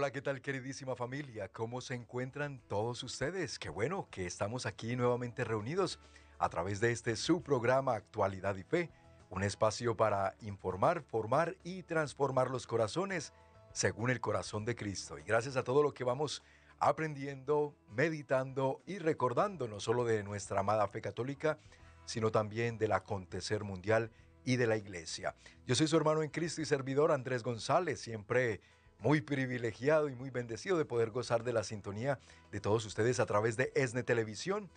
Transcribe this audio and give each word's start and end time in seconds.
Hola, 0.00 0.12
¿qué 0.12 0.22
tal 0.22 0.40
queridísima 0.40 0.96
familia? 0.96 1.48
¿Cómo 1.48 1.82
se 1.82 1.92
encuentran 1.92 2.58
todos 2.68 3.02
ustedes? 3.02 3.58
Qué 3.58 3.68
bueno 3.68 4.08
que 4.10 4.24
estamos 4.24 4.64
aquí 4.64 4.96
nuevamente 4.96 5.44
reunidos 5.44 6.00
a 6.38 6.48
través 6.48 6.80
de 6.80 6.90
este 6.90 7.16
su 7.16 7.42
programa 7.42 7.96
Actualidad 7.96 8.56
y 8.56 8.62
Fe, 8.62 8.90
un 9.28 9.42
espacio 9.42 9.98
para 9.98 10.36
informar, 10.40 11.02
formar 11.02 11.54
y 11.64 11.82
transformar 11.82 12.50
los 12.50 12.66
corazones 12.66 13.34
según 13.74 14.08
el 14.08 14.22
corazón 14.22 14.64
de 14.64 14.74
Cristo. 14.74 15.18
Y 15.18 15.22
gracias 15.22 15.58
a 15.58 15.64
todo 15.64 15.82
lo 15.82 15.92
que 15.92 16.02
vamos 16.02 16.42
aprendiendo, 16.78 17.76
meditando 17.90 18.80
y 18.86 18.96
recordando 19.00 19.68
no 19.68 19.80
solo 19.80 20.06
de 20.06 20.22
nuestra 20.22 20.60
amada 20.60 20.88
fe 20.88 21.02
católica, 21.02 21.58
sino 22.06 22.30
también 22.30 22.78
del 22.78 22.92
acontecer 22.92 23.64
mundial 23.64 24.10
y 24.46 24.56
de 24.56 24.66
la 24.66 24.78
iglesia. 24.78 25.34
Yo 25.66 25.74
soy 25.74 25.88
su 25.88 25.98
hermano 25.98 26.22
en 26.22 26.30
Cristo 26.30 26.62
y 26.62 26.64
servidor 26.64 27.12
Andrés 27.12 27.42
González, 27.42 28.00
siempre 28.00 28.62
muy 29.00 29.20
privilegiado 29.20 30.08
y 30.08 30.14
muy 30.14 30.30
bendecido 30.30 30.76
de 30.78 30.84
poder 30.84 31.10
gozar 31.10 31.42
de 31.42 31.52
la 31.52 31.64
sintonía 31.64 32.18
de 32.52 32.60
todos 32.60 32.84
ustedes 32.84 33.18
a 33.18 33.26
través 33.26 33.56
de 33.56 33.72
ESNE 33.74 34.02
Televisión, 34.02 34.70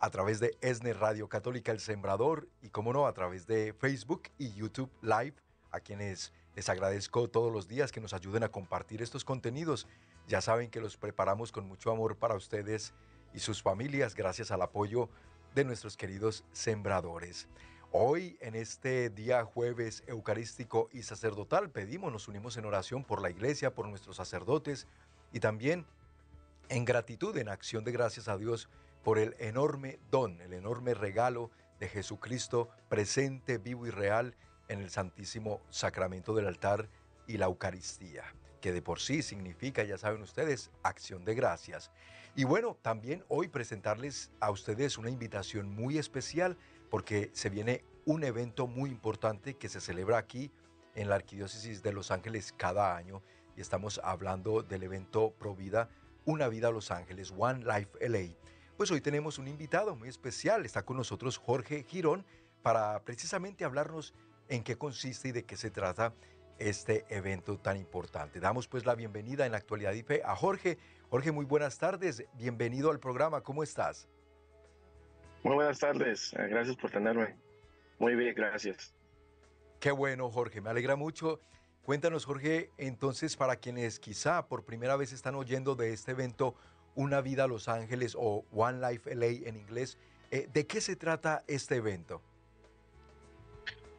a 0.00 0.10
través 0.10 0.38
de 0.38 0.56
ESNE 0.60 0.92
Radio 0.92 1.28
Católica 1.28 1.72
El 1.72 1.80
Sembrador 1.80 2.48
y, 2.60 2.68
como 2.68 2.92
no, 2.92 3.06
a 3.06 3.14
través 3.14 3.46
de 3.46 3.72
Facebook 3.72 4.24
y 4.38 4.52
YouTube 4.52 4.90
Live, 5.00 5.34
a 5.70 5.80
quienes 5.80 6.32
les 6.54 6.68
agradezco 6.68 7.28
todos 7.28 7.52
los 7.52 7.66
días 7.66 7.90
que 7.90 8.00
nos 8.00 8.12
ayuden 8.12 8.44
a 8.44 8.50
compartir 8.50 9.02
estos 9.02 9.24
contenidos. 9.24 9.86
Ya 10.28 10.40
saben 10.40 10.70
que 10.70 10.80
los 10.80 10.96
preparamos 10.96 11.50
con 11.50 11.66
mucho 11.66 11.90
amor 11.90 12.16
para 12.16 12.34
ustedes 12.34 12.92
y 13.32 13.40
sus 13.40 13.62
familias 13.62 14.14
gracias 14.14 14.50
al 14.50 14.62
apoyo 14.62 15.08
de 15.54 15.64
nuestros 15.64 15.96
queridos 15.96 16.44
sembradores. 16.52 17.48
Hoy, 17.96 18.36
en 18.40 18.56
este 18.56 19.08
día 19.08 19.44
jueves 19.44 20.02
eucarístico 20.08 20.88
y 20.92 21.04
sacerdotal, 21.04 21.70
pedimos, 21.70 22.10
nos 22.10 22.26
unimos 22.26 22.56
en 22.56 22.64
oración 22.64 23.04
por 23.04 23.22
la 23.22 23.30
iglesia, 23.30 23.72
por 23.72 23.86
nuestros 23.86 24.16
sacerdotes 24.16 24.88
y 25.32 25.38
también 25.38 25.86
en 26.70 26.84
gratitud, 26.84 27.36
en 27.36 27.48
acción 27.48 27.84
de 27.84 27.92
gracias 27.92 28.26
a 28.26 28.36
Dios 28.36 28.68
por 29.04 29.20
el 29.20 29.36
enorme 29.38 30.00
don, 30.10 30.40
el 30.40 30.54
enorme 30.54 30.92
regalo 30.94 31.52
de 31.78 31.86
Jesucristo 31.86 32.68
presente, 32.88 33.58
vivo 33.58 33.86
y 33.86 33.90
real 33.90 34.34
en 34.66 34.80
el 34.80 34.90
Santísimo 34.90 35.60
Sacramento 35.70 36.34
del 36.34 36.48
altar 36.48 36.88
y 37.28 37.36
la 37.36 37.46
Eucaristía, 37.46 38.24
que 38.60 38.72
de 38.72 38.82
por 38.82 38.98
sí 38.98 39.22
significa, 39.22 39.84
ya 39.84 39.98
saben 39.98 40.20
ustedes, 40.20 40.72
acción 40.82 41.24
de 41.24 41.36
gracias. 41.36 41.92
Y 42.34 42.42
bueno, 42.42 42.76
también 42.82 43.24
hoy 43.28 43.46
presentarles 43.46 44.32
a 44.40 44.50
ustedes 44.50 44.98
una 44.98 45.10
invitación 45.10 45.68
muy 45.72 45.96
especial 45.96 46.56
porque 46.90 47.30
se 47.32 47.50
viene 47.50 47.84
un 48.06 48.24
evento 48.24 48.66
muy 48.66 48.90
importante 48.90 49.54
que 49.54 49.68
se 49.68 49.80
celebra 49.80 50.18
aquí 50.18 50.50
en 50.94 51.08
la 51.08 51.16
Arquidiócesis 51.16 51.82
de 51.82 51.92
Los 51.92 52.10
Ángeles 52.10 52.52
cada 52.56 52.96
año 52.96 53.22
y 53.56 53.60
estamos 53.60 54.00
hablando 54.02 54.62
del 54.62 54.82
evento 54.82 55.32
Provida, 55.38 55.88
Una 56.24 56.48
Vida 56.48 56.68
a 56.68 56.72
Los 56.72 56.90
Ángeles, 56.90 57.32
One 57.36 57.64
Life 57.64 57.90
LA. 58.00 58.36
Pues 58.76 58.90
hoy 58.90 59.00
tenemos 59.00 59.38
un 59.38 59.48
invitado 59.48 59.96
muy 59.96 60.08
especial, 60.08 60.64
está 60.64 60.82
con 60.82 60.96
nosotros 60.96 61.38
Jorge 61.38 61.84
Girón 61.84 62.24
para 62.62 63.00
precisamente 63.04 63.64
hablarnos 63.64 64.14
en 64.48 64.62
qué 64.62 64.76
consiste 64.76 65.28
y 65.28 65.32
de 65.32 65.44
qué 65.44 65.56
se 65.56 65.70
trata 65.70 66.12
este 66.58 67.04
evento 67.08 67.58
tan 67.58 67.76
importante. 67.76 68.40
Damos 68.40 68.68
pues 68.68 68.84
la 68.84 68.94
bienvenida 68.94 69.46
en 69.46 69.52
la 69.52 69.58
actualidad 69.58 69.92
y 69.92 70.02
fe 70.02 70.22
a 70.24 70.36
Jorge. 70.36 70.78
Jorge, 71.08 71.32
muy 71.32 71.44
buenas 71.44 71.78
tardes, 71.78 72.24
bienvenido 72.34 72.90
al 72.90 73.00
programa, 73.00 73.40
¿cómo 73.40 73.62
estás? 73.62 74.08
Muy 75.42 75.54
buenas 75.54 75.78
tardes, 75.78 76.32
eh, 76.34 76.46
gracias 76.48 76.76
por 76.76 76.90
tenerme. 76.90 77.36
Muy 77.98 78.14
bien, 78.14 78.34
gracias. 78.34 78.94
Qué 79.80 79.90
bueno, 79.90 80.30
Jorge, 80.30 80.60
me 80.60 80.70
alegra 80.70 80.96
mucho. 80.96 81.40
Cuéntanos, 81.84 82.24
Jorge, 82.24 82.70
entonces, 82.78 83.36
para 83.36 83.56
quienes 83.56 84.00
quizá 84.00 84.48
por 84.48 84.64
primera 84.64 84.96
vez 84.96 85.12
están 85.12 85.34
oyendo 85.34 85.74
de 85.74 85.92
este 85.92 86.12
evento, 86.12 86.54
Una 86.94 87.20
Vida 87.20 87.44
a 87.44 87.46
Los 87.46 87.68
Ángeles 87.68 88.16
o 88.18 88.46
One 88.52 88.80
Life 88.80 89.14
LA 89.14 89.46
en 89.48 89.56
inglés, 89.56 89.98
eh, 90.30 90.48
¿de 90.50 90.66
qué 90.66 90.80
se 90.80 90.96
trata 90.96 91.44
este 91.46 91.76
evento? 91.76 92.22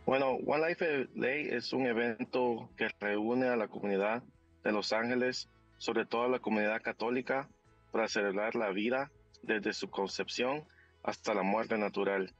Bueno, 0.07 0.38
One 0.45 0.69
Life 0.69 1.09
LA 1.13 1.55
es 1.55 1.73
un 1.73 1.85
evento 1.85 2.69
que 2.75 2.89
reúne 3.00 3.50
a 3.50 3.55
la 3.55 3.67
comunidad 3.67 4.23
de 4.63 4.72
Los 4.72 4.91
Ángeles, 4.91 5.47
sobre 5.78 6.05
todo 6.05 6.23
a 6.23 6.28
la 6.28 6.39
comunidad 6.39 6.81
católica, 6.81 7.47
para 7.91 8.07
celebrar 8.07 8.55
la 8.55 8.72
vida 8.72 9.11
desde 9.44 9.73
su 9.73 9.89
concepción 9.89 10.63
hasta 11.03 11.34
la 11.35 11.44
muerte 11.44 11.78
natural. 11.78 12.34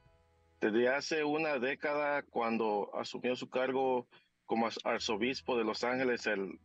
Desde 0.60 0.88
hace 0.88 1.22
una 1.22 1.58
década, 1.58 2.22
cuando 2.22 2.90
asumió 2.94 3.36
su 3.36 3.50
cargo 3.50 4.08
como 4.46 4.68
arzobispo 4.84 5.58
de 5.58 5.64
Los 5.64 5.84
Ángeles, 5.84 6.26
el 6.26 6.58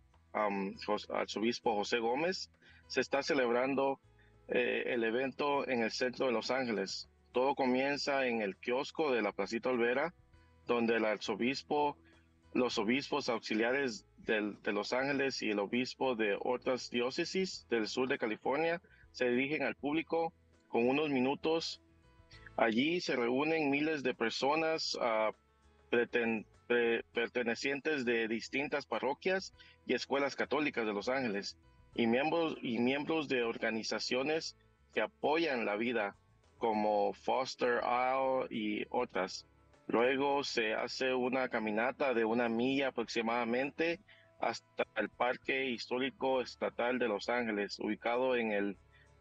arzobispo 1.09 1.75
José 1.75 1.99
Gómez, 1.99 2.49
se 2.87 3.01
está 3.01 3.21
celebrando 3.21 3.99
eh, 4.47 4.83
el 4.87 5.03
evento 5.03 5.67
en 5.67 5.81
el 5.81 5.91
centro 5.91 6.27
de 6.27 6.31
Los 6.31 6.51
Ángeles. 6.51 7.09
Todo 7.33 7.53
comienza 7.55 8.25
en 8.27 8.41
el 8.41 8.55
kiosco 8.57 9.11
de 9.11 9.21
la 9.21 9.33
Placita 9.33 9.69
Olvera, 9.69 10.13
donde 10.67 10.95
el 10.95 11.05
arzobispo, 11.05 11.97
los 12.53 12.77
obispos 12.77 13.27
auxiliares 13.29 14.05
de 14.17 14.71
Los 14.71 14.93
Ángeles 14.93 15.41
y 15.41 15.49
el 15.49 15.59
obispo 15.59 16.15
de 16.15 16.37
otras 16.39 16.89
diócesis 16.89 17.67
del 17.69 17.87
sur 17.87 18.07
de 18.07 18.17
California 18.17 18.81
se 19.11 19.29
dirigen 19.29 19.63
al 19.63 19.75
público 19.75 20.33
con 20.67 20.87
unos 20.87 21.09
minutos 21.09 21.81
Allí 22.57 23.01
se 23.01 23.15
reúnen 23.15 23.69
miles 23.69 24.03
de 24.03 24.13
personas 24.13 24.95
uh, 24.95 25.33
pertenecientes 27.13 28.05
de 28.05 28.27
distintas 28.27 28.85
parroquias 28.85 29.53
y 29.85 29.93
escuelas 29.93 30.35
católicas 30.35 30.85
de 30.85 30.93
Los 30.93 31.09
Ángeles 31.09 31.57
y 31.95 32.07
miembros, 32.07 32.57
y 32.61 32.79
miembros 32.79 33.27
de 33.27 33.43
organizaciones 33.43 34.55
que 34.93 35.01
apoyan 35.01 35.65
la 35.65 35.75
vida 35.75 36.15
como 36.57 37.13
Foster 37.13 37.81
Isle 37.83 38.47
y 38.49 38.85
otras. 38.89 39.45
Luego 39.87 40.43
se 40.43 40.73
hace 40.73 41.13
una 41.13 41.49
caminata 41.49 42.13
de 42.13 42.23
una 42.23 42.47
milla 42.47 42.89
aproximadamente 42.89 43.99
hasta 44.39 44.85
el 44.95 45.09
Parque 45.09 45.69
Histórico 45.69 46.41
Estatal 46.41 46.99
de 46.99 47.07
Los 47.07 47.29
Ángeles, 47.29 47.79
ubicado 47.79 48.35
en 48.35 48.51
el 48.51 48.65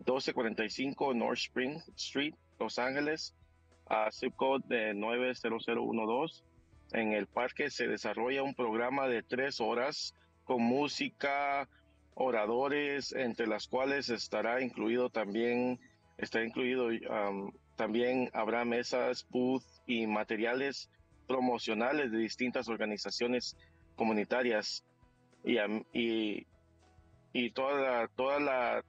1245 0.01 1.15
North 1.15 1.39
Spring 1.39 1.81
Street 1.97 2.35
los 2.61 2.79
Ángeles, 2.79 3.35
a 3.87 4.11
zip 4.13 4.37
code 4.37 4.63
de 4.69 4.95
90012. 4.95 6.45
En 6.93 7.13
el 7.13 7.27
parque 7.27 7.71
se 7.71 7.89
desarrolla 7.89 8.43
un 8.43 8.55
programa 8.55 9.09
de 9.09 9.23
tres 9.23 9.61
horas 9.61 10.15
con 10.45 10.63
música, 10.63 11.69
oradores, 12.15 13.13
entre 13.13 13.47
las 13.47 13.67
cuales 13.67 14.11
estará 14.11 14.61
incluido 14.61 15.09
también, 15.11 15.81
está 16.19 16.43
incluido 16.43 16.87
um, 16.87 17.53
también 17.77 18.29
habrá 18.35 18.65
mesas, 18.65 19.27
booth 19.31 19.65
y 19.87 20.07
materiales 20.07 20.91
promocionales 21.27 22.13
de 22.13 22.19
distintas 22.19 22.69
organizaciones 22.69 23.57
comunitarias 23.97 24.85
y, 25.45 25.57
y, 25.93 26.47
y 27.33 27.51
toda 27.53 28.09
toda 28.09 28.41
la 28.41 28.85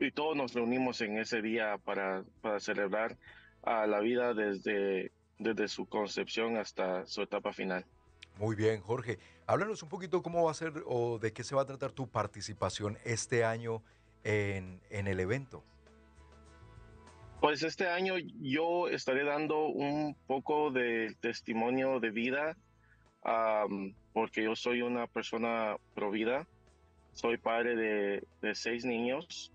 y 0.00 0.10
todos 0.10 0.36
nos 0.36 0.54
reunimos 0.54 1.00
en 1.00 1.18
ese 1.18 1.40
día 1.40 1.78
para, 1.78 2.24
para 2.40 2.60
celebrar 2.60 3.16
a 3.62 3.86
la 3.86 4.00
vida 4.00 4.34
desde, 4.34 5.12
desde 5.38 5.68
su 5.68 5.86
concepción 5.86 6.56
hasta 6.56 7.06
su 7.06 7.22
etapa 7.22 7.52
final. 7.52 7.84
Muy 8.38 8.56
bien, 8.56 8.80
Jorge. 8.80 9.18
Háblanos 9.46 9.82
un 9.82 9.88
poquito 9.88 10.22
cómo 10.22 10.44
va 10.44 10.50
a 10.50 10.54
ser 10.54 10.72
o 10.86 11.18
de 11.18 11.32
qué 11.32 11.44
se 11.44 11.54
va 11.54 11.62
a 11.62 11.66
tratar 11.66 11.92
tu 11.92 12.08
participación 12.08 12.98
este 13.04 13.44
año 13.44 13.82
en, 14.24 14.80
en 14.90 15.06
el 15.06 15.20
evento. 15.20 15.62
Pues 17.40 17.62
este 17.62 17.86
año 17.86 18.14
yo 18.40 18.88
estaré 18.88 19.24
dando 19.24 19.66
un 19.66 20.16
poco 20.26 20.70
de 20.70 21.14
testimonio 21.20 22.00
de 22.00 22.10
vida, 22.10 22.56
porque 24.12 24.42
yo 24.44 24.56
soy 24.56 24.80
una 24.80 25.06
persona 25.06 25.76
provida. 25.94 26.46
Soy 27.12 27.36
padre 27.36 27.76
de, 27.76 28.26
de 28.40 28.54
seis 28.54 28.84
niños 28.84 29.52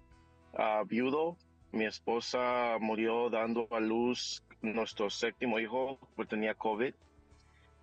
viudo. 0.88 1.38
Mi 1.72 1.86
esposa 1.86 2.78
murió 2.80 3.30
dando 3.30 3.68
a 3.72 3.80
luz 3.80 4.44
nuestro 4.62 5.10
séptimo 5.10 5.60
hijo, 5.60 6.00
porque 6.16 6.32
tenía 6.32 6.54
COVID. 6.54 6.94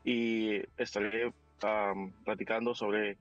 Y 0.04 0.62
estaré 0.76 1.32
platicando 2.24 2.74
sobre 2.74 3.16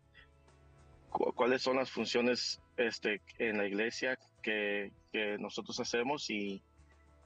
cuáles 1.09 1.62
son 1.62 1.77
las 1.77 1.89
funciones 1.89 2.62
este, 2.77 3.21
en 3.39 3.57
la 3.57 3.65
iglesia 3.65 4.18
que, 4.42 4.92
que 5.12 5.38
nosotros 5.38 5.80
hacemos 5.80 6.30
y, 6.30 6.62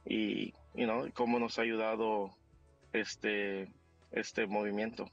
y 0.04 0.52
you 0.74 0.84
know, 0.84 1.10
cómo 1.12 1.38
nos 1.38 1.58
ha 1.58 1.62
ayudado 1.62 2.30
este, 2.92 3.68
este 4.12 4.46
movimiento. 4.46 5.10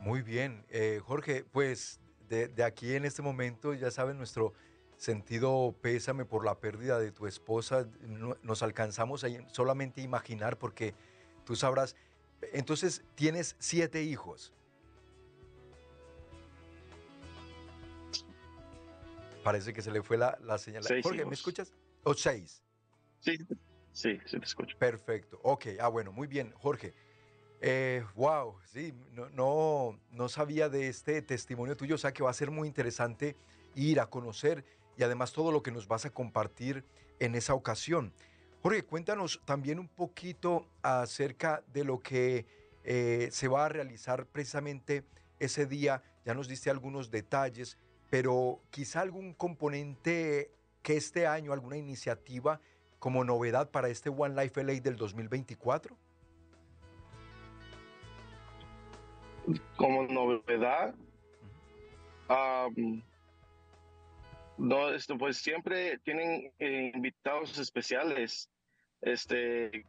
Muy 0.00 0.22
bien, 0.22 0.64
eh, 0.70 1.00
Jorge, 1.04 1.44
pues 1.44 2.00
de, 2.28 2.48
de, 2.48 2.64
aquí 2.64 2.94
en 2.94 3.04
este 3.04 3.20
momento, 3.20 3.74
ya 3.74 3.90
saben, 3.90 4.16
nuestro 4.16 4.54
sentido 5.00 5.74
pésame 5.80 6.26
por 6.26 6.44
la 6.44 6.60
pérdida 6.60 6.98
de 6.98 7.10
tu 7.10 7.26
esposa, 7.26 7.88
nos 8.42 8.62
alcanzamos 8.62 9.24
a 9.24 9.28
solamente 9.50 10.02
imaginar 10.02 10.58
porque 10.58 10.94
tú 11.46 11.56
sabrás, 11.56 11.96
entonces 12.52 13.02
tienes 13.14 13.56
siete 13.58 14.02
hijos. 14.02 14.52
Parece 19.42 19.72
que 19.72 19.80
se 19.80 19.90
le 19.90 20.02
fue 20.02 20.18
la, 20.18 20.38
la 20.42 20.58
señal. 20.58 20.84
Jorge, 21.02 21.24
¿me 21.24 21.32
escuchas? 21.32 21.72
¿O 22.04 22.12
seis? 22.12 22.62
Sí, 23.20 23.38
sí, 23.92 24.18
sí 24.26 24.38
te 24.38 24.44
escucho. 24.44 24.76
Perfecto. 24.76 25.40
Ok, 25.42 25.66
ah, 25.80 25.88
bueno, 25.88 26.12
muy 26.12 26.26
bien, 26.26 26.52
Jorge. 26.58 26.92
Eh, 27.62 28.04
wow, 28.14 28.58
sí, 28.66 28.92
no, 29.12 29.30
no, 29.30 29.98
no 30.10 30.28
sabía 30.28 30.68
de 30.68 30.88
este 30.88 31.22
testimonio 31.22 31.74
tuyo, 31.74 31.94
o 31.94 31.98
sea 31.98 32.12
que 32.12 32.22
va 32.22 32.28
a 32.28 32.34
ser 32.34 32.50
muy 32.50 32.68
interesante 32.68 33.34
ir 33.74 33.98
a 33.98 34.06
conocer 34.06 34.64
y 35.00 35.02
además 35.02 35.32
todo 35.32 35.50
lo 35.50 35.62
que 35.62 35.70
nos 35.70 35.88
vas 35.88 36.04
a 36.04 36.10
compartir 36.10 36.84
en 37.20 37.34
esa 37.34 37.54
ocasión. 37.54 38.12
Jorge, 38.62 38.82
cuéntanos 38.82 39.40
también 39.46 39.78
un 39.78 39.88
poquito 39.88 40.66
acerca 40.82 41.62
de 41.72 41.84
lo 41.84 42.00
que 42.00 42.44
eh, 42.84 43.30
se 43.32 43.48
va 43.48 43.64
a 43.64 43.70
realizar 43.70 44.26
precisamente 44.26 45.04
ese 45.38 45.64
día. 45.64 46.02
Ya 46.26 46.34
nos 46.34 46.48
diste 46.48 46.68
algunos 46.68 47.10
detalles, 47.10 47.78
pero 48.10 48.60
quizá 48.68 49.00
algún 49.00 49.32
componente 49.32 50.50
que 50.82 50.98
este 50.98 51.26
año, 51.26 51.54
alguna 51.54 51.78
iniciativa 51.78 52.60
como 52.98 53.24
novedad 53.24 53.70
para 53.70 53.88
este 53.88 54.10
One 54.10 54.34
Life 54.34 54.62
LA 54.62 54.80
del 54.80 54.96
2024. 54.96 55.96
Como 59.78 60.02
novedad, 60.08 60.94
no, 64.60 64.90
esto, 64.90 65.16
pues 65.16 65.38
siempre 65.38 65.98
tienen 66.04 66.52
eh, 66.58 66.92
invitados 66.94 67.58
especiales, 67.58 68.50
este, 69.00 69.86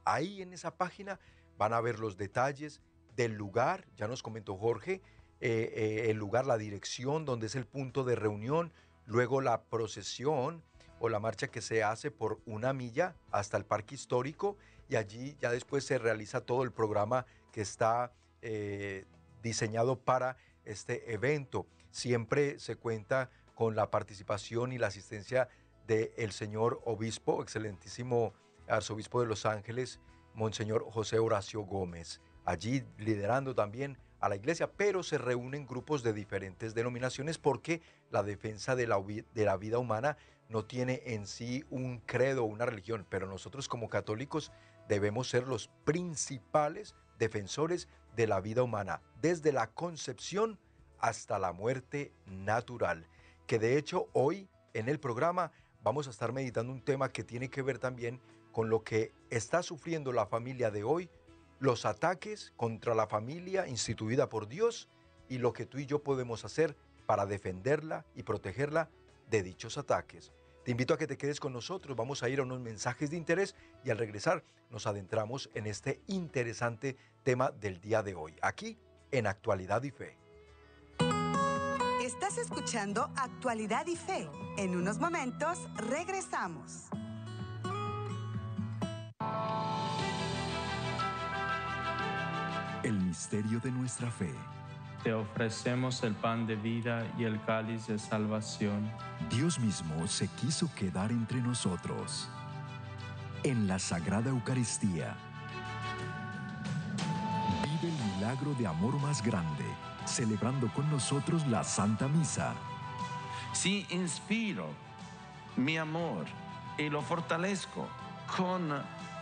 Ahí 0.06 0.42
en 0.42 0.54
esa 0.54 0.76
página 0.76 1.20
van 1.58 1.74
a 1.74 1.82
ver 1.82 2.00
los 2.00 2.18
detalles 2.18 2.82
del 3.16 3.34
lugar, 3.34 3.86
ya 3.96 4.08
nos 4.08 4.24
comentó 4.24 4.58
Jorge, 4.58 5.02
eh, 5.40 5.74
eh, 5.76 6.10
el 6.10 6.18
lugar, 6.18 6.46
la 6.46 6.58
dirección 6.58 7.26
donde 7.26 7.48
es 7.48 7.56
el 7.56 7.66
punto 7.66 8.04
de 8.04 8.16
reunión, 8.16 8.72
luego 9.06 9.42
la 9.42 9.64
procesión 9.64 10.64
o 11.00 11.10
la 11.10 11.20
marcha 11.20 11.50
que 11.50 11.62
se 11.62 11.84
hace 11.84 12.12
por 12.12 12.40
una 12.46 12.72
milla 12.72 13.16
hasta 13.32 13.58
el 13.58 13.66
parque 13.66 13.96
histórico 13.96 14.58
y 14.88 14.96
allí 14.96 15.36
ya 15.42 15.52
después 15.52 15.84
se 15.84 15.98
realiza 15.98 16.42
todo 16.42 16.64
el 16.64 16.72
programa 16.72 17.26
que 17.52 17.62
está 17.62 18.14
eh, 18.42 19.06
diseñado 19.42 20.00
para 20.00 20.38
este 20.64 21.12
evento. 21.14 21.68
Siempre 21.92 22.58
se 22.60 22.78
cuenta 22.78 23.30
con 23.54 23.76
la 23.76 23.92
participación 23.92 24.72
y 24.72 24.78
la 24.78 24.88
asistencia 24.88 25.50
del 25.88 26.32
señor 26.32 26.82
obispo, 26.86 27.44
excelentísimo 27.44 28.34
arzobispo 28.68 29.20
de 29.22 29.28
Los 29.28 29.46
Ángeles, 29.46 30.00
Monseñor 30.34 30.90
José 30.90 31.20
Horacio 31.20 31.62
Gómez, 31.64 32.22
allí 32.46 32.84
liderando 32.98 33.56
también 33.56 33.98
a 34.20 34.30
la 34.30 34.38
iglesia, 34.38 34.72
pero 34.72 35.04
se 35.04 35.18
reúnen 35.18 35.68
grupos 35.68 36.02
de 36.02 36.14
diferentes 36.14 36.74
denominaciones 36.74 37.38
porque 37.38 37.82
la 38.10 38.24
defensa 38.24 38.76
de 38.76 38.88
la, 38.88 39.58
vida 39.58 39.80
humana 39.80 40.18
no 40.48 40.64
tiene 40.64 41.02
en 41.06 41.28
sí 41.28 41.66
un 41.70 42.00
credo 42.00 42.44
o 42.44 42.48
una 42.48 42.66
religión, 42.66 43.06
pero 43.10 43.28
nosotros 43.28 43.68
como 43.68 43.90
católicos 43.90 44.54
debemos 44.88 45.28
ser 45.28 45.48
los 45.48 45.70
principales 45.84 46.96
defensores 47.20 47.90
de 48.16 48.28
la 48.28 48.40
vida 48.40 48.64
humana, 48.64 49.02
desde 49.22 49.52
la 49.52 49.68
concepción 49.68 50.58
hasta 51.00 51.38
la 51.38 51.52
muerte 51.52 52.14
natural. 52.26 53.08
Que 53.46 53.60
de 53.60 53.78
hecho 53.78 54.08
hoy 54.14 54.48
en 54.74 54.88
el 54.88 55.02
programa 55.02 55.52
vamos 55.82 56.08
a 56.08 56.12
estar 56.12 56.32
meditando 56.32 56.72
un 56.72 56.82
tema 56.82 57.10
que 57.10 57.26
tiene 57.26 57.50
que 57.50 57.62
ver 57.62 57.78
también 57.78 58.22
con 58.54 58.70
lo 58.70 58.84
que 58.84 59.12
está 59.30 59.64
sufriendo 59.64 60.14
la 60.14 60.28
familia 60.28 60.72
de 60.72 60.84
hoy, 60.84 61.10
los 61.64 61.86
ataques 61.86 62.52
contra 62.58 62.94
la 62.94 63.08
familia 63.08 63.70
instituida 63.70 64.28
por 64.28 64.50
Dios 64.50 64.90
y 65.30 65.38
lo 65.38 65.54
que 65.54 65.66
tú 65.66 65.78
y 65.78 65.86
yo 65.86 66.04
podemos 66.04 66.44
hacer 66.44 66.76
para 67.06 67.26
defenderla 67.26 68.06
y 68.16 68.24
protegerla 68.24 68.90
de 69.30 69.44
dichos 69.44 69.78
ataques. 69.78 70.34
Te 70.66 70.72
invito 70.72 70.94
a 70.94 70.98
que 70.98 71.08
te 71.08 71.16
quedes 71.16 71.40
con 71.40 71.54
nosotros, 71.54 71.96
vamos 71.96 72.22
a 72.22 72.28
ir 72.28 72.42
a 72.42 72.44
unos 72.44 72.60
mensajes 72.60 73.12
de 73.12 73.16
interés 73.16 73.56
y 73.86 73.92
al 73.92 73.98
regresar 73.98 74.44
nos 74.70 74.88
adentramos 74.88 75.50
en 75.54 75.66
este 75.66 76.02
interesante 76.08 76.98
tema 77.24 77.52
del 77.52 77.80
día 77.80 78.04
de 78.04 78.14
hoy, 78.14 78.36
aquí 78.42 78.78
en 79.12 79.26
Actualidad 79.26 79.84
y 79.84 79.92
Fe. 79.92 80.18
Estás 82.04 82.40
escuchando 82.40 83.10
Actualidad 83.16 83.88
y 83.88 83.96
Fe. 83.96 84.30
En 84.58 84.76
unos 84.76 85.00
momentos 85.00 85.60
regresamos. 85.78 86.90
Misterio 93.14 93.60
de 93.60 93.70
nuestra 93.70 94.10
fe. 94.10 94.34
Te 95.04 95.14
ofrecemos 95.14 96.02
el 96.02 96.16
pan 96.16 96.48
de 96.48 96.56
vida 96.56 97.06
y 97.16 97.26
el 97.26 97.40
cáliz 97.44 97.86
de 97.86 98.00
salvación. 98.00 98.92
Dios 99.30 99.60
mismo 99.60 100.08
se 100.08 100.28
quiso 100.30 100.68
quedar 100.74 101.12
entre 101.12 101.40
nosotros. 101.40 102.28
En 103.44 103.68
la 103.68 103.78
Sagrada 103.78 104.32
Eucaristía. 104.32 105.16
Vive 107.64 107.94
el 107.94 108.16
milagro 108.16 108.56
de 108.56 108.66
amor 108.66 109.00
más 109.00 109.22
grande 109.22 109.66
celebrando 110.06 110.74
con 110.74 110.90
nosotros 110.90 111.46
la 111.46 111.64
Santa 111.64 112.08
Misa. 112.08 112.56
Si 113.52 113.86
inspiro 113.92 114.70
mi 115.56 115.78
amor 115.78 116.26
y 116.80 116.90
lo 116.90 117.04
fortalezco 117.04 117.88
con 118.36 118.74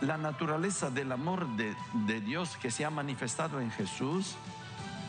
la 0.02 0.18
naturaleza 0.18 0.90
del 0.90 1.12
amor 1.12 1.46
de, 1.56 2.20
Dios 2.20 2.56
que 2.56 2.70
se 2.70 2.84
ha 2.84 2.90
manifestado 2.90 3.60
en 3.60 3.70
Jesús, 3.70 4.34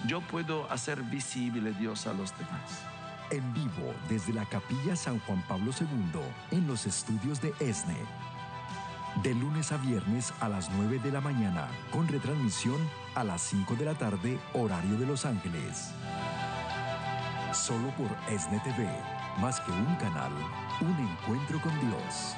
yo 0.07 0.21
puedo 0.21 0.69
hacer 0.71 1.01
visible 1.03 1.73
Dios 1.73 2.05
a 2.05 2.13
los 2.13 2.37
demás. 2.37 2.83
En 3.31 3.53
vivo 3.53 3.93
desde 4.07 4.33
la 4.33 4.45
Capilla 4.45 4.95
San 4.95 5.19
Juan 5.21 5.41
Pablo 5.47 5.71
II 5.79 6.21
en 6.51 6.67
los 6.67 6.85
estudios 6.85 7.41
de 7.41 7.53
ESNE. 7.59 7.97
De 9.23 9.33
lunes 9.33 9.71
a 9.71 9.77
viernes 9.77 10.31
a 10.39 10.49
las 10.49 10.69
9 10.71 10.99
de 10.99 11.11
la 11.11 11.21
mañana, 11.21 11.67
con 11.91 12.07
retransmisión 12.07 12.77
a 13.15 13.23
las 13.23 13.41
5 13.41 13.75
de 13.75 13.85
la 13.85 13.95
tarde, 13.95 14.39
horario 14.53 14.97
de 14.97 15.07
Los 15.07 15.25
Ángeles. 15.25 15.91
Solo 17.51 17.89
por 17.95 18.09
ESNE 18.31 18.59
TV, 18.59 18.87
más 19.39 19.59
que 19.61 19.71
un 19.71 19.95
canal, 19.95 20.31
un 20.81 20.95
encuentro 20.99 21.59
con 21.61 21.79
Dios. 21.79 22.35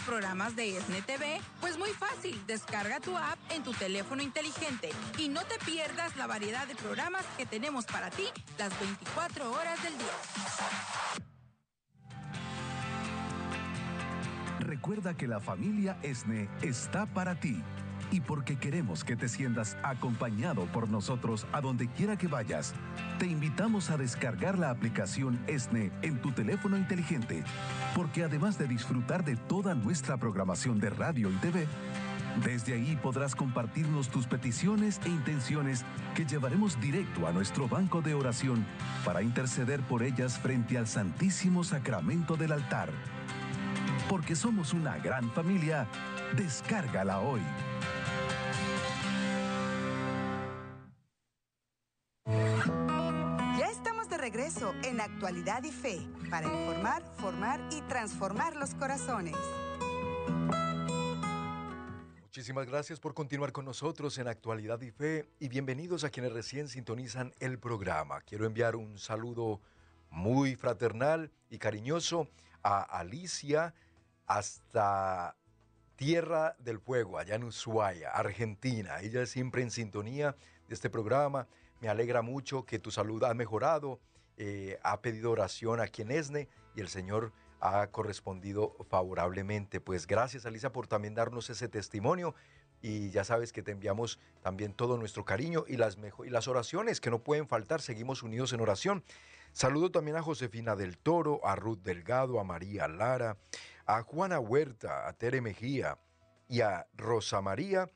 Programas 0.00 0.56
de 0.56 0.76
ESNE 0.76 1.02
TV? 1.02 1.40
Pues 1.60 1.78
muy 1.78 1.90
fácil, 1.90 2.40
descarga 2.46 3.00
tu 3.00 3.16
app 3.16 3.38
en 3.50 3.62
tu 3.62 3.72
teléfono 3.72 4.22
inteligente 4.22 4.90
y 5.18 5.28
no 5.28 5.42
te 5.44 5.58
pierdas 5.64 6.16
la 6.16 6.26
variedad 6.26 6.66
de 6.66 6.74
programas 6.74 7.24
que 7.36 7.46
tenemos 7.46 7.86
para 7.86 8.10
ti 8.10 8.24
las 8.58 8.78
24 8.80 9.50
horas 9.50 9.82
del 9.82 9.96
día. 9.98 10.06
Recuerda 14.60 15.16
que 15.16 15.26
la 15.26 15.40
familia 15.40 15.98
ESNE 16.02 16.48
está 16.62 17.06
para 17.06 17.38
ti. 17.38 17.62
Y 18.10 18.20
porque 18.20 18.56
queremos 18.56 19.04
que 19.04 19.16
te 19.16 19.28
sientas 19.28 19.76
acompañado 19.82 20.64
por 20.66 20.88
nosotros 20.88 21.46
a 21.52 21.60
donde 21.60 21.88
quiera 21.88 22.16
que 22.16 22.26
vayas, 22.26 22.74
te 23.18 23.26
invitamos 23.26 23.90
a 23.90 23.98
descargar 23.98 24.58
la 24.58 24.70
aplicación 24.70 25.38
ESNE 25.46 25.92
en 26.02 26.20
tu 26.20 26.32
teléfono 26.32 26.76
inteligente, 26.76 27.44
porque 27.94 28.24
además 28.24 28.58
de 28.58 28.66
disfrutar 28.66 29.24
de 29.24 29.36
toda 29.36 29.74
nuestra 29.74 30.16
programación 30.16 30.78
de 30.78 30.90
radio 30.90 31.30
y 31.30 31.34
TV, 31.34 31.66
desde 32.44 32.74
ahí 32.74 32.96
podrás 33.02 33.34
compartirnos 33.34 34.08
tus 34.08 34.26
peticiones 34.26 35.00
e 35.04 35.08
intenciones 35.08 35.84
que 36.14 36.24
llevaremos 36.24 36.80
directo 36.80 37.26
a 37.26 37.32
nuestro 37.32 37.68
banco 37.68 38.00
de 38.00 38.14
oración 38.14 38.64
para 39.04 39.22
interceder 39.22 39.80
por 39.80 40.02
ellas 40.02 40.38
frente 40.38 40.78
al 40.78 40.86
Santísimo 40.86 41.64
Sacramento 41.64 42.36
del 42.36 42.52
altar. 42.52 42.90
Porque 44.08 44.36
somos 44.36 44.72
una 44.72 44.98
gran 44.98 45.30
familia, 45.32 45.86
descárgala 46.36 47.20
hoy. 47.20 47.40
Ya 52.28 53.70
estamos 53.72 54.10
de 54.10 54.18
regreso 54.18 54.74
en 54.84 55.00
Actualidad 55.00 55.64
y 55.64 55.72
Fe 55.72 55.98
para 56.28 56.46
informar, 56.46 57.02
formar 57.16 57.58
y 57.72 57.80
transformar 57.82 58.54
los 58.54 58.74
corazones. 58.74 59.34
Muchísimas 62.20 62.66
gracias 62.66 63.00
por 63.00 63.14
continuar 63.14 63.52
con 63.52 63.64
nosotros 63.64 64.18
en 64.18 64.28
Actualidad 64.28 64.78
y 64.82 64.90
Fe 64.90 65.30
y 65.40 65.48
bienvenidos 65.48 66.04
a 66.04 66.10
quienes 66.10 66.32
recién 66.32 66.68
sintonizan 66.68 67.32
el 67.40 67.58
programa. 67.58 68.20
Quiero 68.20 68.44
enviar 68.44 68.76
un 68.76 68.98
saludo 68.98 69.62
muy 70.10 70.54
fraternal 70.54 71.30
y 71.48 71.56
cariñoso 71.56 72.28
a 72.62 72.82
Alicia 72.82 73.72
hasta 74.26 75.34
Tierra 75.96 76.56
del 76.58 76.78
Fuego, 76.78 77.18
allá 77.18 77.36
en 77.36 77.44
Ushuaia, 77.44 78.10
Argentina. 78.10 79.00
Ella 79.00 79.22
es 79.22 79.30
siempre 79.30 79.62
en 79.62 79.70
sintonía 79.70 80.36
de 80.68 80.74
este 80.74 80.90
programa. 80.90 81.48
Me 81.80 81.88
alegra 81.88 82.22
mucho 82.22 82.64
que 82.64 82.78
tu 82.78 82.90
salud 82.90 83.22
ha 83.24 83.34
mejorado. 83.34 84.00
eh, 84.40 84.78
ha 84.84 85.00
pedido 85.00 85.32
oración 85.32 85.80
aquí 85.80 86.02
en 86.02 86.12
ESNE 86.12 86.48
y 86.76 86.80
el 86.80 86.88
Señor 86.88 87.32
ha 87.60 87.88
correspondido 87.88 88.76
favorablemente. 88.88 89.80
Pues 89.80 90.06
gracias, 90.06 90.46
Alicia, 90.46 90.70
por 90.70 90.86
también 90.86 91.14
darnos 91.14 91.50
ese 91.50 91.68
testimonio. 91.68 92.34
Y 92.80 93.10
ya 93.10 93.24
sabes 93.24 93.52
que 93.52 93.62
te 93.62 93.72
enviamos 93.72 94.20
también 94.40 94.72
todo 94.72 94.96
nuestro 94.96 95.24
cariño 95.24 95.64
y 95.66 95.76
las, 95.76 95.98
y 96.24 96.30
las 96.30 96.46
oraciones 96.46 97.00
que 97.00 97.10
no 97.10 97.18
pueden 97.24 97.48
faltar. 97.48 97.80
Seguimos 97.80 98.22
unidos 98.22 98.52
en 98.52 98.60
oración. 98.60 99.02
Saludo 99.52 99.90
también 99.90 100.16
a 100.16 100.22
Josefina 100.22 100.76
del 100.76 100.98
Toro, 100.98 101.44
a 101.44 101.56
Ruth 101.56 101.80
Delgado, 101.82 102.38
a 102.38 102.44
María 102.44 102.86
Lara, 102.86 103.36
a 103.86 104.02
Juana 104.02 104.38
Huerta, 104.38 105.08
a 105.08 105.12
Tere 105.14 105.40
Mejía 105.40 105.98
y 106.48 106.60
a 106.60 106.86
Rosa 106.94 107.40
María, 107.40 107.90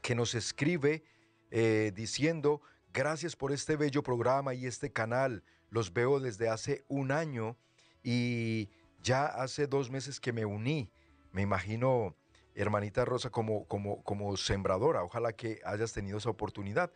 que 0.00 0.14
nos 0.14 0.34
escribe 0.34 1.02
eh, 1.50 1.92
diciendo, 1.94 2.62
gracias 2.92 3.36
por 3.36 3.52
este 3.52 3.76
bello 3.76 4.02
programa 4.02 4.54
y 4.54 4.66
este 4.66 4.92
canal. 4.92 5.42
Los 5.70 5.92
veo 5.92 6.20
desde 6.20 6.48
hace 6.48 6.84
un 6.88 7.12
año 7.12 7.56
y 8.02 8.70
ya 9.02 9.26
hace 9.26 9.66
dos 9.66 9.90
meses 9.90 10.20
que 10.20 10.32
me 10.32 10.44
uní. 10.44 10.90
Me 11.32 11.42
imagino, 11.42 12.16
hermanita 12.54 13.04
Rosa, 13.04 13.30
como, 13.30 13.66
como, 13.66 14.02
como 14.02 14.36
sembradora. 14.36 15.04
Ojalá 15.04 15.32
que 15.32 15.60
hayas 15.64 15.92
tenido 15.92 16.18
esa 16.18 16.30
oportunidad. 16.30 16.90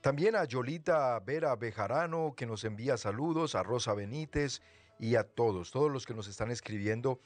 También 0.00 0.36
a 0.36 0.44
Yolita 0.44 1.18
Vera 1.20 1.54
Bejarano, 1.56 2.34
que 2.36 2.46
nos 2.46 2.64
envía 2.64 2.96
saludos, 2.96 3.54
a 3.54 3.62
Rosa 3.62 3.94
Benítez 3.94 4.60
y 4.98 5.16
a 5.16 5.24
todos, 5.24 5.70
todos 5.70 5.90
los 5.90 6.06
que 6.06 6.14
nos 6.14 6.26
están 6.28 6.50
escribiendo, 6.50 7.20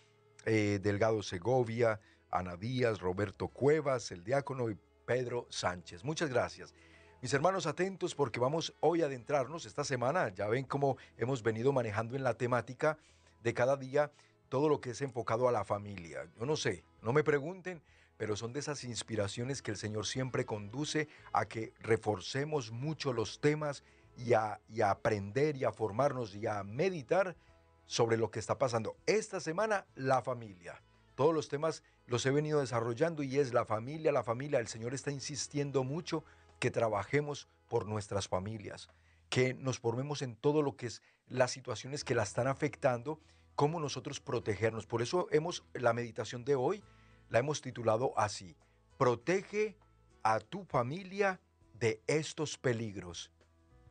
eh, 0.45 0.81
Delgado 0.83 1.23
Segovia, 1.23 2.00
Ana 2.31 2.57
Díaz, 2.57 3.00
Roberto 3.00 3.49
Cuevas, 3.49 4.11
el 4.11 4.25
diácono 4.25 4.71
y 4.71 4.79
Pedro 5.07 5.47
Sánchez. 5.50 6.05
Muchas 6.05 6.31
gracias. 6.31 6.75
Mis 7.23 7.35
hermanos, 7.35 7.67
atentos 7.67 8.15
porque 8.15 8.41
vamos 8.41 8.75
hoy 8.81 9.03
a 9.03 9.05
adentrarnos 9.05 9.67
esta 9.67 9.85
semana. 9.85 10.31
Ya 10.31 10.49
ven 10.49 10.65
cómo 10.65 10.97
hemos 11.19 11.43
venido 11.43 11.71
manejando 11.71 12.17
en 12.17 12.25
la 12.25 12.33
temática 12.33 12.97
de 13.43 13.53
cada 13.53 13.77
día 13.77 14.11
todo 14.49 14.71
lo 14.71 14.81
que 14.81 14.91
es 14.91 15.03
enfocado 15.03 15.47
a 15.47 15.53
la 15.53 15.67
familia. 15.67 16.27
Yo 16.39 16.47
no 16.47 16.57
sé, 16.57 16.83
no 17.03 17.12
me 17.12 17.23
pregunten, 17.23 17.83
pero 18.17 18.37
son 18.37 18.55
de 18.55 18.61
esas 18.61 18.85
inspiraciones 18.85 19.61
que 19.61 19.71
el 19.71 19.77
Señor 19.77 20.07
siempre 20.07 20.47
conduce 20.47 21.09
a 21.35 21.45
que 21.45 21.75
reforcemos 21.81 22.71
mucho 22.71 23.12
los 23.12 23.39
temas 23.39 23.85
y 24.17 24.33
a, 24.33 24.59
y 24.71 24.81
aprender 24.81 25.57
y 25.57 25.65
a 25.65 25.73
formarnos 25.73 26.35
y 26.35 26.47
a 26.47 26.65
meditar 26.65 27.37
sobre 27.85 28.17
lo 28.17 28.31
que 28.31 28.39
está 28.39 28.57
pasando. 28.57 28.97
Esta 29.05 29.41
semana, 29.41 29.85
la 29.95 30.23
familia. 30.23 30.81
Todos 31.17 31.35
los 31.35 31.50
temas 31.50 31.83
los 32.07 32.25
he 32.25 32.31
venido 32.31 32.61
desarrollando 32.61 33.23
y 33.23 33.39
es 33.39 33.53
la 33.53 33.67
familia, 33.67 34.11
la 34.11 34.25
familia. 34.25 34.59
El 34.59 34.69
Señor 34.69 34.95
está 34.95 35.11
insistiendo 35.11 35.85
mucho 35.85 36.25
que 36.61 36.71
trabajemos 36.71 37.49
por 37.69 37.87
nuestras 37.87 38.29
familias, 38.29 38.88
que 39.29 39.55
nos 39.55 39.81
formemos 39.81 40.23
en 40.23 40.37
todo 40.37 40.62
lo 40.62 40.76
que 40.76 40.87
es 40.87 41.02
las 41.26 41.50
situaciones 41.50 42.05
que 42.05 42.14
la 42.14 42.23
están 42.23 42.47
afectando, 42.47 43.19
cómo 43.57 43.81
nosotros 43.81 44.21
protegernos. 44.21 44.87
Por 44.87 45.02
eso 45.02 45.26
hemos 45.33 45.64
la 45.75 45.93
meditación 45.93 46.45
de 46.45 46.55
hoy 46.55 46.83
la 47.29 47.38
hemos 47.40 47.61
titulado 47.62 48.17
así: 48.17 48.57
Protege 48.99 49.76
a 50.23 50.38
tu 50.40 50.64
familia 50.64 51.40
de 51.75 52.02
estos 52.07 52.59
peligros. 52.59 53.33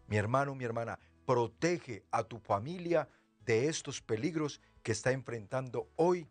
Mi 0.07 0.17
hermano, 0.17 0.55
mi 0.55 0.63
hermana, 0.63 0.99
protege 1.25 2.03
a 2.11 2.23
tu 2.23 2.39
familia 2.39 3.07
de 3.45 3.67
estos 3.67 4.01
peligros 4.01 4.61
que 4.83 4.91
está 4.91 5.11
enfrentando 5.11 5.87
hoy 5.95 6.27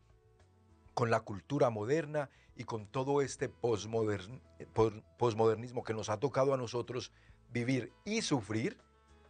con 0.98 1.10
la 1.12 1.20
cultura 1.20 1.70
moderna 1.70 2.28
y 2.56 2.64
con 2.64 2.88
todo 2.88 3.22
este 3.22 3.48
posmodern- 3.48 4.40
pos- 4.74 5.00
posmodernismo 5.16 5.84
que 5.84 5.94
nos 5.94 6.08
ha 6.08 6.18
tocado 6.18 6.52
a 6.52 6.56
nosotros 6.56 7.12
vivir 7.52 7.92
y 8.04 8.20
sufrir, 8.20 8.76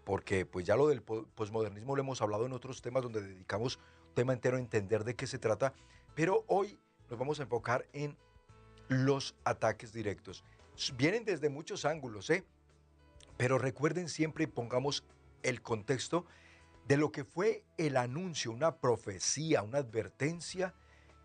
porque 0.07 0.47
pues 0.47 0.65
ya 0.65 0.77
lo 0.77 0.87
del 0.89 1.03
po- 1.03 1.27
posmodernismo 1.35 1.95
lo 1.95 2.01
hemos 2.01 2.23
hablado 2.23 2.47
en 2.47 2.55
otros 2.55 2.81
temas 2.81 3.03
donde 3.03 3.21
dedicamos 3.21 3.79
tema 4.15 4.33
entero 4.33 4.57
a 4.57 4.61
entender 4.61 5.05
de 5.05 5.15
qué 5.15 5.27
se 5.27 5.39
trata, 5.39 5.75
pero 6.15 6.43
hoy 6.47 6.81
nos 7.11 7.19
vamos 7.19 7.39
a 7.39 7.43
enfocar 7.43 7.85
en 7.93 8.17
los 8.89 9.35
ataques 9.45 9.93
directos. 9.93 10.45
Vienen 10.97 11.27
desde 11.27 11.51
muchos 11.51 11.85
ángulos, 11.85 12.31
¿eh? 12.31 12.47
Pero 13.37 13.59
recuerden 13.59 14.09
siempre 14.09 14.45
y 14.45 14.47
pongamos 14.47 15.05
el 15.43 15.61
contexto 15.61 16.25
de 16.87 16.97
lo 16.97 17.13
que 17.13 17.25
fue 17.25 17.67
el 17.77 17.99
anuncio, 17.99 18.53
una 18.53 18.77
profecía, 18.77 19.63
una 19.63 19.77
advertencia 19.77 20.73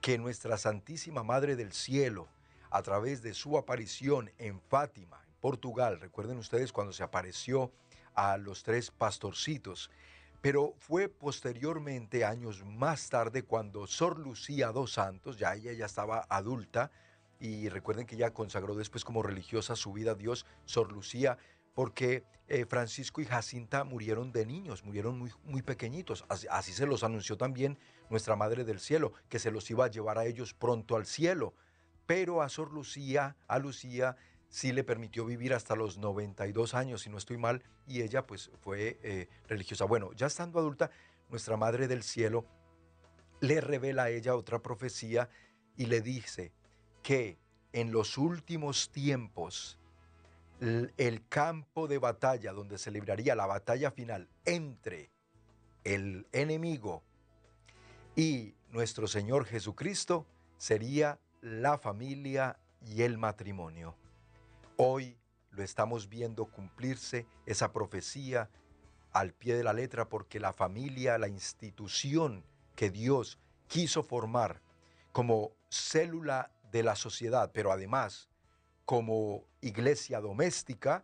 que 0.04 0.18
nuestra 0.18 0.58
Santísima 0.58 1.24
Madre 1.24 1.56
del 1.56 1.72
Cielo, 1.72 2.28
a 2.72 2.82
través 2.82 3.22
de 3.22 3.34
su 3.34 3.58
aparición 3.58 4.30
en 4.38 4.60
Fátima, 4.60 5.24
en 5.26 5.34
Portugal, 5.40 5.98
recuerden 6.02 6.38
ustedes 6.38 6.74
cuando 6.74 6.92
se 6.92 7.04
apareció 7.04 7.72
a 8.14 8.36
los 8.36 8.64
tres 8.64 8.92
pastorcitos, 8.92 9.90
pero 10.42 10.74
fue 10.78 11.08
posteriormente, 11.08 12.26
años 12.26 12.66
más 12.66 13.08
tarde, 13.08 13.44
cuando 13.44 13.88
Sor 13.88 14.20
Lucía 14.20 14.74
dos 14.74 14.92
Santos, 14.92 15.38
ya 15.38 15.56
ella 15.56 15.72
ya 15.72 15.86
estaba 15.86 16.26
adulta, 16.28 16.92
y 17.40 17.70
recuerden 17.70 18.06
que 18.06 18.16
ella 18.16 18.34
consagró 18.34 18.76
después 18.76 19.06
como 19.06 19.24
religiosa 19.24 19.78
su 19.78 19.94
vida 19.94 20.12
a 20.12 20.16
Dios, 20.16 20.46
Sor 20.66 20.92
Lucía, 20.92 21.38
porque 21.74 22.24
eh, 22.48 22.66
Francisco 22.66 23.22
y 23.22 23.26
Jacinta 23.26 23.84
murieron 23.84 24.32
de 24.32 24.46
niños, 24.46 24.84
murieron 24.84 25.18
muy, 25.18 25.32
muy 25.44 25.62
pequeñitos. 25.62 26.26
Así, 26.28 26.74
se 26.74 26.86
los 26.86 27.04
anunció 27.04 27.38
también 27.38 27.78
nuestra 28.10 28.36
Madre 28.36 28.64
del 28.64 28.80
Cielo, 28.80 29.14
que 29.30 29.40
se 29.40 29.52
los 29.52 29.70
iba 29.72 29.86
a 29.86 29.90
llevar 29.90 30.18
a 30.18 30.26
ellos 30.26 30.54
pronto 30.54 30.96
al 30.96 31.06
cielo. 31.06 31.54
Pero 32.06 32.42
a 32.42 32.50
Sor 32.50 32.72
Lucía, 32.74 33.38
a 33.48 33.60
Lucía, 33.60 34.18
sí 34.50 34.72
le 34.72 34.84
permitió 34.84 35.26
vivir 35.26 35.54
hasta 35.54 35.76
los 35.76 35.98
92 35.98 36.74
años, 36.74 37.02
si 37.02 37.10
no 37.10 37.18
estoy 37.18 37.38
mal, 37.38 37.64
y 37.88 38.02
ella 38.02 38.28
pues 38.28 38.52
fue 38.62 39.00
eh, 39.02 39.30
religiosa. 39.48 39.86
Bueno, 39.86 40.12
ya 40.14 40.28
estando 40.28 40.60
adulta, 40.60 40.92
nuestra 41.30 41.58
Madre 41.58 41.88
del 41.88 42.04
Cielo 42.04 42.46
le 43.40 43.62
revela 43.62 44.04
a 44.04 44.10
ella 44.10 44.36
otra 44.36 44.60
profecía 44.60 45.30
y 45.76 45.88
le 45.88 46.02
dice 46.02 46.52
que 47.02 47.40
en 47.72 47.92
los 47.92 48.18
últimos 48.18 48.92
tiempos 48.92 49.80
el 50.64 51.28
campo 51.28 51.88
de 51.88 51.98
batalla 51.98 52.54
donde 52.54 52.78
se 52.78 52.90
libraría 52.90 53.36
la 53.36 53.46
batalla 53.46 53.92
final 53.92 54.30
entre 54.46 55.12
el 55.84 56.26
enemigo 56.32 57.04
y 58.16 58.56
nuestro 58.70 59.08
Señor 59.08 59.46
Jesucristo 59.46 60.26
sería 60.58 61.20
la 61.42 61.78
familia 61.78 62.60
y 62.82 63.02
el 63.02 63.18
matrimonio. 63.18 63.98
Hoy 64.78 65.18
lo 65.52 65.64
estamos 65.64 66.08
viendo 66.08 66.46
cumplirse 66.46 67.26
esa 67.46 67.74
profecía 67.74 68.50
al 69.12 69.34
pie 69.34 69.56
de 69.56 69.64
la 69.66 69.74
letra 69.74 70.08
porque 70.08 70.40
la 70.40 70.54
familia, 70.54 71.18
la 71.18 71.28
institución 71.28 72.46
que 72.76 72.90
Dios 72.90 73.38
quiso 73.68 74.02
formar 74.02 74.62
como 75.12 75.52
célula 75.70 76.52
de 76.72 76.84
la 76.84 76.96
sociedad, 76.96 77.52
pero 77.54 77.72
además 77.72 78.30
como 78.86 79.46
iglesia 79.62 80.20
doméstica, 80.20 81.04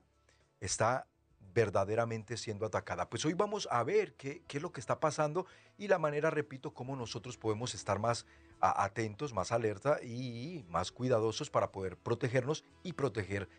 está 0.59 1.07
verdaderamente 1.53 2.37
siendo 2.37 2.65
atacada. 2.65 3.09
Pues 3.09 3.25
hoy 3.25 3.33
vamos 3.33 3.67
a 3.71 3.83
ver 3.83 4.13
qué, 4.15 4.43
es 4.47 4.61
lo 4.61 4.71
que 4.71 4.79
está 4.79 4.99
pasando 4.99 5.45
y 5.77 5.87
la 5.87 5.97
manera, 5.97 6.29
repito, 6.29 6.73
cómo 6.73 6.95
nosotros 6.95 7.37
podemos 7.37 7.73
estar 7.73 7.99
más 7.99 8.25
atentos, 8.61 9.33
más 9.33 9.51
alerta 9.51 10.03
y 10.03 10.65
más 10.69 10.91
cuidadosos 10.91 11.49
para 11.49 11.71
poder 11.71 11.97
protegernos 11.97 12.65
y 12.83 12.93
proteger 12.93 13.49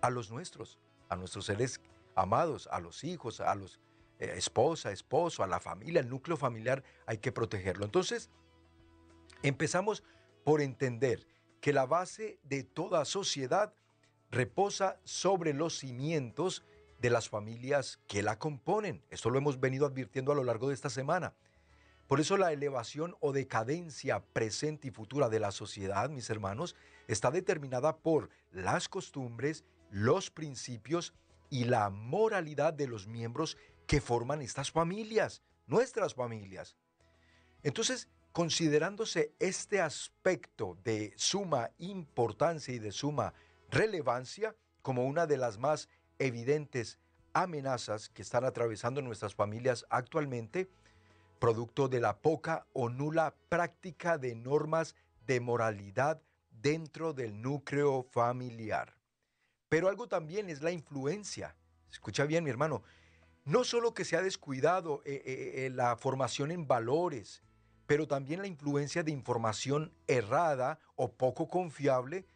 a 0.00 0.10
los 0.10 0.30
nuestros, 0.30 0.78
a 1.08 1.16
nuestros 1.16 1.46
seres 1.46 1.80
amados, 2.14 2.68
a 2.72 2.80
los 2.80 3.04
hijos, 3.04 3.40
a 3.40 3.54
los 3.54 3.78
eh, 4.18 4.34
esposa, 4.36 4.90
esposo, 4.90 5.42
a 5.42 5.46
la 5.46 5.60
familia, 5.60 6.00
el 6.00 6.08
núcleo 6.08 6.36
familiar, 6.36 6.82
hay 7.06 7.18
que 7.18 7.30
protegerlo. 7.30 7.84
Entonces, 7.84 8.30
empezamos 9.42 10.02
por 10.44 10.60
entender 10.60 11.26
que 11.60 11.72
la 11.72 11.86
base 11.86 12.38
de 12.44 12.62
toda 12.62 13.04
sociedad 13.04 13.72
reposa 14.30 15.00
sobre 15.04 15.54
los 15.54 15.78
cimientos 15.78 16.64
de 17.00 17.10
las 17.10 17.28
familias 17.28 18.00
que 18.06 18.22
la 18.22 18.38
componen. 18.38 19.02
Esto 19.10 19.30
lo 19.30 19.38
hemos 19.38 19.60
venido 19.60 19.86
advirtiendo 19.86 20.32
a 20.32 20.34
lo 20.34 20.44
largo 20.44 20.68
de 20.68 20.74
esta 20.74 20.90
semana. 20.90 21.34
Por 22.06 22.20
eso 22.20 22.36
la 22.36 22.52
elevación 22.52 23.16
o 23.20 23.32
decadencia 23.32 24.24
presente 24.32 24.88
y 24.88 24.90
futura 24.90 25.28
de 25.28 25.40
la 25.40 25.52
sociedad, 25.52 26.08
mis 26.08 26.30
hermanos, 26.30 26.74
está 27.06 27.30
determinada 27.30 27.98
por 27.98 28.30
las 28.50 28.88
costumbres, 28.88 29.64
los 29.90 30.30
principios 30.30 31.12
y 31.50 31.64
la 31.64 31.90
moralidad 31.90 32.72
de 32.72 32.86
los 32.86 33.06
miembros 33.06 33.58
que 33.86 34.00
forman 34.00 34.42
estas 34.42 34.70
familias, 34.70 35.42
nuestras 35.66 36.14
familias. 36.14 36.76
Entonces, 37.62 38.08
considerándose 38.38 39.34
este 39.40 39.80
aspecto 39.80 40.78
de 40.84 41.12
suma 41.16 41.72
importancia 41.78 42.72
y 42.72 42.78
de 42.78 42.92
suma 42.92 43.34
relevancia 43.68 44.54
como 44.80 45.06
una 45.06 45.26
de 45.26 45.36
las 45.36 45.58
más 45.58 45.88
evidentes 46.20 47.00
amenazas 47.32 48.08
que 48.08 48.22
están 48.22 48.44
atravesando 48.44 49.02
nuestras 49.02 49.34
familias 49.34 49.86
actualmente, 49.90 50.70
producto 51.40 51.88
de 51.88 51.98
la 51.98 52.18
poca 52.18 52.64
o 52.74 52.88
nula 52.88 53.34
práctica 53.48 54.18
de 54.18 54.36
normas 54.36 54.94
de 55.26 55.40
moralidad 55.40 56.22
dentro 56.48 57.14
del 57.14 57.42
núcleo 57.42 58.04
familiar. 58.04 58.94
Pero 59.68 59.88
algo 59.88 60.06
también 60.06 60.48
es 60.48 60.62
la 60.62 60.70
influencia. 60.70 61.56
Escucha 61.90 62.24
bien, 62.24 62.44
mi 62.44 62.50
hermano. 62.50 62.84
No 63.44 63.64
solo 63.64 63.94
que 63.94 64.04
se 64.04 64.16
ha 64.16 64.22
descuidado 64.22 65.02
eh, 65.04 65.22
eh, 65.26 65.66
eh, 65.66 65.70
la 65.70 65.96
formación 65.96 66.52
en 66.52 66.68
valores, 66.68 67.42
pero 67.88 68.06
también 68.06 68.42
la 68.42 68.46
influencia 68.46 69.02
de 69.02 69.12
información 69.12 69.94
errada 70.06 70.78
o 70.94 71.14
poco 71.14 71.48
confiable 71.48 72.26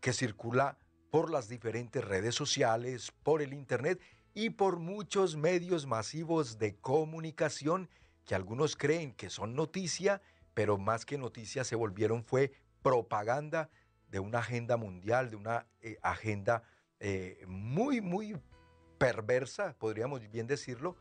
que 0.00 0.12
circula 0.12 0.76
por 1.12 1.30
las 1.30 1.48
diferentes 1.48 2.04
redes 2.04 2.34
sociales, 2.34 3.12
por 3.22 3.40
el 3.40 3.54
Internet 3.54 4.00
y 4.34 4.50
por 4.50 4.80
muchos 4.80 5.36
medios 5.36 5.86
masivos 5.86 6.58
de 6.58 6.74
comunicación 6.74 7.88
que 8.26 8.34
algunos 8.34 8.74
creen 8.74 9.12
que 9.12 9.30
son 9.30 9.54
noticia, 9.54 10.20
pero 10.52 10.78
más 10.78 11.06
que 11.06 11.16
noticia 11.16 11.62
se 11.62 11.76
volvieron 11.76 12.24
fue 12.24 12.50
propaganda 12.82 13.70
de 14.10 14.18
una 14.18 14.40
agenda 14.40 14.76
mundial, 14.76 15.30
de 15.30 15.36
una 15.36 15.68
eh, 15.80 15.96
agenda 16.02 16.64
eh, 16.98 17.44
muy, 17.46 18.00
muy 18.00 18.36
perversa, 18.98 19.76
podríamos 19.78 20.28
bien 20.28 20.48
decirlo, 20.48 20.96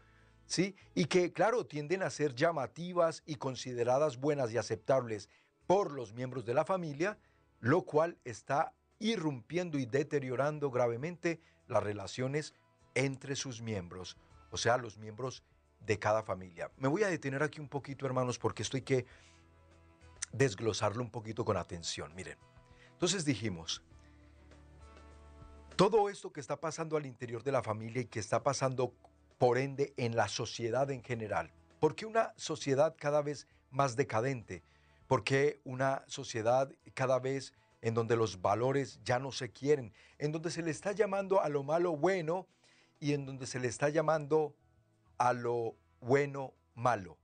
¿sí? 0.47 0.75
Y 0.95 1.05
que, 1.05 1.31
claro, 1.31 1.65
tienden 1.65 2.01
a 2.01 2.09
ser 2.09 2.33
llamativas 2.33 3.21
y 3.25 3.35
consideradas 3.35 4.17
buenas 4.17 4.51
y 4.51 4.57
aceptables 4.57 5.29
por 5.67 5.91
los 5.91 6.13
miembros 6.13 6.45
de 6.45 6.55
la 6.55 6.65
familia, 6.65 7.19
lo 7.59 7.83
cual 7.83 8.17
está 8.23 8.73
irrumpiendo 8.99 9.77
y 9.77 9.85
deteriorando 9.85 10.71
gravemente 10.71 11.39
las 11.67 11.83
relaciones 11.83 12.55
entre 12.95 13.35
sus 13.35 13.61
miembros, 13.61 14.17
o 14.49 14.57
sea, 14.57 14.77
los 14.77 14.97
miembros 14.97 15.43
de 15.85 15.99
cada 15.99 16.23
familia. 16.23 16.71
Me 16.77 16.87
voy 16.87 17.03
a 17.03 17.07
detener 17.07 17.43
aquí 17.43 17.59
un 17.59 17.69
poquito, 17.69 18.05
hermanos, 18.05 18.39
porque 18.39 18.63
esto 18.63 18.77
hay 18.77 18.83
que 18.83 19.05
desglosarlo 20.31 21.03
un 21.03 21.11
poquito 21.11 21.45
con 21.45 21.57
atención. 21.57 22.15
Miren, 22.15 22.37
entonces 22.93 23.25
dijimos, 23.25 23.83
todo 25.75 26.09
esto 26.09 26.31
que 26.31 26.39
está 26.39 26.59
pasando 26.59 26.97
al 26.97 27.05
interior 27.05 27.43
de 27.43 27.51
la 27.51 27.61
familia 27.61 28.01
y 28.01 28.05
que 28.05 28.19
está 28.19 28.41
pasando 28.41 28.93
por 29.37 29.57
ende 29.57 29.93
en 29.97 30.15
la 30.15 30.27
sociedad 30.27 30.89
en 30.91 31.03
general, 31.03 31.51
¿por 31.79 31.95
qué 31.95 32.05
una 32.05 32.33
sociedad 32.35 32.95
cada 32.97 33.21
vez 33.21 33.47
más 33.69 33.95
decadente? 33.95 34.63
¿Por 35.07 35.23
qué 35.23 35.61
una 35.63 36.03
sociedad 36.07 36.71
cada 36.93 37.19
vez 37.19 37.53
en 37.81 37.93
donde 37.93 38.15
los 38.15 38.41
valores 38.41 38.99
ya 39.03 39.19
no 39.19 39.31
se 39.31 39.51
quieren, 39.51 39.93
en 40.17 40.31
donde 40.31 40.51
se 40.51 40.61
le 40.61 40.71
está 40.71 40.91
llamando 40.91 41.41
a 41.41 41.49
lo 41.49 41.63
malo 41.63 41.95
bueno 41.95 42.47
y 42.99 43.13
en 43.13 43.25
donde 43.25 43.45
se 43.45 43.59
le 43.59 43.67
está 43.67 43.89
llamando 43.89 44.55
a 45.17 45.33
lo 45.33 45.75
bueno 46.01 46.53
malo. 46.75 47.17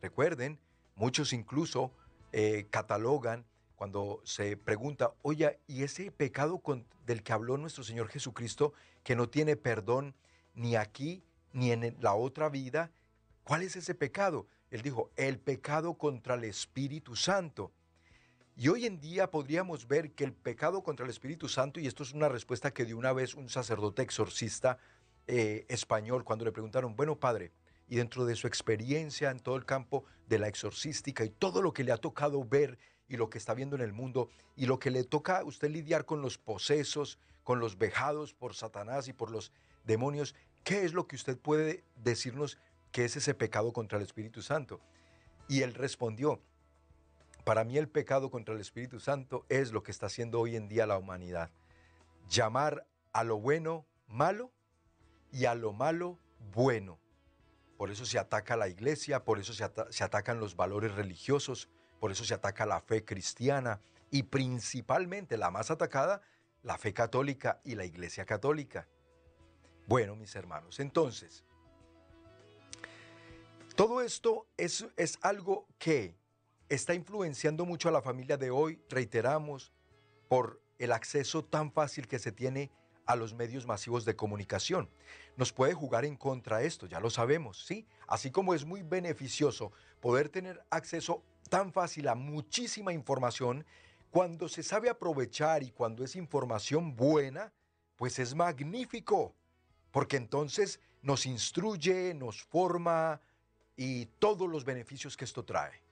Recuerden, 0.00 0.58
muchos 0.94 1.32
incluso 1.32 1.92
eh, 2.32 2.66
catalogan 2.70 3.44
cuando 3.74 4.20
se 4.24 4.56
pregunta, 4.56 5.12
oye, 5.22 5.58
¿y 5.66 5.82
ese 5.82 6.10
pecado 6.10 6.62
del 7.04 7.22
que 7.22 7.32
habló 7.32 7.58
nuestro 7.58 7.84
Señor 7.84 8.08
Jesucristo, 8.08 8.72
que 9.04 9.16
no 9.16 9.28
tiene 9.28 9.56
perdón 9.56 10.14
ni 10.56 10.74
aquí 10.74 11.22
ni 11.52 11.70
en 11.70 11.96
la 12.00 12.14
otra 12.14 12.48
vida, 12.48 12.90
cuál 13.44 13.62
es 13.62 13.76
ese 13.76 13.94
pecado? 13.94 14.48
Él 14.70 14.82
dijo, 14.82 15.10
el 15.16 15.38
pecado 15.38 15.94
contra 15.94 16.34
el 16.34 16.44
Espíritu 16.44 17.14
Santo. 17.14 17.72
Y 18.56 18.68
hoy 18.68 18.86
en 18.86 19.00
día 19.00 19.30
podríamos 19.30 19.86
ver 19.86 20.12
que 20.12 20.24
el 20.24 20.32
pecado 20.32 20.82
contra 20.82 21.04
el 21.04 21.10
Espíritu 21.10 21.48
Santo, 21.48 21.78
y 21.78 21.86
esto 21.86 22.02
es 22.02 22.12
una 22.12 22.28
respuesta 22.28 22.72
que 22.72 22.84
dio 22.84 22.98
una 22.98 23.12
vez 23.12 23.34
un 23.34 23.48
sacerdote 23.48 24.02
exorcista 24.02 24.78
eh, 25.26 25.66
español 25.68 26.24
cuando 26.24 26.44
le 26.44 26.52
preguntaron, 26.52 26.96
bueno 26.96 27.16
padre, 27.20 27.52
y 27.88 27.96
dentro 27.96 28.24
de 28.24 28.34
su 28.34 28.46
experiencia 28.46 29.30
en 29.30 29.40
todo 29.40 29.56
el 29.56 29.64
campo 29.64 30.04
de 30.26 30.38
la 30.38 30.48
exorcística 30.48 31.24
y 31.24 31.30
todo 31.30 31.62
lo 31.62 31.72
que 31.72 31.84
le 31.84 31.92
ha 31.92 31.98
tocado 31.98 32.44
ver 32.44 32.78
y 33.08 33.16
lo 33.16 33.30
que 33.30 33.38
está 33.38 33.54
viendo 33.54 33.76
en 33.76 33.82
el 33.82 33.92
mundo 33.92 34.28
y 34.56 34.66
lo 34.66 34.78
que 34.78 34.90
le 34.90 35.04
toca 35.04 35.38
a 35.38 35.44
usted 35.44 35.70
lidiar 35.70 36.04
con 36.04 36.22
los 36.22 36.38
posesos, 36.38 37.18
con 37.44 37.60
los 37.60 37.78
vejados 37.78 38.34
por 38.34 38.54
Satanás 38.54 39.06
y 39.08 39.12
por 39.12 39.30
los 39.30 39.52
demonios, 39.86 40.34
¿qué 40.64 40.84
es 40.84 40.92
lo 40.92 41.06
que 41.06 41.16
usted 41.16 41.38
puede 41.38 41.84
decirnos 41.96 42.58
que 42.92 43.04
es 43.04 43.16
ese 43.16 43.34
pecado 43.34 43.72
contra 43.72 43.98
el 43.98 44.04
Espíritu 44.04 44.42
Santo? 44.42 44.80
Y 45.48 45.62
él 45.62 45.74
respondió, 45.74 46.40
para 47.44 47.62
mí 47.64 47.78
el 47.78 47.88
pecado 47.88 48.30
contra 48.30 48.54
el 48.54 48.60
Espíritu 48.60 48.98
Santo 48.98 49.46
es 49.48 49.72
lo 49.72 49.82
que 49.82 49.92
está 49.92 50.06
haciendo 50.06 50.40
hoy 50.40 50.56
en 50.56 50.68
día 50.68 50.86
la 50.86 50.98
humanidad. 50.98 51.50
Llamar 52.28 52.86
a 53.12 53.22
lo 53.22 53.38
bueno 53.38 53.86
malo 54.08 54.50
y 55.30 55.44
a 55.44 55.54
lo 55.54 55.72
malo 55.72 56.18
bueno. 56.52 56.98
Por 57.76 57.90
eso 57.90 58.04
se 58.04 58.18
ataca 58.18 58.56
la 58.56 58.68
iglesia, 58.68 59.24
por 59.24 59.38
eso 59.38 59.52
se, 59.52 60.02
atacan 60.02 60.40
los 60.40 60.56
valores 60.56 60.94
religiosos, 60.94 61.68
por 62.00 62.10
eso 62.10 62.24
se 62.24 62.34
ataca 62.34 62.66
la 62.66 62.80
fe 62.80 63.04
cristiana 63.04 63.80
y 64.10 64.24
principalmente 64.24 65.36
la 65.36 65.50
más 65.50 65.70
atacada, 65.70 66.22
la 66.62 66.78
fe 66.78 66.94
católica 66.94 67.60
y 67.64 67.74
la 67.74 67.84
iglesia 67.84 68.24
católica. 68.24 68.88
Bueno, 69.86 70.16
mis 70.16 70.34
hermanos, 70.34 70.80
entonces, 70.80 71.44
todo 73.76 74.00
esto 74.00 74.46
es, 74.56 74.86
es 74.96 75.18
algo 75.22 75.68
que 75.78 76.16
está 76.68 76.94
influenciando 76.94 77.64
mucho 77.64 77.88
a 77.88 77.92
la 77.92 78.02
familia 78.02 78.36
de 78.36 78.50
hoy, 78.50 78.82
reiteramos, 78.88 79.72
por 80.28 80.60
el 80.78 80.92
acceso 80.92 81.44
tan 81.44 81.70
fácil 81.70 82.08
que 82.08 82.18
se 82.18 82.32
tiene 82.32 82.70
a 83.06 83.14
los 83.14 83.34
medios 83.34 83.66
masivos 83.66 84.04
de 84.04 84.16
comunicación. 84.16 84.90
Nos 85.36 85.52
puede 85.52 85.74
jugar 85.74 86.04
en 86.04 86.16
contra 86.16 86.62
esto, 86.62 86.86
ya 86.86 86.98
lo 86.98 87.08
sabemos, 87.08 87.64
¿sí? 87.64 87.86
Así 88.08 88.30
como 88.30 88.54
es 88.54 88.64
muy 88.64 88.82
beneficioso 88.82 89.72
poder 90.00 90.28
tener 90.28 90.64
acceso 90.70 91.22
tan 91.48 91.72
fácil 91.72 92.08
a 92.08 92.14
muchísima 92.16 92.92
información, 92.92 93.64
cuando 94.10 94.48
se 94.48 94.62
sabe 94.62 94.88
aprovechar 94.88 95.62
y 95.62 95.70
cuando 95.70 96.02
es 96.02 96.16
información 96.16 96.96
buena, 96.96 97.52
pues 97.96 98.18
es 98.18 98.34
magnífico, 98.34 99.34
porque 99.90 100.16
entonces 100.16 100.80
nos 101.02 101.26
instruye, 101.26 102.14
nos 102.14 102.42
forma 102.42 103.20
y 103.76 104.06
todos 104.18 104.48
los 104.48 104.64
beneficios 104.64 105.16
que 105.16 105.24
esto 105.24 105.44
trae. 105.44 105.82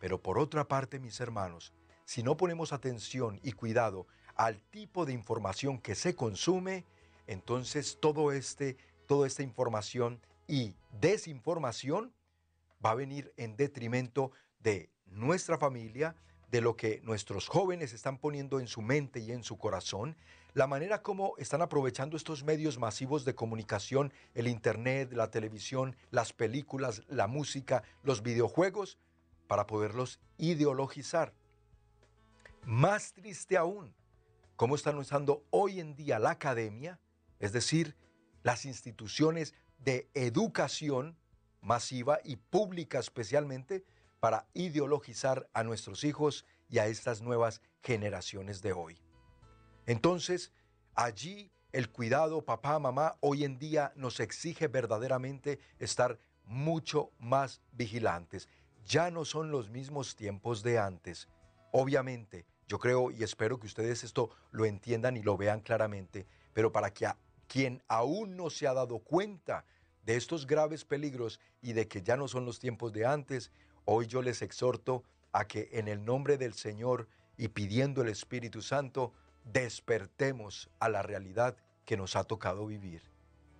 Pero 0.00 0.20
por 0.22 0.38
otra 0.38 0.66
parte, 0.66 0.98
mis 0.98 1.20
hermanos, 1.20 1.72
si 2.04 2.22
no 2.22 2.36
ponemos 2.36 2.72
atención 2.72 3.40
y 3.42 3.52
cuidado 3.52 4.06
al 4.34 4.60
tipo 4.70 5.04
de 5.06 5.12
información 5.12 5.78
que 5.78 5.94
se 5.94 6.14
consume, 6.14 6.84
entonces 7.26 7.98
todo 8.00 8.32
este, 8.32 8.76
toda 9.06 9.26
esta 9.26 9.42
información 9.42 10.20
y 10.46 10.74
desinformación 11.00 12.12
va 12.84 12.90
a 12.90 12.94
venir 12.94 13.32
en 13.36 13.56
detrimento 13.56 14.30
de 14.60 14.90
nuestra 15.06 15.58
familia, 15.58 16.14
de 16.50 16.60
lo 16.60 16.76
que 16.76 17.00
nuestros 17.02 17.48
jóvenes 17.48 17.92
están 17.92 18.18
poniendo 18.18 18.60
en 18.60 18.68
su 18.68 18.82
mente 18.82 19.20
y 19.20 19.32
en 19.32 19.42
su 19.42 19.58
corazón, 19.58 20.16
la 20.56 20.66
manera 20.66 21.02
como 21.02 21.34
están 21.36 21.60
aprovechando 21.60 22.16
estos 22.16 22.42
medios 22.42 22.78
masivos 22.78 23.26
de 23.26 23.34
comunicación, 23.34 24.10
el 24.32 24.48
Internet, 24.48 25.12
la 25.12 25.30
televisión, 25.30 25.94
las 26.10 26.32
películas, 26.32 27.02
la 27.08 27.26
música, 27.26 27.82
los 28.02 28.22
videojuegos, 28.22 28.96
para 29.48 29.66
poderlos 29.66 30.18
ideologizar. 30.38 31.34
Más 32.62 33.12
triste 33.12 33.58
aún, 33.58 33.94
cómo 34.56 34.76
están 34.76 34.96
usando 34.96 35.44
hoy 35.50 35.78
en 35.78 35.94
día 35.94 36.18
la 36.18 36.30
academia, 36.30 36.98
es 37.38 37.52
decir, 37.52 37.94
las 38.42 38.64
instituciones 38.64 39.52
de 39.76 40.08
educación 40.14 41.18
masiva 41.60 42.18
y 42.24 42.36
pública 42.36 42.98
especialmente 42.98 43.84
para 44.20 44.48
ideologizar 44.54 45.50
a 45.52 45.64
nuestros 45.64 46.02
hijos 46.02 46.46
y 46.70 46.78
a 46.78 46.86
estas 46.86 47.20
nuevas 47.20 47.60
generaciones 47.82 48.62
de 48.62 48.72
hoy. 48.72 49.05
Entonces, 49.86 50.52
allí 50.94 51.50
el 51.72 51.90
cuidado, 51.90 52.44
papá, 52.44 52.78
mamá, 52.78 53.16
hoy 53.20 53.44
en 53.44 53.58
día 53.58 53.92
nos 53.96 54.20
exige 54.20 54.68
verdaderamente 54.68 55.58
estar 55.78 56.18
mucho 56.44 57.10
más 57.18 57.60
vigilantes. 57.72 58.48
Ya 58.86 59.10
no 59.10 59.24
son 59.24 59.50
los 59.50 59.70
mismos 59.70 60.16
tiempos 60.16 60.62
de 60.62 60.78
antes. 60.78 61.28
Obviamente, 61.72 62.46
yo 62.68 62.78
creo 62.78 63.10
y 63.10 63.22
espero 63.22 63.60
que 63.60 63.66
ustedes 63.66 64.04
esto 64.04 64.30
lo 64.50 64.64
entiendan 64.64 65.16
y 65.16 65.22
lo 65.22 65.36
vean 65.36 65.60
claramente, 65.60 66.26
pero 66.52 66.72
para 66.72 66.92
que 66.92 67.06
a 67.06 67.16
quien 67.46 67.82
aún 67.86 68.36
no 68.36 68.50
se 68.50 68.66
ha 68.66 68.74
dado 68.74 68.98
cuenta 68.98 69.64
de 70.04 70.16
estos 70.16 70.46
graves 70.46 70.84
peligros 70.84 71.40
y 71.60 71.74
de 71.74 71.86
que 71.86 72.02
ya 72.02 72.16
no 72.16 72.26
son 72.26 72.44
los 72.44 72.58
tiempos 72.58 72.92
de 72.92 73.06
antes, 73.06 73.52
hoy 73.84 74.06
yo 74.06 74.22
les 74.22 74.42
exhorto 74.42 75.04
a 75.32 75.46
que 75.46 75.68
en 75.72 75.86
el 75.88 76.04
nombre 76.04 76.38
del 76.38 76.54
Señor 76.54 77.08
y 77.36 77.48
pidiendo 77.48 78.02
el 78.02 78.08
Espíritu 78.08 78.62
Santo, 78.62 79.12
despertemos 79.46 80.68
a 80.80 80.88
la 80.88 81.02
realidad 81.02 81.56
que 81.84 81.96
nos 81.96 82.16
ha 82.16 82.24
tocado 82.24 82.66
vivir. 82.66 83.02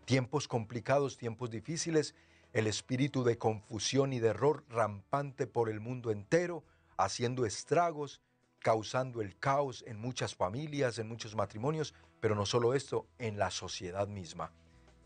Tiempos 0.04 0.48
complicados, 0.48 1.16
tiempos 1.16 1.50
difíciles, 1.50 2.14
el 2.52 2.66
espíritu 2.66 3.24
de 3.24 3.38
confusión 3.38 4.12
y 4.12 4.18
de 4.18 4.28
error 4.28 4.64
rampante 4.68 5.46
por 5.46 5.68
el 5.68 5.80
mundo 5.80 6.10
entero, 6.10 6.64
haciendo 6.96 7.46
estragos, 7.46 8.20
causando 8.58 9.20
el 9.20 9.38
caos 9.38 9.84
en 9.86 9.98
muchas 9.98 10.34
familias, 10.34 10.98
en 10.98 11.08
muchos 11.08 11.36
matrimonios, 11.36 11.94
pero 12.20 12.34
no 12.34 12.46
solo 12.46 12.74
esto, 12.74 13.06
en 13.18 13.38
la 13.38 13.50
sociedad 13.50 14.08
misma. 14.08 14.52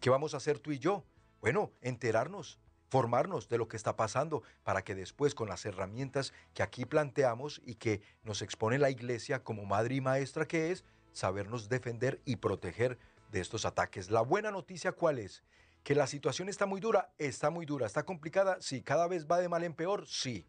¿Qué 0.00 0.08
vamos 0.08 0.32
a 0.32 0.38
hacer 0.38 0.58
tú 0.58 0.72
y 0.72 0.78
yo? 0.78 1.04
Bueno, 1.40 1.72
enterarnos, 1.82 2.58
formarnos 2.90 3.48
de 3.48 3.56
lo 3.56 3.68
que 3.68 3.76
está 3.76 3.96
pasando 3.96 4.42
para 4.64 4.82
que 4.82 4.96
después 4.96 5.34
con 5.34 5.48
las 5.48 5.64
herramientas 5.64 6.34
que 6.52 6.62
aquí 6.62 6.84
planteamos 6.84 7.62
y 7.64 7.76
que 7.76 8.02
nos 8.24 8.42
expone 8.42 8.78
la 8.78 8.90
iglesia 8.90 9.44
como 9.44 9.64
madre 9.64 9.94
y 9.94 10.00
maestra 10.00 10.46
que 10.46 10.72
es, 10.72 10.84
sabernos 11.12 11.68
defender 11.68 12.20
y 12.24 12.36
proteger 12.36 12.98
de 13.30 13.40
estos 13.40 13.64
ataques. 13.64 14.10
La 14.10 14.22
buena 14.22 14.50
noticia 14.50 14.92
cuál 14.92 15.20
es? 15.20 15.44
Que 15.84 15.94
la 15.94 16.08
situación 16.08 16.48
está 16.48 16.66
muy 16.66 16.80
dura, 16.80 17.12
está 17.16 17.48
muy 17.48 17.64
dura, 17.64 17.86
está 17.86 18.02
complicada, 18.02 18.58
sí, 18.60 18.82
cada 18.82 19.06
vez 19.06 19.26
va 19.26 19.38
de 19.38 19.48
mal 19.48 19.62
en 19.62 19.72
peor, 19.72 20.06
sí. 20.06 20.46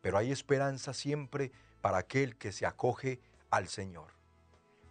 Pero 0.00 0.18
hay 0.18 0.30
esperanza 0.30 0.94
siempre 0.94 1.50
para 1.80 1.98
aquel 1.98 2.38
que 2.38 2.52
se 2.52 2.64
acoge 2.64 3.20
al 3.50 3.66
Señor. 3.66 4.12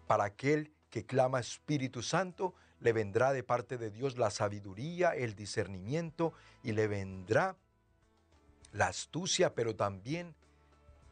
Para 0.08 0.26
aquel 0.26 0.74
que 0.90 1.06
clama 1.06 1.40
Espíritu 1.40 2.04
Santo, 2.04 2.54
le 2.86 2.93
vendrá 2.93 3.34
de 3.34 3.41
parte 3.41 3.80
de 3.80 3.89
Dios 3.89 4.15
la 4.19 4.30
sabiduría, 4.30 5.15
el 5.15 5.34
discernimiento 5.34 6.34
y 6.62 6.74
le 6.74 6.88
vendrá 6.88 7.58
la 8.74 8.86
astucia, 8.86 9.56
pero 9.56 9.76
también 9.76 10.36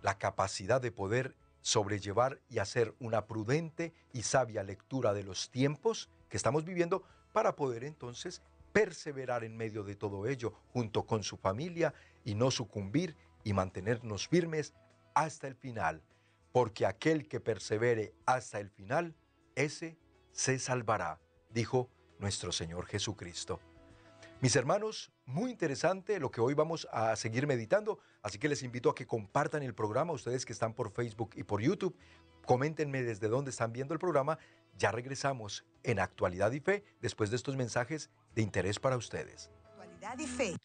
la 0.03 0.19
capacidad 0.19 0.79
de 0.79 0.91
poder 0.91 1.35
sobrellevar 1.61 2.39
y 2.47 2.59
hacer 2.59 2.93
una 2.99 3.25
prudente 3.25 3.91
y 4.13 4.21
sabia 4.21 4.61
lectura 4.61 5.15
de 5.15 5.23
los 5.23 5.49
tiempos 5.49 6.11
que 6.29 6.37
estamos 6.37 6.63
viviendo 6.63 7.01
para 7.31 7.55
poder 7.55 7.83
entonces 7.85 8.43
perseverar 8.71 9.43
en 9.43 9.57
medio 9.57 9.83
de 9.83 9.95
todo 9.95 10.27
ello 10.27 10.53
junto 10.73 11.07
con 11.07 11.23
su 11.23 11.37
familia 11.37 11.95
y 12.23 12.35
no 12.35 12.51
sucumbir 12.51 13.15
y 13.43 13.53
mantenernos 13.53 14.27
firmes 14.27 14.75
hasta 15.15 15.47
el 15.47 15.55
final, 15.55 16.03
porque 16.51 16.85
aquel 16.85 17.27
que 17.27 17.39
persevere 17.39 18.13
hasta 18.27 18.59
el 18.59 18.69
final, 18.69 19.15
ese 19.55 19.97
se 20.33 20.59
salvará, 20.59 21.19
dijo 21.53 21.89
nuestro 22.19 22.51
Señor 22.51 22.85
Jesucristo. 22.85 23.59
Mis 24.41 24.55
hermanos, 24.57 25.13
muy 25.25 25.51
interesante 25.51 26.19
lo 26.19 26.29
que 26.29 26.41
hoy 26.41 26.53
vamos 26.53 26.87
a 26.91 27.15
seguir 27.15 27.47
meditando, 27.47 27.99
así 28.21 28.37
que 28.39 28.49
les 28.49 28.61
invito 28.61 28.89
a 28.89 28.95
que 28.95 29.07
compartan 29.07 29.63
el 29.63 29.73
programa, 29.73 30.11
ustedes 30.11 30.45
que 30.45 30.51
están 30.51 30.73
por 30.73 30.91
Facebook 30.91 31.31
y 31.35 31.43
por 31.43 31.61
YouTube, 31.61 31.95
coméntenme 32.45 33.03
desde 33.03 33.29
dónde 33.29 33.51
están 33.51 33.71
viendo 33.71 33.93
el 33.93 34.01
programa 34.01 34.37
ya 34.77 34.91
regresamos 34.91 35.65
en 35.83 35.99
Actualidad 35.99 36.51
y 36.51 36.59
Fe 36.59 36.83
después 37.01 37.29
de 37.29 37.35
estos 37.35 37.55
mensajes 37.55 38.09
de 38.35 38.41
interés 38.41 38.79
para 38.79 38.97
ustedes. 38.97 39.51
Actualidad 39.65 40.17
y 40.19 40.27
Fe. 40.27 40.57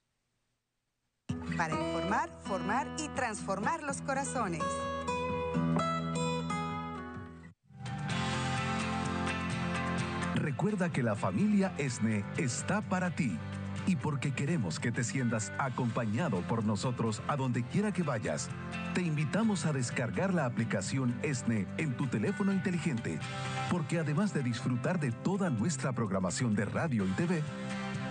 Para 1.57 1.75
informar, 1.75 2.31
formar 2.45 2.87
y 2.99 3.09
transformar 3.11 3.83
los 3.83 4.01
corazones. 4.03 4.63
Recuerda 10.39 10.91
que 10.91 11.03
la 11.03 11.17
familia 11.17 11.73
ESNE 11.79 12.25
está 12.37 12.81
para 12.81 13.11
ti 13.11 13.37
y 13.89 13.97
porque 13.97 14.31
queremos 14.31 14.79
que 14.79 14.93
te 14.93 15.03
sientas 15.03 15.53
acompañado 15.59 16.43
por 16.43 16.65
nosotros 16.65 17.23
a 17.27 17.35
donde 17.35 17.65
quiera 17.65 17.91
que 17.91 18.05
vayas, 18.05 18.49
te 18.95 19.03
invitamos 19.03 19.67
a 19.67 19.73
descargar 19.73 20.33
la 20.33 20.45
aplicación 20.45 21.19
ESNE 21.23 21.67
en 21.79 21.97
tu 21.97 22.07
teléfono 22.07 22.53
inteligente, 22.53 23.19
porque 23.69 23.99
además 23.99 24.33
de 24.33 24.45
disfrutar 24.45 25.01
de 25.01 25.11
toda 25.11 25.51
nuestra 25.51 25.93
programación 25.93 26.55
de 26.55 26.67
radio 26.67 27.05
y 27.05 27.11
TV, 27.11 27.43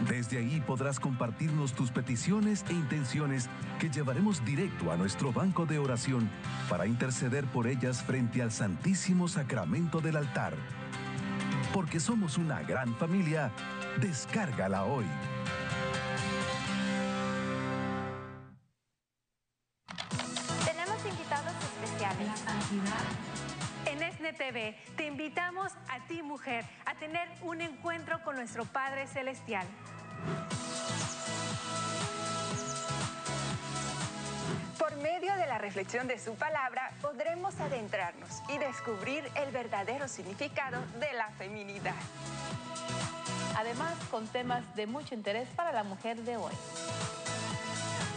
desde 0.09 0.39
ahí 0.39 0.61
podrás 0.67 0.99
compartirnos 0.99 1.73
tus 1.73 1.91
peticiones 1.91 2.65
e 2.69 2.73
intenciones 2.73 3.49
que 3.79 3.89
llevaremos 3.89 4.43
directo 4.43 4.91
a 4.91 4.97
nuestro 4.97 5.31
banco 5.31 5.65
de 5.65 5.79
oración 5.79 6.29
para 6.69 6.87
interceder 6.87 7.45
por 7.45 7.67
ellas 7.67 8.03
frente 8.03 8.41
al 8.41 8.51
Santísimo 8.51 9.29
Sacramento 9.29 10.01
del 10.01 10.17
altar. 10.17 10.55
Porque 11.73 11.99
somos 11.99 12.37
una 12.37 12.61
gran 12.63 12.95
familia, 12.95 13.51
descárgala 13.99 14.85
hoy. 14.85 15.05
En 23.85 24.03
ESNE 24.03 24.33
TV 24.33 24.77
te 24.95 25.07
invitamos 25.07 25.71
a 25.89 26.05
ti, 26.07 26.21
mujer, 26.21 26.65
a 26.85 26.95
tener 26.95 27.27
un 27.41 27.61
encuentro 27.61 28.21
con 28.23 28.35
nuestro 28.35 28.65
Padre 28.65 29.07
Celestial. 29.07 29.65
Reflexión 35.57 36.07
de 36.07 36.19
su 36.19 36.35
palabra, 36.35 36.91
podremos 37.01 37.59
adentrarnos 37.59 38.41
y 38.49 38.57
descubrir 38.57 39.23
el 39.35 39.51
verdadero 39.51 40.07
significado 40.07 40.79
de 40.99 41.11
la 41.13 41.29
feminidad. 41.31 41.95
Además, 43.57 43.95
con 44.11 44.27
temas 44.27 44.63
de 44.75 44.87
mucho 44.87 45.15
interés 45.15 45.47
para 45.55 45.71
la 45.71 45.83
mujer 45.83 46.17
de 46.17 46.37
hoy 46.37 46.53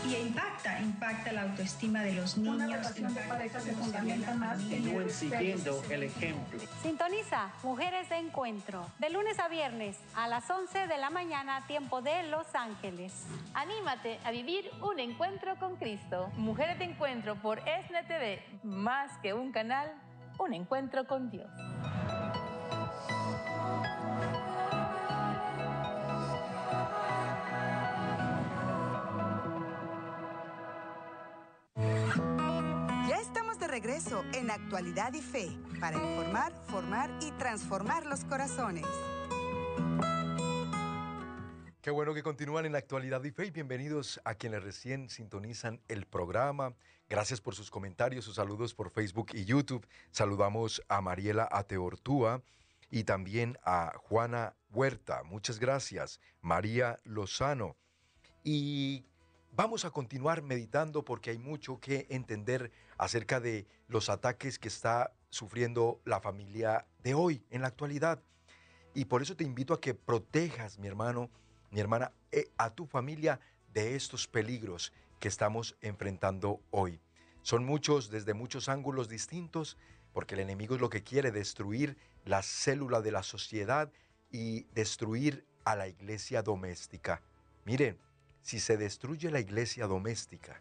y 0.07 0.17
impacta, 0.17 0.81
impacta 0.81 1.33
la 1.33 1.43
autoestima 1.43 2.03
de 2.03 2.15
los 2.15 2.37
niños. 2.37 2.55
Una 2.57 2.67
relación 2.67 3.15
de 3.15 3.21
pareja 3.23 3.61
se 3.61 3.73
fundamenta 3.73 4.35
más 4.35 4.61
en 4.71 5.11
siguiendo 5.11 5.83
el 5.91 6.05
ejemplo. 6.05 6.61
Sintoniza 6.83 7.51
Mujeres 7.63 8.09
de 8.09 8.17
Encuentro, 8.17 8.87
de 8.99 9.11
lunes 9.11 9.39
a 9.39 9.49
viernes 9.49 9.97
a 10.15 10.29
las 10.29 10.49
11 10.49 10.87
de 10.87 10.99
la 10.99 11.11
mañana, 11.11 11.67
tiempo 11.67 12.03
de 12.03 12.23
Los 12.25 12.55
Ángeles. 12.55 13.13
Anímate 13.55 14.19
a 14.25 14.31
vivir 14.31 14.71
un 14.83 14.99
encuentro 14.99 15.57
con 15.57 15.77
Cristo. 15.77 16.31
Mujeres 16.37 16.79
de 16.79 16.85
Encuentro 16.85 17.37
por 17.37 17.59
ESNE 17.69 18.03
TV, 18.05 18.43
más 18.63 19.11
que 19.19 19.35
un 19.35 19.53
canal, 19.53 19.93
un 20.39 20.55
encuentro 20.55 21.07
con 21.07 21.31
Dios. 21.31 21.51
En 34.33 34.51
Actualidad 34.51 35.13
y 35.13 35.21
Fe 35.21 35.51
para 35.79 35.99
informar, 35.99 36.55
formar 36.69 37.11
y 37.21 37.33
transformar 37.33 38.07
los 38.07 38.25
corazones. 38.25 38.87
Qué 41.83 41.91
bueno 41.91 42.15
que 42.15 42.23
continúan 42.23 42.65
en 42.65 42.77
Actualidad 42.77 43.23
y 43.25 43.31
Fe 43.31 43.51
bienvenidos 43.51 44.19
a 44.25 44.35
quienes 44.35 44.63
recién 44.63 45.11
sintonizan 45.11 45.83
el 45.89 46.07
programa. 46.07 46.73
Gracias 47.11 47.43
por 47.43 47.55
sus 47.55 47.71
comentarios, 47.71 48.25
sus 48.25 48.37
saludos 48.37 48.73
por 48.75 48.89
Facebook 48.89 49.33
y 49.35 49.45
YouTube. 49.45 49.87
Saludamos 50.13 50.83
a 50.89 51.03
Mariela 51.03 51.47
Ateortúa 51.53 52.43
y 52.91 53.05
también 53.05 53.59
a 53.65 53.93
Juana 53.99 54.57
Huerta. 54.71 55.25
Muchas 55.25 55.59
gracias. 55.59 56.21
María 56.41 56.99
Lozano. 57.05 57.77
Y 58.45 59.05
Vamos 59.53 59.85
a 59.85 59.91
continuar 59.91 60.43
meditando 60.43 61.05
porque 61.05 61.31
hay 61.31 61.39
mucho 61.39 61.81
que 61.81 62.07
entender 62.09 62.71
acerca 63.01 63.41
de 63.41 63.67
los 63.89 64.11
ataques 64.11 64.59
que 64.59 64.69
está 64.69 65.15
sufriendo 65.31 66.03
la 66.05 66.21
familia 66.21 66.87
de 67.03 67.15
hoy, 67.15 67.43
en 67.49 67.63
la 67.63 67.69
actualidad. 67.69 68.23
Y 68.93 69.07
por 69.07 69.23
eso 69.23 69.35
te 69.35 69.43
invito 69.43 69.73
a 69.73 69.81
que 69.81 69.95
protejas, 69.95 70.79
mi 70.79 70.87
hermano, 70.87 71.31
mi 71.71 71.81
hermana, 71.81 72.13
eh, 72.31 72.51
a 72.59 72.75
tu 72.75 72.85
familia 72.85 73.41
de 73.73 73.97
estos 73.97 74.29
peligros 74.29 74.93
que 75.19 75.29
estamos 75.29 75.79
enfrentando 75.81 76.61
hoy. 76.71 77.01
Son 77.41 77.65
muchos 77.65 78.11
desde 78.11 78.35
muchos 78.35 78.69
ángulos 78.69 79.09
distintos, 79.09 79.79
porque 80.13 80.35
el 80.35 80.41
enemigo 80.41 80.75
es 80.75 80.81
lo 80.83 80.91
que 80.91 81.03
quiere, 81.03 81.31
destruir 81.31 81.97
la 82.27 82.43
célula 82.43 83.01
de 83.01 83.13
la 83.13 83.23
sociedad 83.23 83.91
y 84.31 84.65
destruir 84.75 85.47
a 85.65 85.75
la 85.75 85.89
iglesia 85.89 86.43
doméstica. 86.43 87.23
Miren, 87.65 87.97
si 88.43 88.61
se 88.61 88.77
destruye 88.77 89.31
la 89.31 89.41
iglesia 89.41 89.87
doméstica, 89.87 90.61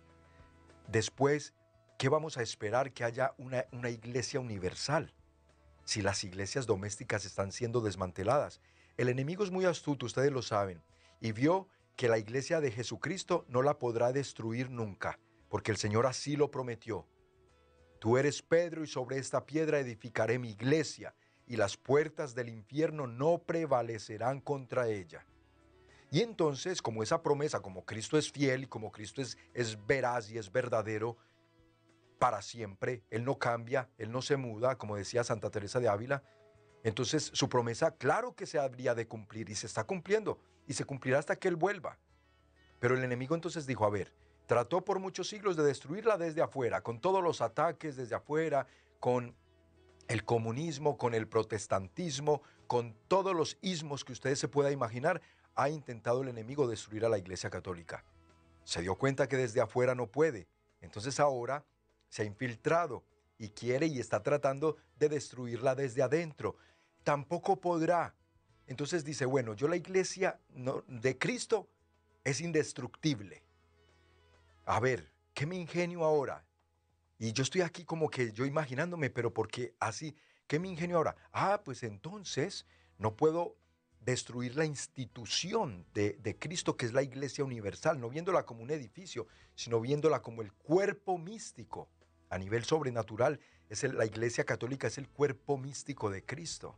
después, 0.88 1.54
¿qué 2.00 2.08
vamos 2.08 2.38
a 2.38 2.42
esperar 2.42 2.94
que 2.94 3.04
haya 3.04 3.36
una, 3.38 3.90
iglesia 3.90 4.40
universal? 4.40 5.14
Si 5.84 6.02
las 6.02 6.24
iglesias 6.24 6.66
domésticas 6.66 7.26
están 7.26 7.52
siendo 7.52 7.82
desmanteladas. 7.82 8.62
El 8.96 9.10
enemigo 9.10 9.44
es 9.44 9.52
muy 9.52 9.66
astuto, 9.66 10.06
ustedes 10.06 10.32
lo 10.32 10.42
saben, 10.42 10.82
y 11.20 11.34
vio 11.34 11.68
que 11.98 12.08
la 12.08 12.18
iglesia 12.18 12.62
de 12.62 12.72
Jesucristo 12.72 13.46
no 13.50 13.62
la 13.64 13.80
podrá 13.80 14.14
destruir 14.14 14.70
nunca, 14.70 15.20
porque 15.50 15.72
el 15.72 15.78
Señor 15.78 16.06
así 16.08 16.38
lo 16.38 16.50
prometió. 16.50 17.06
Tú 18.00 18.18
eres 18.18 18.42
Pedro 18.42 18.82
y 18.86 18.88
sobre 18.88 19.18
esta 19.18 19.46
piedra 19.46 19.80
edificaré 19.80 20.40
mi 20.40 20.52
iglesia 20.52 21.14
y 21.48 21.58
las 21.58 21.76
puertas 21.76 22.34
del 22.34 22.48
infierno 22.48 23.08
no 23.08 23.40
prevalecerán 23.40 24.40
contra 24.40 24.88
ella. 24.88 25.26
Y 26.12 26.22
entonces, 26.22 26.82
como 26.82 27.04
esa 27.04 27.22
promesa, 27.22 27.60
como 27.60 27.84
Cristo 27.84 28.18
es 28.18 28.32
fiel 28.32 28.64
y 28.64 28.68
como 28.68 28.90
Cristo 28.90 29.22
es, 29.22 29.38
es 29.54 29.86
veraz 29.86 30.32
y 30.32 30.38
es 30.38 30.50
verdadero 30.50 31.18
para 32.20 32.42
siempre, 32.42 33.04
Él 33.10 33.26
no 33.26 33.40
cambia, 33.40 33.90
Él 33.98 34.12
no 34.12 34.22
se 34.22 34.38
muda, 34.38 34.78
como 34.78 34.96
decía 34.96 35.24
Santa 35.24 35.50
Teresa 35.50 35.80
de 35.80 35.88
Ávila, 35.88 36.22
entonces 36.84 37.32
su 37.34 37.50
promesa, 37.50 37.96
claro 37.96 38.36
que 38.36 38.46
se 38.46 38.60
habría 38.60 38.94
de 38.94 39.08
cumplir 39.08 39.50
y 39.50 39.56
se 39.56 39.66
está 39.66 39.84
cumpliendo 39.86 40.40
y 40.68 40.74
se 40.74 40.86
cumplirá 40.86 41.20
hasta 41.20 41.38
que 41.38 41.48
Él 41.48 41.56
vuelva. 41.56 41.98
Pero 42.80 42.96
el 42.96 43.04
enemigo 43.04 43.36
entonces 43.36 43.66
dijo, 43.66 43.86
a 43.86 43.90
ver, 43.90 44.14
Trató 44.50 44.84
por 44.84 44.98
muchos 44.98 45.30
siglos 45.30 45.56
de 45.56 45.62
destruirla 45.62 46.18
desde 46.18 46.42
afuera, 46.42 46.82
con 46.82 47.00
todos 47.00 47.22
los 47.22 47.40
ataques 47.40 47.96
desde 47.96 48.16
afuera, 48.16 48.66
con 49.00 49.36
el 50.08 50.26
comunismo, 50.26 50.98
con 50.98 51.14
el 51.14 51.28
protestantismo, 51.28 52.42
con 52.66 52.96
todos 53.08 53.36
los 53.36 53.60
ismos 53.62 54.04
que 54.04 54.12
ustedes 54.12 54.40
se 54.40 54.48
puedan 54.48 54.74
imaginar, 54.74 55.22
ha 55.54 55.70
intentado 55.70 56.24
el 56.24 56.30
enemigo 56.30 56.68
destruir 56.68 57.06
a 57.06 57.10
la 57.10 57.20
Iglesia 57.20 57.52
Católica. 57.52 58.04
Se 58.64 58.82
dio 58.82 58.96
cuenta 58.96 59.28
que 59.28 59.38
desde 59.38 59.62
afuera 59.62 59.94
no 59.94 60.08
puede. 60.08 60.48
Entonces 60.82 61.20
ahora 61.20 61.64
se 62.10 62.24
ha 62.24 62.26
infiltrado 62.26 63.04
y 63.38 63.50
quiere 63.50 63.88
y 63.88 64.00
está 64.00 64.22
tratando 64.22 64.78
de 64.98 65.10
destruirla 65.10 65.76
desde 65.76 66.02
adentro. 66.02 66.58
Tampoco 67.04 67.62
podrá. 67.62 68.14
Entonces 68.68 69.06
dice, 69.06 69.26
bueno, 69.26 69.54
yo 69.54 69.68
la 69.68 69.78
iglesia 69.78 70.40
de 70.88 71.18
Cristo 71.18 71.70
es 72.24 72.42
indestructible 72.42 73.44
a 74.70 74.80
ver, 74.80 75.12
¿qué 75.34 75.48
me 75.48 75.56
ingenio 75.56 76.04
ahora? 76.04 76.46
Y 77.18 77.34
yo 77.34 77.42
estoy 77.42 77.62
aquí 77.62 77.86
como 77.86 78.08
que 78.08 78.32
yo 78.32 78.46
imaginándome, 78.46 79.10
pero 79.10 79.34
¿por 79.34 79.48
qué 79.48 79.74
así? 79.80 80.16
¿Qué 80.46 80.60
me 80.60 80.68
ingenio 80.68 80.98
ahora? 80.98 81.16
Ah, 81.32 81.64
pues 81.66 81.82
entonces 81.82 82.68
no 83.00 83.16
puedo 83.16 83.58
destruir 84.00 84.56
la 84.56 84.66
institución 84.66 85.88
de, 85.96 86.38
Cristo, 86.38 86.78
que 86.78 86.86
es 86.86 86.94
la 86.94 87.02
iglesia 87.02 87.44
universal, 87.44 88.00
no 88.00 88.10
viéndola 88.10 88.46
como 88.46 88.62
un 88.62 88.70
edificio, 88.70 89.26
sino 89.56 89.82
viéndola 89.82 90.22
como 90.22 90.44
el 90.44 90.54
cuerpo 90.54 91.18
místico 91.18 91.90
a 92.30 92.38
nivel 92.38 92.64
sobrenatural. 92.64 93.40
Es 93.70 93.84
la 93.84 94.06
iglesia 94.06 94.46
católica 94.46 94.88
es 94.88 94.98
el 94.98 95.10
cuerpo 95.10 95.58
místico 95.58 96.10
de 96.10 96.24
Cristo. 96.24 96.78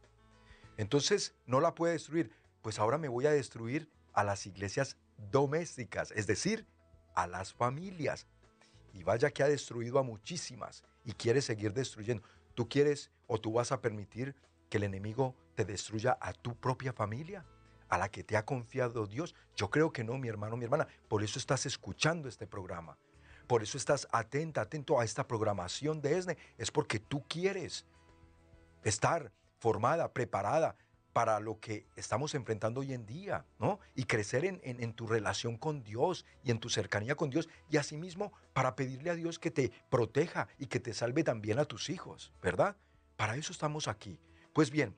Entonces 0.77 1.35
no 1.45 1.59
la 1.59 1.75
puede 1.75 1.93
destruir. 1.93 2.31
Pues 2.61 2.79
ahora 2.79 2.97
me 2.97 3.07
voy 3.07 3.25
a 3.25 3.31
destruir 3.31 3.89
a 4.13 4.23
las 4.23 4.45
iglesias 4.45 4.97
domésticas, 5.31 6.11
es 6.11 6.27
decir, 6.27 6.67
a 7.15 7.27
las 7.27 7.53
familias. 7.53 8.27
Y 8.93 9.03
vaya 9.03 9.31
que 9.31 9.43
ha 9.43 9.47
destruido 9.47 9.99
a 9.99 10.03
muchísimas 10.03 10.83
y 11.05 11.13
quiere 11.13 11.41
seguir 11.41 11.73
destruyendo. 11.73 12.23
¿Tú 12.55 12.67
quieres 12.67 13.11
o 13.27 13.39
tú 13.39 13.53
vas 13.53 13.71
a 13.71 13.81
permitir 13.81 14.35
que 14.69 14.77
el 14.77 14.83
enemigo 14.83 15.35
te 15.55 15.65
destruya 15.65 16.17
a 16.19 16.33
tu 16.33 16.55
propia 16.55 16.93
familia? 16.93 17.45
¿A 17.89 17.97
la 17.97 18.09
que 18.09 18.23
te 18.23 18.37
ha 18.37 18.45
confiado 18.45 19.05
Dios? 19.05 19.35
Yo 19.55 19.69
creo 19.69 19.91
que 19.91 20.03
no, 20.03 20.17
mi 20.17 20.27
hermano, 20.27 20.57
mi 20.57 20.65
hermana. 20.65 20.87
Por 21.09 21.23
eso 21.23 21.39
estás 21.39 21.65
escuchando 21.65 22.29
este 22.29 22.47
programa. 22.47 22.97
Por 23.51 23.63
eso 23.63 23.77
estás 23.77 24.07
atenta, 24.13 24.61
atento 24.61 24.97
a 24.97 25.03
esta 25.03 25.27
programación 25.27 25.99
de 25.99 26.17
ESNE. 26.17 26.37
Es 26.57 26.71
porque 26.71 26.99
tú 26.99 27.27
quieres 27.27 27.85
estar 28.85 29.33
formada, 29.59 30.13
preparada, 30.13 30.77
para 31.11 31.37
lo 31.41 31.59
que 31.59 31.85
estamos 31.97 32.33
enfrentando 32.33 32.79
hoy 32.79 32.93
en 32.93 33.05
día, 33.05 33.45
¿no? 33.59 33.81
Y 33.93 34.05
crecer 34.05 34.45
en, 34.45 34.93
tu 34.93 35.05
relación 35.05 35.57
con 35.57 35.83
Dios 35.83 36.25
y 36.45 36.51
en 36.51 36.61
tu 36.61 36.69
cercanía 36.69 37.15
con 37.15 37.29
Dios 37.29 37.49
y 37.69 37.75
asimismo 37.75 38.31
para 38.53 38.77
pedirle 38.77 39.09
a 39.09 39.15
Dios 39.15 39.37
que 39.37 39.51
te 39.51 39.73
proteja 39.89 40.47
y 40.57 40.67
que 40.67 40.79
te 40.79 40.93
salve 40.93 41.25
también 41.25 41.59
a 41.59 41.65
tus 41.65 41.89
hijos, 41.89 42.31
¿verdad? 42.41 42.77
Para 43.17 43.35
eso 43.35 43.51
estamos 43.51 43.89
aquí. 43.89 44.17
Pues 44.53 44.71
bien, 44.71 44.95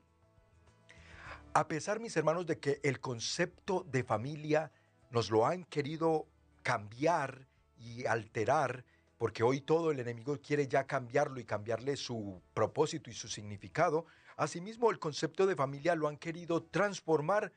a 1.54 1.66
pesar, 1.66 1.98
mis 1.98 2.16
hermanos, 2.16 2.46
de 2.46 2.60
que 2.60 2.78
el 2.84 3.00
concepto 3.00 3.84
de 3.90 4.04
familia 4.04 4.70
nos 5.10 5.28
lo 5.32 5.44
han 5.44 5.64
querido 5.64 6.28
cambiar 6.62 7.48
y 7.84 8.06
alterar, 8.06 8.84
porque 9.18 9.42
hoy 9.42 9.60
todo 9.60 9.90
el 9.90 10.00
enemigo 10.00 10.38
quiere 10.40 10.66
ya 10.66 10.86
cambiarlo 10.86 11.38
y 11.38 11.44
cambiarle 11.44 11.96
su 11.96 12.42
propósito 12.52 13.10
y 13.10 13.14
su 13.14 13.28
significado, 13.28 14.06
Asimismo, 14.36 14.90
el 14.90 14.98
concepto 14.98 15.46
de 15.46 15.54
familia 15.54 15.94
lo 15.94 16.08
han 16.08 16.16
querido 16.16 16.62
transformar 16.62 17.52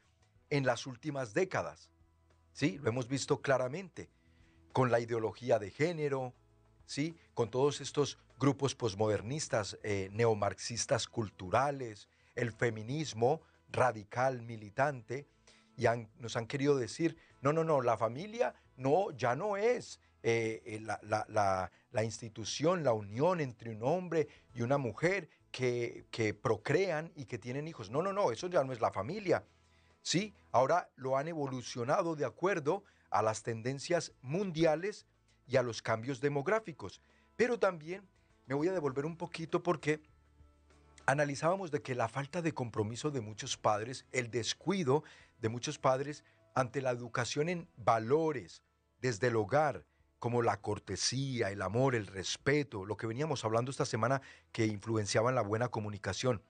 en 0.49 0.65
las 0.65 0.85
últimas 0.85 1.33
décadas. 1.33 1.89
Sí, 2.53 2.77
lo 2.77 2.89
hemos 2.89 3.07
visto 3.07 3.41
claramente 3.41 4.09
con 4.73 4.91
la 4.91 4.99
ideología 4.99 5.57
de 5.57 5.71
género, 5.71 6.33
sí, 6.85 7.17
con 7.33 7.49
todos 7.49 7.81
estos 7.81 8.19
grupos 8.39 8.75
posmodernistas, 8.75 9.79
eh, 9.81 10.09
neomarxistas 10.11 11.07
culturales, 11.07 12.07
el 12.35 12.51
feminismo 12.51 13.41
radical 13.69 14.43
militante, 14.43 15.27
y 15.75 15.85
nos 16.19 16.37
han 16.37 16.47
querido 16.47 16.77
decir, 16.77 17.17
no, 17.41 17.53
no, 17.53 17.63
no, 17.63 17.81
la 17.81 17.97
familia 17.97 18.53
no, 18.77 19.11
ya 19.11 19.35
no 19.35 19.57
es 19.57 19.99
eh, 20.23 20.61
eh, 20.65 20.79
la, 20.81 21.71
la 21.91 22.03
institución, 22.03 22.83
la 22.83 22.93
unión 22.93 23.39
entre 23.39 23.71
un 23.71 23.83
hombre 23.83 24.27
y 24.53 24.61
una 24.61 24.77
mujer, 24.77 25.29
que, 25.51 26.37
procrean 26.41 27.11
y 27.15 27.25
que 27.25 27.37
tienen 27.37 27.67
hijos. 27.67 27.89
No, 27.89 28.01
no, 28.01 28.13
no, 28.13 28.31
eso 28.31 28.47
ya 28.47 28.63
no 28.63 28.73
es 28.73 28.81
la 28.81 28.91
familia. 28.91 29.43
Sí, 30.01 30.33
ahora 30.51 30.89
lo 30.95 31.17
han 31.17 31.27
evolucionado 31.27 32.15
de 32.15 32.25
acuerdo 32.25 32.83
a 33.09 33.21
las 33.21 33.43
tendencias 33.43 34.13
mundiales 34.21 35.05
y 35.47 35.57
a 35.57 35.63
los 35.63 35.81
cambios 35.81 36.21
demográficos. 36.21 37.01
Pero 37.35 37.59
también 37.59 38.07
me 38.45 38.55
voy 38.55 38.67
a 38.67 38.73
devolver 38.73 39.05
un 39.05 39.17
poquito 39.17 39.63
porque 39.63 40.01
analizábamos 41.05 41.71
de 41.71 41.81
que 41.81 41.95
la 41.95 42.07
falta 42.07 42.41
de 42.41 42.53
compromiso 42.53 43.11
de 43.11 43.21
muchos 43.21 43.57
padres, 43.57 44.05
el 44.11 44.29
descuido 44.29 45.03
de 45.39 45.49
muchos 45.49 45.79
padres 45.79 46.23
ante 46.53 46.81
la 46.81 46.91
educación 46.91 47.49
en 47.49 47.69
valores 47.77 48.61
desde 48.99 49.27
el 49.27 49.35
hogar, 49.35 49.85
como 50.19 50.41
la 50.41 50.61
cortesía, 50.61 51.51
el 51.51 51.61
amor, 51.61 51.95
el 51.95 52.07
respeto, 52.07 52.85
lo 52.85 52.97
que 52.97 53.07
veníamos 53.07 53.45
hablando 53.45 53.71
esta 53.71 53.85
semana 53.85 54.21
que 54.51 54.65
influenciaban 54.65 55.35
la 55.35 55.41
buena 55.41 55.69
comunicación. 55.69 56.41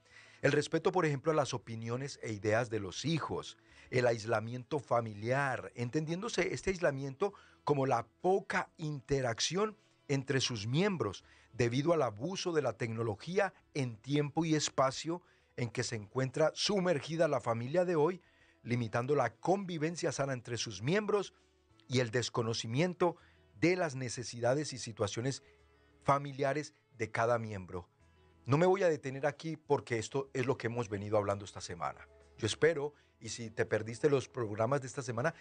El 0.41 0.51
respeto, 0.51 0.91
por 0.91 1.06
ejemplo, 1.06 1.32
a 1.32 1.36
las 1.36 1.53
opiniones 1.53 2.19
e 2.21 2.32
ideas 2.32 2.69
de 2.69 2.80
los 2.80 3.06
hijos, 3.06 3.58
el 3.89 4.06
aislamiento 4.06 4.80
familiar, 4.80 5.71
entendiéndose 5.75 6.53
este 6.53 6.69
aislamiento 6.69 7.34
como 7.63 7.86
la 7.86 8.06
poca 8.21 8.69
interacción 8.77 9.77
entre 10.08 10.39
sus 10.39 10.67
miembros 10.67 11.23
debido 11.53 11.93
al 11.93 12.03
abuso 12.03 12.53
de 12.53 12.62
la 12.62 12.73
tecnología 12.73 13.53
en 13.73 13.97
tiempo 13.97 14.45
y 14.45 14.56
espacio 14.56 15.21
en 15.56 15.69
que 15.69 15.84
se 15.84 15.95
encuentra 15.95 16.51
sumergida 16.53 17.27
la 17.27 17.41
familia 17.41 17.84
de 17.84 17.95
hoy, 17.95 18.21
limitando 18.63 19.15
la 19.15 19.34
convivencia 19.34 20.12
sana 20.12 20.34
entre 20.34 20.58
sus 20.58 20.82
miembros 20.82 21.34
y 21.88 21.99
el 21.99 22.12
desconocimiento 22.12 23.17
de 23.60 23.76
las 23.76 23.96
necesidades 23.96 24.74
y 24.74 24.78
situaciones 24.78 25.43
familiares 26.04 26.74
de 26.98 27.12
cada 27.12 27.39
miembro. 27.39 27.88
No 28.46 28.58
me 28.58 28.65
voy 28.65 28.84
a 28.84 28.89
detener 28.89 29.26
aquí 29.26 29.58
porque 29.58 30.00
esto 30.00 30.30
es 30.34 30.46
lo 30.46 30.58
que 30.58 30.67
hemos 30.67 30.89
venido 30.89 31.17
hablando 31.17 31.43
esta 31.43 31.62
semana. 31.62 32.08
Yo 32.38 32.48
espero, 32.48 32.93
y 33.20 33.30
si 33.30 33.50
te 33.50 33.65
perdiste 33.65 34.10
los 34.10 34.30
programas 34.30 34.82
de 34.82 34.88
esta 34.88 35.02
semana, 35.02 35.34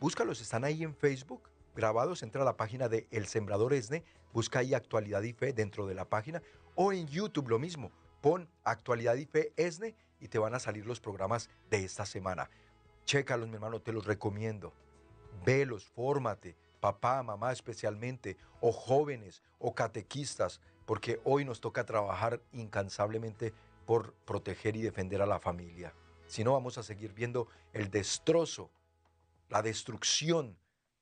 búscalos, 0.00 0.40
están 0.40 0.64
ahí 0.64 0.84
en 0.84 0.94
Facebook 0.94 1.48
grabados, 1.74 2.22
entra 2.22 2.42
a 2.42 2.44
la 2.44 2.56
página 2.56 2.88
de 2.88 3.08
El 3.10 3.26
Sembrador 3.26 3.72
Esne, 3.72 4.04
busca 4.32 4.60
ahí 4.60 4.74
Actualidad 4.74 5.22
y 5.22 5.32
Fe 5.32 5.52
dentro 5.52 5.86
de 5.86 5.94
la 5.94 6.04
página, 6.04 6.42
o 6.74 6.92
en 6.92 7.06
YouTube 7.06 7.48
lo 7.48 7.58
mismo, 7.58 7.90
pon 8.20 8.48
Actualidad 8.64 9.16
y 9.16 9.24
Fe 9.26 9.52
Esne 9.56 9.96
y 10.20 10.28
te 10.28 10.38
van 10.38 10.54
a 10.54 10.60
salir 10.60 10.86
los 10.86 11.00
programas 11.00 11.50
de 11.70 11.84
esta 11.84 12.06
semana. 12.06 12.50
Chécalos, 13.04 13.48
mi 13.48 13.54
hermano, 13.54 13.80
te 13.80 13.92
los 13.92 14.06
recomiendo. 14.06 14.72
Velos, 15.44 15.86
fórmate, 15.86 16.56
papá, 16.82 17.22
mamá 17.22 17.52
especialmente, 17.52 18.36
o 18.60 18.72
jóvenes, 18.72 19.40
o 19.60 19.72
catequistas, 19.72 20.60
porque 20.84 21.20
hoy 21.22 21.44
nos 21.44 21.60
toca 21.60 21.86
trabajar 21.86 22.42
incansablemente 22.50 23.54
por 23.86 24.14
proteger 24.26 24.74
y 24.74 24.82
defender 24.82 25.22
a 25.22 25.26
la 25.26 25.38
familia. 25.38 25.94
Si 26.26 26.42
no, 26.42 26.54
vamos 26.54 26.78
a 26.78 26.82
seguir 26.82 27.12
viendo 27.12 27.46
el 27.72 27.88
destrozo, 27.88 28.68
la 29.48 29.62
destrucción 29.62 30.58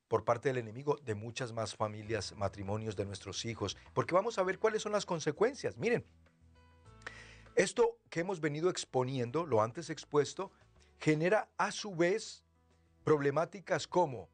por 0.07 0.23
parte 0.23 0.51
del 0.51 0.59
enemigo 0.59 0.99
de 1.03 1.15
muchas 1.15 1.51
más 1.55 1.75
familias, 1.75 2.35
matrimonios 2.37 2.95
de 2.95 3.07
nuestros 3.07 3.47
hijos, 3.47 3.79
porque 3.95 4.15
vamos 4.15 4.39
a 4.39 4.43
ver 4.43 4.59
cuáles 4.59 4.83
son 4.83 4.93
las 4.93 5.07
consecuencias. 5.07 5.79
Miren, 5.79 6.05
esto 7.55 7.97
que 8.11 8.21
hemos 8.21 8.41
venido 8.41 8.69
exponiendo, 8.69 9.47
lo 9.47 9.63
antes 9.63 9.89
expuesto, 9.89 10.53
genera 10.99 11.49
a 11.57 11.73
su 11.73 11.97
vez 11.97 12.45
problemáticas 13.03 13.87
como 13.87 14.29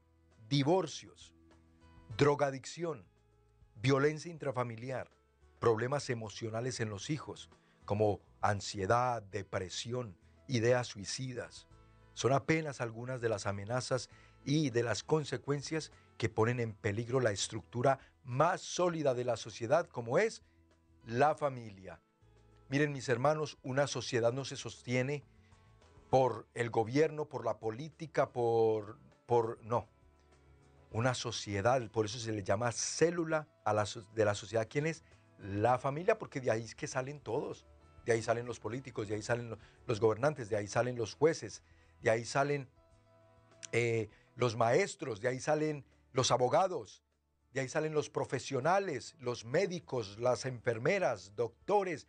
divorcios, 0.48 1.35
drogadicción, 2.16 3.04
violencia 3.74 4.30
intrafamiliar, 4.30 5.10
problemas 5.58 6.08
emocionales 6.08 6.80
en 6.80 6.88
los 6.88 7.10
hijos, 7.10 7.50
como 7.84 8.20
ansiedad, 8.40 9.22
depresión, 9.22 10.16
ideas 10.48 10.86
suicidas. 10.86 11.66
Son 12.14 12.32
apenas 12.32 12.80
algunas 12.80 13.20
de 13.20 13.28
las 13.28 13.46
amenazas 13.46 14.08
y 14.46 14.70
de 14.70 14.82
las 14.82 15.02
consecuencias 15.02 15.92
que 16.16 16.30
ponen 16.30 16.58
en 16.58 16.72
peligro 16.72 17.20
la 17.20 17.32
estructura 17.32 17.98
más 18.24 18.62
sólida 18.62 19.12
de 19.12 19.24
la 19.24 19.36
sociedad 19.36 19.86
como 19.86 20.18
es 20.18 20.42
la 21.04 21.34
familia. 21.34 22.00
Miren 22.70 22.92
mis 22.92 23.10
hermanos, 23.10 23.58
una 23.62 23.86
sociedad 23.86 24.32
no 24.32 24.46
se 24.46 24.56
sostiene 24.56 25.22
por 26.08 26.46
el 26.54 26.70
gobierno, 26.70 27.26
por 27.26 27.44
la 27.44 27.58
política, 27.58 28.30
por... 28.32 28.98
por 29.26 29.62
no. 29.62 29.86
Una 30.90 31.14
sociedad, 31.14 31.90
por 31.90 32.06
eso 32.06 32.18
se 32.18 32.32
le 32.32 32.42
llama 32.42 32.72
célula 32.72 33.48
de 34.14 34.24
la 34.24 34.34
sociedad. 34.34 34.66
¿Quién 34.68 34.86
es? 34.86 35.02
La 35.38 35.78
familia, 35.78 36.18
porque 36.18 36.40
de 36.40 36.50
ahí 36.50 36.62
es 36.62 36.74
que 36.74 36.86
salen 36.86 37.20
todos. 37.20 37.66
De 38.06 38.12
ahí 38.12 38.22
salen 38.22 38.46
los 38.46 38.60
políticos, 38.60 39.08
de 39.08 39.16
ahí 39.16 39.22
salen 39.22 39.58
los 39.86 40.00
gobernantes, 40.00 40.48
de 40.48 40.56
ahí 40.56 40.68
salen 40.68 40.96
los 40.96 41.14
jueces, 41.14 41.62
de 42.02 42.10
ahí 42.10 42.24
salen 42.24 42.68
eh, 43.72 44.08
los 44.36 44.56
maestros, 44.56 45.20
de 45.20 45.28
ahí 45.28 45.40
salen 45.40 45.84
los 46.12 46.30
abogados, 46.30 47.02
de 47.52 47.60
ahí 47.62 47.68
salen 47.68 47.94
los 47.94 48.08
profesionales, 48.08 49.16
los 49.18 49.44
médicos, 49.44 50.18
las 50.20 50.46
enfermeras, 50.46 51.34
doctores, 51.34 52.06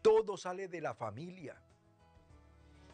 todo 0.00 0.38
sale 0.38 0.66
de 0.66 0.80
la 0.80 0.94
familia. 0.94 1.60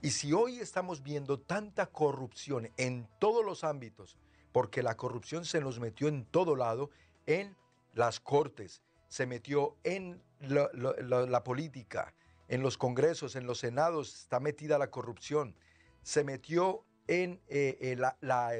Y 0.02 0.10
si 0.10 0.32
hoy 0.32 0.58
estamos 0.58 1.02
viendo 1.02 1.38
tanta 1.38 1.86
corrupción 1.86 2.70
en 2.76 3.08
todos 3.18 3.44
los 3.44 3.64
ámbitos, 3.64 4.16
porque 4.52 4.82
la 4.82 4.96
corrupción 4.96 5.44
se 5.44 5.60
nos 5.60 5.78
metió 5.80 6.08
en 6.08 6.24
todo 6.24 6.56
lado, 6.56 6.90
en 7.26 7.56
las 7.94 8.20
cortes, 8.20 8.82
se 9.08 9.26
metió 9.26 9.76
en 9.84 10.22
la, 10.40 11.44
política, 11.44 12.14
en 12.48 12.62
los 12.62 12.78
congresos, 12.78 13.36
en 13.36 13.46
los 13.46 13.58
senados, 13.58 14.14
está 14.22 14.40
metida 14.40 14.78
la 14.78 14.90
corrupción, 14.90 15.56
se 16.02 16.24
metió 16.24 16.84
en 17.06 17.40
eh, 17.48 17.76
eh, 17.80 17.96
la, 17.96 18.16
la 18.20 18.52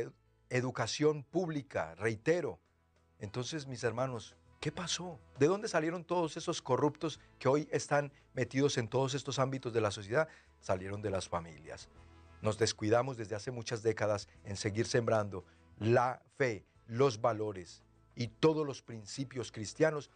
educación 0.49 1.23
pública, 1.23 1.95
reitero. 1.95 2.59
Entonces, 3.21 3.67
mis 3.67 3.85
hermanos, 3.85 4.37
¿qué 4.61 4.73
pasó? 4.73 5.21
¿De 5.39 5.47
dónde 5.47 5.69
salieron 5.69 6.05
todos 6.05 6.37
esos 6.37 6.61
corruptos 6.61 7.21
que 7.39 7.49
hoy 7.49 7.69
están 7.71 8.13
metidos 8.35 8.77
en 8.79 8.89
todos 8.89 9.15
estos 9.15 9.39
ámbitos 9.39 9.73
de 9.73 9.81
la 9.81 9.91
sociedad? 9.91 10.29
Salieron 10.61 11.01
de 11.01 11.11
las 11.11 11.29
familias. 11.29 11.89
Nos 12.43 12.59
descuidamos 12.59 13.17
desde 13.17 13.37
hace 13.37 13.51
muchas 13.51 13.83
décadas 13.83 14.29
en 14.45 14.57
seguir 14.57 14.87
sembrando 14.87 15.45
la 15.81 16.23
fe, 16.37 16.65
los 16.87 17.21
valores 17.21 17.83
y 18.15 18.29
todos 18.29 18.65
los 18.65 18.83
principios 18.83 19.51
cristianos, 19.51 20.11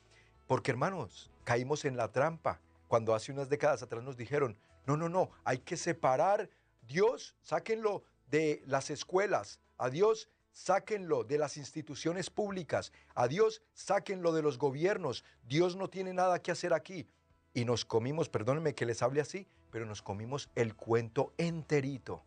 porque 0.47 0.71
hermanos, 0.71 1.31
caímos 1.43 1.85
en 1.85 1.97
la 1.97 2.13
trampa. 2.13 2.61
Cuando 2.87 3.15
hace 3.15 3.33
unas 3.33 3.49
décadas 3.49 3.83
atrás 3.83 4.05
nos 4.05 4.17
dijeron, 4.17 4.57
no, 4.87 4.97
no, 4.97 5.09
no, 5.09 5.31
hay 5.43 5.59
que 5.59 5.77
separar. 5.77 6.49
Dios, 6.87 7.35
sáquenlo 7.43 8.05
de 8.29 8.63
las 8.67 8.91
escuelas, 8.91 9.59
a 9.79 9.91
Dios 9.91 10.29
sáquenlo 10.53 11.25
de 11.25 11.37
las 11.37 11.57
instituciones 11.57 12.31
públicas, 12.31 12.93
a 13.15 13.27
Dios 13.27 13.63
sáquenlo 13.73 14.33
de 14.33 14.43
los 14.43 14.57
gobiernos, 14.57 15.25
Dios 15.43 15.75
no 15.75 15.91
tiene 15.91 16.15
nada 16.15 16.41
que 16.41 16.53
hacer 16.53 16.73
aquí. 16.73 17.09
Y 17.55 17.65
nos 17.65 17.85
comimos, 17.85 18.29
perdónenme 18.29 18.75
que 18.75 18.87
les 18.87 19.03
hable 19.03 19.21
así, 19.21 19.49
pero 19.71 19.85
nos 19.85 20.03
comimos 20.03 20.51
el 20.55 20.77
cuento 20.77 21.33
enterito. 21.39 22.23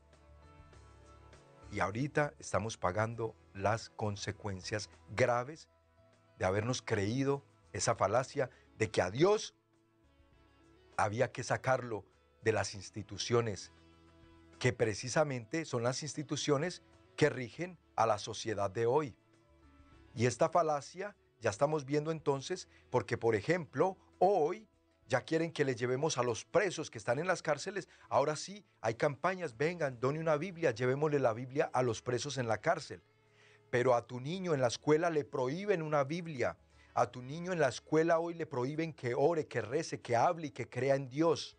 Y 1.72 1.80
ahorita 1.80 2.34
estamos 2.40 2.78
pagando 2.78 3.36
las 3.54 3.90
consecuencias 3.90 4.90
graves 5.16 5.68
de 6.40 6.46
habernos 6.46 6.82
creído 6.82 7.44
esa 7.74 7.96
falacia 7.96 8.50
de 8.78 8.90
que 8.90 9.02
a 9.02 9.12
Dios 9.12 9.56
había 10.98 11.32
que 11.32 11.44
sacarlo 11.44 12.06
de 12.44 12.52
las 12.52 12.74
instituciones, 12.74 13.72
que 14.60 14.74
precisamente 14.74 15.66
son 15.66 15.84
las 15.84 16.04
instituciones 16.04 16.82
que 17.16 17.30
rigen 17.30 17.78
a 17.96 18.06
la 18.06 18.18
sociedad 18.18 18.72
de 18.72 18.86
hoy. 18.86 19.16
Y 20.16 20.26
esta 20.26 20.50
falacia 20.50 21.16
ya 21.40 21.50
estamos 21.50 21.86
viendo 21.86 22.12
entonces 22.12 22.68
porque, 22.90 23.18
por 23.18 23.36
ejemplo, 23.36 23.98
hoy 24.20 24.68
ya 25.08 25.22
quieren 25.22 25.52
que 25.52 25.64
le 25.64 25.76
llevemos 25.76 26.18
a 26.18 26.24
los 26.24 26.44
presos 26.46 26.90
que 26.90 26.98
están 26.98 27.20
en 27.20 27.28
las 27.28 27.42
cárceles. 27.42 27.88
Ahora 28.10 28.36
sí, 28.36 28.66
hay 28.82 28.96
campañas, 28.96 29.56
vengan, 29.56 30.00
done 30.00 30.20
una 30.20 30.38
Biblia, 30.38 30.72
llevémosle 30.72 31.20
la 31.20 31.34
Biblia 31.34 31.70
a 31.74 31.82
los 31.82 32.02
presos 32.02 32.38
en 32.38 32.48
la 32.48 32.58
cárcel. 32.58 33.02
Pero 33.70 33.96
a 33.96 34.06
tu 34.06 34.20
niño 34.20 34.54
en 34.54 34.62
la 34.62 34.68
escuela 34.68 35.10
le 35.10 35.24
prohíben 35.24 35.82
una 35.82 36.04
Biblia. 36.04 36.58
A 36.94 37.08
tu 37.08 37.22
niño 37.22 37.54
en 37.54 37.60
la 37.60 37.70
escuela 37.70 38.20
hoy 38.20 38.34
le 38.34 38.46
prohíben 38.46 38.94
que 38.94 39.14
ore, 39.16 39.48
que 39.48 39.62
rece, 39.62 40.02
que 40.02 40.16
hable 40.16 40.48
y 40.48 40.52
que 40.52 40.68
crea 40.68 40.96
en 40.96 41.08
Dios. 41.10 41.58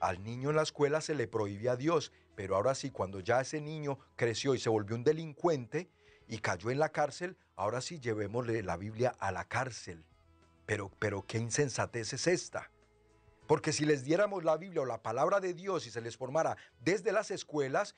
Al 0.00 0.22
niño 0.22 0.50
en 0.50 0.56
la 0.56 0.62
escuela 0.62 1.00
se 1.00 1.14
le 1.14 1.26
prohíbe 1.26 1.68
a 1.68 1.76
Dios, 1.76 2.12
pero 2.34 2.56
ahora 2.56 2.74
sí, 2.74 2.90
cuando 2.90 3.20
ya 3.20 3.40
ese 3.40 3.60
niño 3.60 3.98
creció 4.14 4.54
y 4.54 4.58
se 4.58 4.68
volvió 4.68 4.94
un 4.94 5.04
delincuente 5.04 5.90
y 6.28 6.38
cayó 6.38 6.70
en 6.70 6.78
la 6.78 6.90
cárcel, 6.90 7.36
ahora 7.54 7.80
sí 7.80 7.98
llevémosle 7.98 8.62
la 8.62 8.76
Biblia 8.76 9.14
a 9.18 9.32
la 9.32 9.44
cárcel. 9.44 10.04
Pero, 10.66 10.90
pero 10.98 11.24
qué 11.26 11.38
insensatez 11.38 12.12
es 12.12 12.26
esta. 12.26 12.70
Porque 13.46 13.72
si 13.72 13.84
les 13.84 14.04
diéramos 14.04 14.44
la 14.44 14.56
Biblia 14.56 14.82
o 14.82 14.86
la 14.86 15.02
palabra 15.02 15.40
de 15.40 15.54
Dios 15.54 15.86
y 15.86 15.90
se 15.90 16.00
les 16.00 16.16
formara 16.16 16.56
desde 16.80 17.12
las 17.12 17.30
escuelas, 17.30 17.94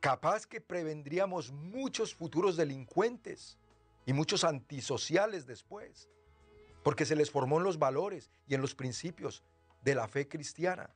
capaz 0.00 0.46
que 0.46 0.60
prevendríamos 0.60 1.52
muchos 1.52 2.14
futuros 2.14 2.56
delincuentes 2.56 3.56
y 4.04 4.12
muchos 4.12 4.42
antisociales 4.44 5.46
después. 5.46 6.08
Porque 6.82 7.06
se 7.06 7.16
les 7.16 7.30
formó 7.30 7.58
en 7.58 7.64
los 7.64 7.78
valores 7.78 8.30
y 8.46 8.54
en 8.54 8.60
los 8.60 8.74
principios 8.74 9.42
de 9.82 9.94
la 9.94 10.08
fe 10.08 10.28
cristiana. 10.28 10.90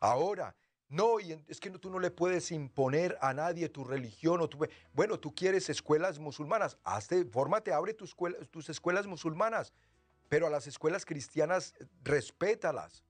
Ahora, 0.00 0.56
no, 0.88 1.18
y 1.18 1.32
es 1.48 1.58
que 1.58 1.70
tú 1.70 1.90
no 1.90 1.98
le 1.98 2.12
puedes 2.12 2.52
imponer 2.52 3.18
a 3.20 3.34
nadie 3.34 3.68
tu 3.68 3.82
religión 3.84 4.40
o 4.40 4.48
tu... 4.48 4.58
Bueno, 4.92 5.18
tú 5.18 5.34
quieres 5.34 5.68
escuelas 5.68 6.20
musulmanas, 6.20 6.78
hazte, 6.84 7.24
fórmate, 7.24 7.72
abre 7.72 7.92
tus 7.92 8.10
escuelas, 8.10 8.48
tus 8.50 8.68
escuelas 8.68 9.06
musulmanas, 9.06 9.72
pero 10.28 10.46
a 10.46 10.50
las 10.50 10.68
escuelas 10.68 11.04
cristianas 11.04 11.74
respétalas, 12.04 13.02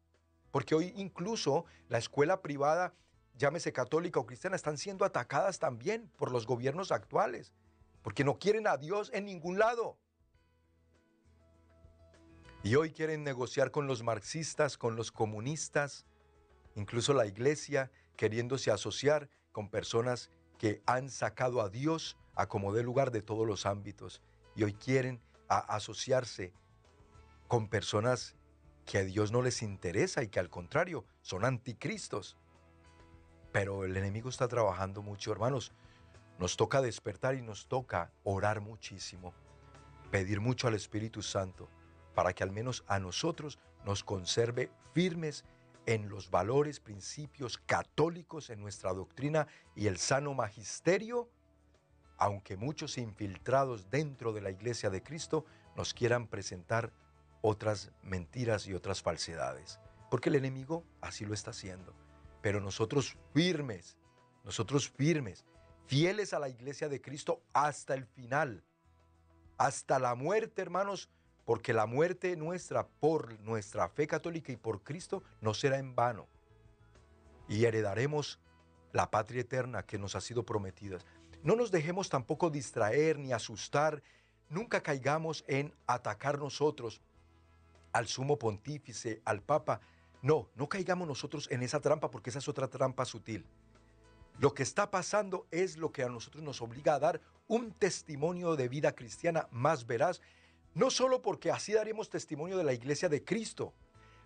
porque 0.51 0.75
hoy 0.75 0.95
incluso 0.97 1.67
la 1.89 1.99
escuela 1.99 2.41
privada, 2.41 2.95
llámese 3.37 3.75
católica 3.75 4.21
o 4.21 4.27
cristiana, 4.27 4.57
están 4.57 4.79
siendo 4.79 5.05
atacadas 5.05 5.59
también 5.59 6.11
por 6.17 6.33
los 6.33 6.47
gobiernos 6.47 6.93
actuales, 6.93 7.53
porque 8.01 8.25
no 8.25 8.39
quieren 8.39 8.67
a 8.67 8.79
Dios 8.79 9.11
en 9.13 9.27
ningún 9.27 9.59
lado. 9.59 9.99
Y 12.63 12.75
hoy 12.75 12.91
quieren 12.91 13.23
negociar 13.23 13.71
con 13.71 13.87
los 13.87 14.03
marxistas, 14.03 14.79
con 14.79 14.97
los 14.97 15.13
comunistas, 15.13 16.07
incluso 16.77 17.13
la 17.13 17.27
iglesia 17.27 17.91
queriéndose 18.17 18.71
asociar 18.71 19.29
con 19.51 19.69
personas 19.69 20.31
que 20.59 20.83
han 20.87 21.11
sacado 21.11 21.61
a 21.61 21.69
Dios 21.69 22.17
a 22.35 22.47
como 22.47 22.73
de 22.73 22.83
lugar 22.83 23.11
de 23.11 23.23
todos 23.23 23.47
los 23.47 23.67
ámbitos 23.67 24.23
y 24.55 24.63
hoy 24.63 24.75
quieren 24.75 25.21
asociarse 25.49 26.53
con 27.49 27.69
personas 27.69 28.37
que 28.85 28.99
a 28.99 29.05
Dios 29.05 29.33
no 29.33 29.43
les 29.43 29.63
interesa 29.63 30.23
y 30.23 30.29
que 30.29 30.39
al 30.41 30.51
contrario 30.51 31.05
son 31.23 31.45
anticristos. 31.45 32.37
Pero 33.53 33.85
el 33.85 33.97
enemigo 33.97 34.29
está 34.29 34.49
trabajando 34.49 35.03
mucho, 35.03 35.33
hermanos. 35.33 35.73
Nos 36.39 36.57
toca 36.57 36.83
despertar 36.83 37.35
y 37.35 37.43
nos 37.43 37.67
toca 37.67 38.13
orar 38.23 38.61
muchísimo, 38.61 39.33
pedir 40.11 40.41
mucho 40.41 40.69
al 40.69 40.75
Espíritu 40.75 41.23
Santo 41.23 41.69
para 42.15 42.33
que 42.33 42.43
al 42.43 42.51
menos 42.51 42.85
a 42.87 42.99
nosotros 42.99 43.59
nos 43.85 44.05
conserve 44.05 44.71
firmes 44.93 45.45
en 45.87 46.09
los 46.09 46.31
valores, 46.31 46.81
principios 46.81 47.59
católicos, 47.59 48.51
en 48.51 48.61
nuestra 48.61 48.93
doctrina 48.93 49.47
y 49.75 49.87
el 49.87 49.99
sano 49.99 50.35
magisterio, 50.35 51.31
aunque 52.19 52.57
muchos 52.57 52.99
infiltrados 52.99 53.89
dentro 53.89 54.33
de 54.33 54.41
la 54.41 54.51
iglesia 54.51 54.91
de 54.91 55.03
Cristo 55.03 55.45
nos 55.77 55.95
quieran 55.95 56.27
presentar 56.27 56.93
otras 57.41 57.93
mentiras 58.03 58.67
y 58.67 58.75
otras 58.75 59.03
falsedades. 59.03 59.79
Porque 60.11 60.29
el 60.29 60.35
enemigo 60.37 60.85
así 61.01 61.25
lo 61.25 61.35
está 61.35 61.51
haciendo. 61.51 61.95
Pero 62.43 62.61
nosotros 62.61 63.17
firmes, 63.33 63.97
nosotros 64.45 64.89
firmes, 64.89 65.45
fieles 65.87 66.33
a 66.33 66.39
la 66.39 66.49
iglesia 66.49 66.89
de 66.89 67.01
Cristo 67.01 67.43
hasta 67.53 67.95
el 67.95 68.07
final, 68.07 68.65
hasta 69.59 69.99
la 69.99 70.15
muerte, 70.15 70.63
hermanos, 70.63 71.11
porque 71.47 71.73
la 71.73 71.87
muerte 71.87 72.37
nuestra 72.37 72.87
por 72.87 73.41
nuestra 73.41 73.89
fe 73.89 74.07
católica 74.07 74.53
y 74.53 74.57
por 74.57 74.83
Cristo 74.83 75.23
no 75.41 75.55
será 75.55 75.79
en 75.79 75.95
vano. 75.95 76.27
Y 77.49 77.65
heredaremos 77.65 78.41
la 78.93 79.11
patria 79.11 79.43
eterna 79.43 79.85
que 79.85 79.97
nos 79.97 80.17
ha 80.17 80.21
sido 80.21 80.45
prometida. 80.45 80.99
No 81.45 81.55
nos 81.55 81.71
dejemos 81.71 82.09
tampoco 82.09 82.51
distraer 82.51 83.19
ni 83.19 83.33
asustar, 83.33 84.03
nunca 84.51 84.83
caigamos 84.83 85.45
en 85.47 85.73
atacar 85.87 86.39
nosotros 86.39 87.01
al 87.93 88.09
sumo 88.09 88.39
pontífice, 88.39 89.23
al 89.25 89.41
papa. 89.41 89.81
No, 90.23 90.49
no 90.57 90.69
caigamos 90.69 91.07
nosotros 91.07 91.49
en 91.53 91.63
esa 91.63 91.81
trampa 91.81 92.11
porque 92.11 92.31
esa 92.31 92.41
es 92.41 92.49
otra 92.49 92.67
trampa 92.67 93.05
sutil. 93.05 93.47
Lo 94.41 94.53
que 94.53 94.65
está 94.65 94.91
pasando 94.91 95.47
es 95.53 95.77
lo 95.77 95.93
que 95.93 96.03
a 96.03 96.09
nosotros 96.09 96.43
nos 96.43 96.61
obliga 96.61 96.95
a 96.95 96.99
dar 96.99 97.21
un 97.47 97.71
testimonio 97.71 98.57
de 98.57 98.69
vida 98.69 98.97
cristiana 98.97 99.47
más 99.53 99.87
veraz, 99.87 100.21
no 100.77 100.91
solo 100.91 101.23
porque 101.23 101.51
así 101.51 101.73
daremos 101.73 102.11
testimonio 102.11 102.59
de 102.59 102.65
la 102.65 102.75
iglesia 102.75 103.09
de 103.09 103.25
Cristo, 103.25 103.73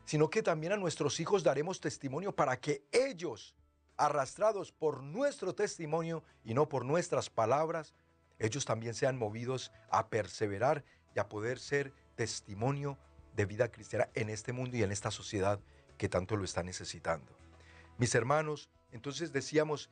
sino 0.05 0.29
que 0.29 0.43
también 0.43 0.73
a 0.73 0.77
nuestros 0.77 1.21
hijos 1.21 1.45
daremos 1.45 1.81
testimonio 1.81 2.35
para 2.35 2.59
que 2.59 2.83
ellos, 2.91 3.55
arrastrados 3.97 4.73
por 4.73 5.01
nuestro 5.01 5.55
testimonio 5.55 6.25
y 6.43 6.55
no 6.55 6.69
por 6.69 6.85
nuestras 6.85 7.31
palabras, 7.31 7.95
ellos 8.41 8.65
también 8.65 8.95
sean 8.95 9.17
movidos 9.17 9.71
a 9.91 10.09
perseverar 10.09 10.85
y 11.15 11.21
a 11.21 11.29
poder 11.29 11.61
ser 11.61 11.93
testimonio 12.17 12.99
de 13.37 13.47
vida 13.47 13.71
cristiana 13.71 14.09
en 14.15 14.29
este 14.29 14.53
mundo 14.53 14.77
y 14.77 14.83
en 14.83 14.91
esta 14.91 15.13
sociedad 15.13 15.61
que 15.99 16.09
tanto 16.09 16.35
lo 16.35 16.43
está 16.43 16.65
necesitando. 16.65 17.31
Mis 17.97 18.13
hermanos, 18.17 18.71
entonces 18.91 19.33
decíamos 19.33 19.89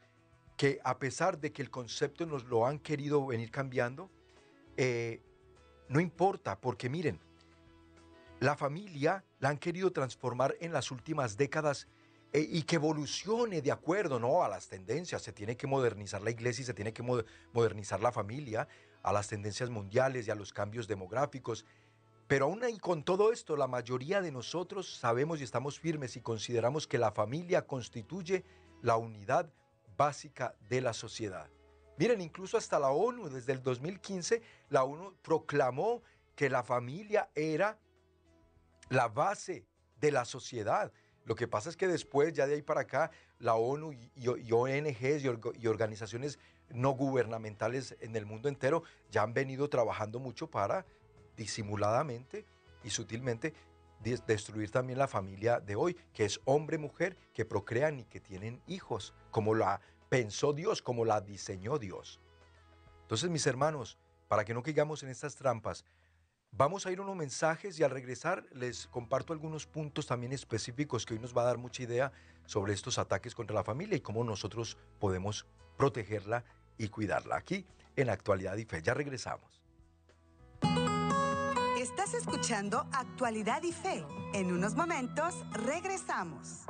que 0.56 0.80
a 0.82 0.98
pesar 0.98 1.38
de 1.38 1.52
que 1.52 1.62
el 1.62 1.70
concepto 1.70 2.26
nos 2.26 2.46
lo 2.46 2.66
han 2.66 2.80
querido 2.80 3.24
venir 3.24 3.52
cambiando, 3.52 4.10
eh, 4.76 5.22
no 5.88 6.00
importa, 6.00 6.60
porque 6.60 6.88
miren, 6.88 7.18
la 8.40 8.56
familia 8.56 9.24
la 9.40 9.48
han 9.48 9.58
querido 9.58 9.90
transformar 9.90 10.54
en 10.60 10.72
las 10.72 10.90
últimas 10.90 11.36
décadas 11.36 11.88
eh, 12.32 12.46
y 12.48 12.62
que 12.62 12.76
evolucione 12.76 13.62
de 13.62 13.72
acuerdo 13.72 14.20
¿no? 14.20 14.44
a 14.44 14.48
las 14.48 14.68
tendencias. 14.68 15.22
Se 15.22 15.32
tiene 15.32 15.56
que 15.56 15.66
modernizar 15.66 16.22
la 16.22 16.30
iglesia 16.30 16.62
y 16.62 16.66
se 16.66 16.74
tiene 16.74 16.92
que 16.92 17.02
modernizar 17.52 18.00
la 18.00 18.12
familia 18.12 18.68
a 19.02 19.12
las 19.12 19.28
tendencias 19.28 19.70
mundiales 19.70 20.26
y 20.26 20.30
a 20.30 20.34
los 20.34 20.52
cambios 20.52 20.86
demográficos. 20.86 21.64
Pero 22.26 22.44
aún 22.44 22.62
y 22.68 22.78
con 22.78 23.02
todo 23.02 23.32
esto, 23.32 23.56
la 23.56 23.66
mayoría 23.66 24.20
de 24.20 24.30
nosotros 24.30 24.98
sabemos 24.98 25.40
y 25.40 25.44
estamos 25.44 25.80
firmes 25.80 26.16
y 26.16 26.20
consideramos 26.20 26.86
que 26.86 26.98
la 26.98 27.10
familia 27.10 27.66
constituye 27.66 28.44
la 28.82 28.98
unidad 28.98 29.50
básica 29.96 30.54
de 30.68 30.82
la 30.82 30.92
sociedad. 30.92 31.48
Miren, 31.98 32.20
incluso 32.20 32.56
hasta 32.56 32.78
la 32.78 32.90
ONU, 32.90 33.28
desde 33.28 33.52
el 33.52 33.62
2015, 33.62 34.40
la 34.70 34.84
ONU 34.84 35.14
proclamó 35.20 36.02
que 36.36 36.48
la 36.48 36.62
familia 36.62 37.28
era 37.34 37.76
la 38.88 39.08
base 39.08 39.66
de 40.00 40.12
la 40.12 40.24
sociedad. 40.24 40.92
Lo 41.24 41.34
que 41.34 41.48
pasa 41.48 41.68
es 41.68 41.76
que 41.76 41.88
después, 41.88 42.32
ya 42.32 42.46
de 42.46 42.54
ahí 42.54 42.62
para 42.62 42.82
acá, 42.82 43.10
la 43.40 43.56
ONU 43.56 43.92
y, 43.92 44.52
ONGs 44.52 45.24
y, 45.24 45.66
organizaciones 45.66 46.38
no 46.70 46.92
gubernamentales 46.92 47.96
en 48.00 48.14
el 48.14 48.26
mundo 48.26 48.48
entero 48.48 48.84
ya 49.10 49.22
han 49.22 49.34
venido 49.34 49.68
trabajando 49.68 50.20
mucho 50.20 50.50
para 50.50 50.86
disimuladamente 51.36 52.44
y 52.84 52.90
sutilmente 52.90 53.54
destruir 54.26 54.70
también 54.70 54.98
la 54.98 55.08
familia 55.08 55.58
de 55.58 55.74
hoy, 55.74 55.94
que 56.12 56.24
es 56.24 56.40
hombre-mujer, 56.44 57.16
que 57.34 57.44
procrean 57.44 57.98
y 57.98 58.04
que 58.04 58.20
tienen 58.20 58.62
hijos, 58.68 59.14
como 59.30 59.54
la 59.54 59.80
pensó 60.08 60.52
Dios, 60.52 60.82
como 60.82 61.04
la 61.04 61.20
diseñó 61.20 61.78
Dios. 61.78 62.20
Entonces, 63.02 63.30
mis 63.30 63.46
hermanos, 63.46 63.98
para 64.28 64.44
que 64.44 64.54
no 64.54 64.62
caigamos 64.62 65.02
en 65.02 65.08
estas 65.08 65.36
trampas, 65.36 65.84
Vamos 66.52 66.86
a 66.86 66.92
ir 66.92 66.98
a 66.98 67.02
unos 67.02 67.16
mensajes 67.16 67.78
y 67.78 67.84
al 67.84 67.90
regresar 67.90 68.44
les 68.52 68.86
comparto 68.88 69.32
algunos 69.32 69.66
puntos 69.66 70.06
también 70.06 70.32
específicos 70.32 71.04
que 71.04 71.14
hoy 71.14 71.20
nos 71.20 71.36
va 71.36 71.42
a 71.42 71.46
dar 71.46 71.58
mucha 71.58 71.82
idea 71.82 72.12
sobre 72.46 72.72
estos 72.72 72.98
ataques 72.98 73.34
contra 73.34 73.54
la 73.54 73.64
familia 73.64 73.96
y 73.96 74.00
cómo 74.00 74.24
nosotros 74.24 74.76
podemos 74.98 75.46
protegerla 75.76 76.44
y 76.76 76.88
cuidarla. 76.88 77.36
Aquí 77.36 77.66
en 77.96 78.10
Actualidad 78.10 78.56
y 78.56 78.64
Fe. 78.64 78.82
Ya 78.82 78.94
regresamos. 78.94 79.62
Estás 81.78 82.14
escuchando 82.14 82.86
Actualidad 82.92 83.62
y 83.62 83.72
Fe. 83.72 84.04
En 84.32 84.52
unos 84.52 84.74
momentos 84.74 85.34
regresamos. 85.52 86.64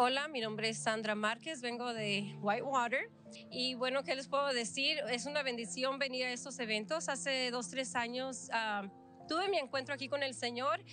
Hola, 0.00 0.28
mi 0.28 0.40
nombre 0.40 0.68
es 0.68 0.78
Sandra 0.78 1.16
Márquez, 1.16 1.60
vengo 1.60 1.92
de 1.92 2.36
Whitewater 2.40 3.10
y 3.50 3.74
bueno, 3.74 4.04
¿qué 4.04 4.14
les 4.14 4.28
puedo 4.28 4.46
decir? 4.52 4.96
Es 5.10 5.26
una 5.26 5.42
bendición 5.42 5.98
venir 5.98 6.26
a 6.26 6.32
estos 6.32 6.60
eventos. 6.60 7.08
Hace 7.08 7.50
dos, 7.50 7.68
tres 7.68 7.96
años 7.96 8.48
ah, 8.52 8.88
tuve 9.26 9.48
mi 9.48 9.58
encuentro 9.58 9.92
aquí 9.92 10.08
con 10.08 10.22
el 10.22 10.34
Señor 10.34 10.84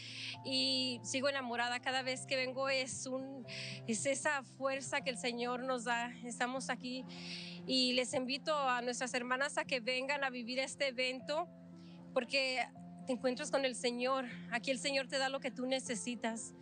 y 0.43 0.99
sigo 1.03 1.29
enamorada. 1.29 1.79
Cada 1.81 2.01
vez 2.01 2.25
que 2.25 2.35
vengo 2.35 2.67
es, 2.67 3.07
es 3.85 4.07
esa 4.07 4.41
fuerza 4.41 5.01
que 5.01 5.11
el 5.11 5.19
Señor 5.19 5.61
nos 5.61 5.83
da. 5.83 6.11
Estamos 6.23 6.71
aquí 6.71 7.05
y 7.67 7.93
les 7.93 8.11
invito 8.15 8.57
a 8.57 8.81
nuestras 8.81 9.13
hermanas 9.13 9.59
a 9.59 9.65
que 9.65 9.81
vengan 9.81 10.23
a 10.23 10.31
vivir 10.31 10.57
este 10.57 10.87
evento 10.87 11.47
porque 12.11 12.65
te 13.05 13.13
encuentras 13.13 13.51
con 13.51 13.65
el 13.65 13.75
Señor. 13.75 14.25
Aquí 14.49 14.71
el 14.71 14.79
Señor 14.79 15.07
te 15.07 15.19
da 15.19 15.29
lo 15.29 15.39
que 15.39 15.51
tú 15.51 15.67
necesitas 15.67 16.55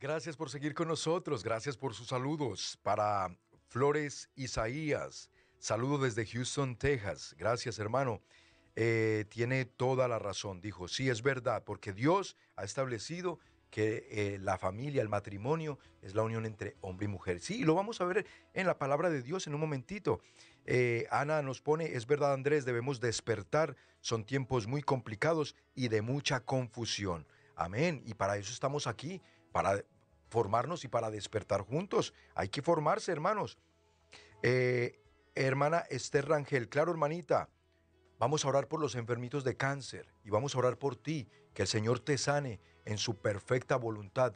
Gracias 0.00 0.34
por 0.34 0.48
seguir 0.48 0.72
con 0.72 0.88
nosotros, 0.88 1.44
gracias 1.44 1.76
por 1.76 1.92
sus 1.92 2.08
saludos. 2.08 2.78
Para 2.82 3.36
Flores 3.68 4.30
Isaías, 4.36 5.28
saludo 5.58 5.98
desde 5.98 6.24
Houston, 6.24 6.76
Texas. 6.76 7.34
Gracias, 7.36 7.78
hermano. 7.78 8.22
Eh, 8.74 9.26
tiene 9.28 9.66
toda 9.66 10.08
la 10.08 10.18
razón, 10.18 10.62
dijo, 10.62 10.88
sí 10.88 11.10
es 11.10 11.20
verdad, 11.20 11.62
porque 11.62 11.92
Dios 11.92 12.38
ha 12.56 12.64
establecido 12.64 13.38
que 13.68 14.06
eh, 14.10 14.38
la 14.40 14.56
familia, 14.56 15.02
el 15.02 15.10
matrimonio, 15.10 15.78
es 16.00 16.14
la 16.14 16.22
unión 16.22 16.46
entre 16.46 16.76
hombre 16.80 17.04
y 17.04 17.08
mujer. 17.08 17.40
Sí, 17.40 17.64
lo 17.64 17.74
vamos 17.74 18.00
a 18.00 18.04
ver 18.06 18.24
en 18.54 18.66
la 18.66 18.78
palabra 18.78 19.10
de 19.10 19.20
Dios 19.20 19.46
en 19.46 19.54
un 19.54 19.60
momentito. 19.60 20.20
Eh, 20.66 21.06
Ana 21.10 21.42
nos 21.42 21.60
pone, 21.60 21.94
es 21.94 22.06
verdad 22.06 22.32
Andrés, 22.32 22.64
debemos 22.64 23.00
despertar, 23.00 23.76
son 24.00 24.24
tiempos 24.24 24.66
muy 24.66 24.82
complicados 24.82 25.54
y 25.74 25.88
de 25.88 26.02
mucha 26.02 26.40
confusión. 26.40 27.26
Amén. 27.56 28.02
Y 28.06 28.14
para 28.14 28.36
eso 28.36 28.52
estamos 28.52 28.86
aquí, 28.86 29.20
para 29.52 29.84
formarnos 30.28 30.84
y 30.84 30.88
para 30.88 31.10
despertar 31.10 31.62
juntos. 31.62 32.14
Hay 32.34 32.48
que 32.48 32.62
formarse, 32.62 33.12
hermanos. 33.12 33.58
Eh, 34.42 35.00
hermana 35.34 35.84
Esther 35.90 36.28
Rangel, 36.28 36.68
claro, 36.68 36.90
hermanita, 36.90 37.48
vamos 38.18 38.44
a 38.44 38.48
orar 38.48 38.68
por 38.68 38.80
los 38.80 38.94
enfermitos 38.94 39.44
de 39.44 39.56
cáncer 39.56 40.12
y 40.24 40.30
vamos 40.30 40.54
a 40.54 40.58
orar 40.58 40.78
por 40.78 40.96
ti, 40.96 41.28
que 41.54 41.62
el 41.62 41.68
Señor 41.68 42.00
te 42.00 42.18
sane 42.18 42.60
en 42.84 42.98
su 42.98 43.16
perfecta 43.16 43.76
voluntad. 43.76 44.34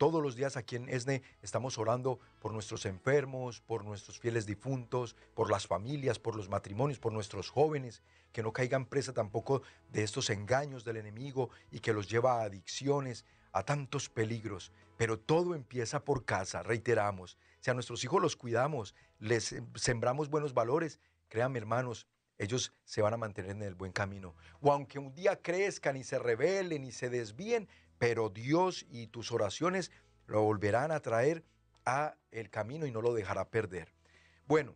Todos 0.00 0.22
los 0.22 0.34
días 0.34 0.56
aquí 0.56 0.76
en 0.76 0.88
ESNE 0.88 1.20
estamos 1.42 1.76
orando 1.76 2.20
por 2.38 2.54
nuestros 2.54 2.86
enfermos, 2.86 3.60
por 3.60 3.84
nuestros 3.84 4.18
fieles 4.18 4.46
difuntos, 4.46 5.14
por 5.34 5.50
las 5.50 5.66
familias, 5.66 6.18
por 6.18 6.36
los 6.36 6.48
matrimonios, 6.48 6.98
por 6.98 7.12
nuestros 7.12 7.50
jóvenes, 7.50 8.02
que 8.32 8.42
no 8.42 8.50
caigan 8.50 8.86
presa 8.86 9.12
tampoco 9.12 9.60
de 9.90 10.02
estos 10.02 10.30
engaños 10.30 10.86
del 10.86 10.96
enemigo 10.96 11.50
y 11.70 11.80
que 11.80 11.92
los 11.92 12.08
lleva 12.08 12.40
a 12.40 12.44
adicciones, 12.44 13.26
a 13.52 13.62
tantos 13.62 14.08
peligros, 14.08 14.72
pero 14.96 15.18
todo 15.18 15.54
empieza 15.54 16.02
por 16.02 16.24
casa, 16.24 16.62
reiteramos. 16.62 17.36
Si 17.60 17.70
a 17.70 17.74
nuestros 17.74 18.02
hijos 18.02 18.22
los 18.22 18.36
cuidamos, 18.36 18.94
les 19.18 19.54
sembramos 19.74 20.30
buenos 20.30 20.54
valores, 20.54 20.98
créanme 21.28 21.58
hermanos, 21.58 22.06
ellos 22.38 22.72
se 22.86 23.02
van 23.02 23.12
a 23.12 23.18
mantener 23.18 23.50
en 23.50 23.62
el 23.62 23.74
buen 23.74 23.92
camino. 23.92 24.34
O 24.62 24.72
aunque 24.72 24.98
un 24.98 25.12
día 25.12 25.42
crezcan 25.42 25.98
y 25.98 26.04
se 26.04 26.18
rebelen 26.18 26.84
y 26.84 26.90
se 26.90 27.10
desvíen, 27.10 27.68
pero 28.00 28.30
Dios 28.30 28.86
y 28.88 29.08
tus 29.08 29.30
oraciones 29.30 29.92
lo 30.26 30.40
volverán 30.40 30.90
a 30.90 31.00
traer 31.00 31.44
a 31.84 32.16
el 32.30 32.48
camino 32.48 32.86
y 32.86 32.90
no 32.90 33.02
lo 33.02 33.12
dejará 33.12 33.50
perder. 33.50 33.92
Bueno, 34.46 34.74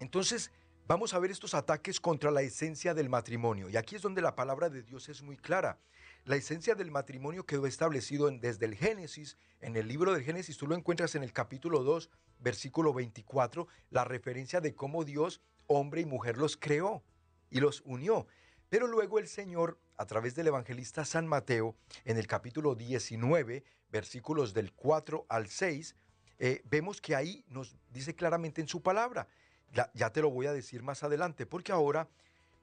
entonces 0.00 0.50
vamos 0.88 1.14
a 1.14 1.20
ver 1.20 1.30
estos 1.30 1.54
ataques 1.54 2.00
contra 2.00 2.32
la 2.32 2.42
esencia 2.42 2.92
del 2.92 3.08
matrimonio. 3.08 3.68
Y 3.68 3.76
aquí 3.76 3.94
es 3.94 4.02
donde 4.02 4.20
la 4.20 4.34
palabra 4.34 4.68
de 4.68 4.82
Dios 4.82 5.08
es 5.08 5.22
muy 5.22 5.36
clara. 5.36 5.78
La 6.24 6.34
esencia 6.34 6.74
del 6.74 6.90
matrimonio 6.90 7.46
quedó 7.46 7.68
establecido 7.68 8.28
desde 8.28 8.66
el 8.66 8.74
Génesis, 8.74 9.38
en 9.60 9.76
el 9.76 9.86
libro 9.86 10.12
del 10.12 10.24
Génesis, 10.24 10.56
tú 10.56 10.66
lo 10.66 10.74
encuentras 10.74 11.14
en 11.14 11.22
el 11.22 11.32
capítulo 11.32 11.84
2, 11.84 12.10
versículo 12.40 12.92
24, 12.92 13.68
la 13.90 14.04
referencia 14.04 14.60
de 14.60 14.74
cómo 14.74 15.04
Dios 15.04 15.40
hombre 15.68 16.00
y 16.00 16.04
mujer 16.04 16.36
los 16.36 16.56
creó 16.56 17.04
y 17.48 17.60
los 17.60 17.80
unió. 17.82 18.26
Pero 18.70 18.88
luego 18.88 19.20
el 19.20 19.28
Señor, 19.28 19.78
a 19.96 20.06
través 20.06 20.34
del 20.34 20.48
evangelista 20.48 21.04
San 21.04 21.26
Mateo, 21.26 21.76
en 22.04 22.16
el 22.16 22.26
capítulo 22.26 22.74
19, 22.74 23.64
versículos 23.90 24.54
del 24.54 24.72
4 24.72 25.26
al 25.28 25.48
6, 25.48 25.96
eh, 26.38 26.62
vemos 26.64 27.00
que 27.00 27.14
ahí 27.14 27.44
nos 27.48 27.76
dice 27.90 28.14
claramente 28.14 28.60
en 28.60 28.68
su 28.68 28.82
palabra, 28.82 29.28
ya, 29.72 29.90
ya 29.94 30.10
te 30.10 30.20
lo 30.20 30.30
voy 30.30 30.46
a 30.46 30.52
decir 30.52 30.82
más 30.82 31.02
adelante, 31.02 31.46
porque 31.46 31.72
ahora 31.72 32.08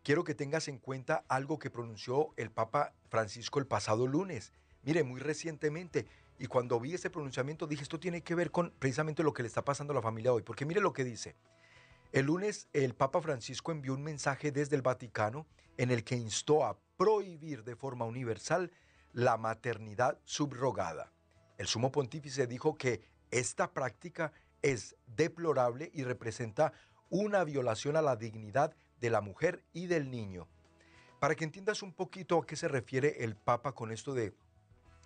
quiero 0.03 0.23
que 0.23 0.35
tengas 0.35 0.67
en 0.67 0.77
cuenta 0.77 1.23
algo 1.27 1.59
que 1.59 1.69
pronunció 1.69 2.33
el 2.37 2.51
Papa 2.51 2.93
Francisco 3.09 3.59
el 3.59 3.67
pasado 3.67 4.07
lunes. 4.07 4.51
Mire, 4.83 5.03
muy 5.03 5.19
recientemente, 5.19 6.05
y 6.39 6.47
cuando 6.47 6.79
vi 6.79 6.95
ese 6.95 7.09
pronunciamiento 7.09 7.67
dije, 7.67 7.83
esto 7.83 7.99
tiene 7.99 8.23
que 8.23 8.35
ver 8.35 8.51
con 8.51 8.73
precisamente 8.79 9.23
lo 9.23 9.33
que 9.33 9.43
le 9.43 9.47
está 9.47 9.63
pasando 9.63 9.93
a 9.93 9.95
la 9.95 10.01
familia 10.01 10.33
hoy, 10.33 10.41
porque 10.41 10.65
mire 10.65 10.81
lo 10.81 10.91
que 10.91 11.03
dice. 11.03 11.35
El 12.11 12.25
lunes 12.25 12.67
el 12.73 12.93
Papa 12.93 13.21
Francisco 13.21 13.71
envió 13.71 13.93
un 13.93 14.03
mensaje 14.03 14.51
desde 14.51 14.75
el 14.75 14.81
Vaticano 14.81 15.45
en 15.77 15.91
el 15.91 16.03
que 16.03 16.15
instó 16.15 16.65
a 16.65 16.77
prohibir 17.01 17.63
de 17.63 17.75
forma 17.75 18.05
universal 18.05 18.71
la 19.11 19.35
maternidad 19.35 20.19
subrogada. 20.23 21.11
El 21.57 21.65
sumo 21.65 21.91
pontífice 21.91 22.45
dijo 22.45 22.77
que 22.77 23.01
esta 23.31 23.71
práctica 23.71 24.31
es 24.61 24.95
deplorable 25.07 25.89
y 25.95 26.03
representa 26.03 26.73
una 27.09 27.43
violación 27.43 27.95
a 27.95 28.03
la 28.03 28.17
dignidad 28.17 28.75
de 28.99 29.09
la 29.09 29.19
mujer 29.19 29.63
y 29.73 29.87
del 29.87 30.11
niño. 30.11 30.47
Para 31.19 31.33
que 31.33 31.43
entiendas 31.43 31.81
un 31.81 31.91
poquito 31.91 32.37
a 32.37 32.45
qué 32.45 32.55
se 32.55 32.67
refiere 32.67 33.23
el 33.23 33.35
Papa 33.35 33.71
con 33.71 33.91
esto 33.91 34.13
de 34.13 34.35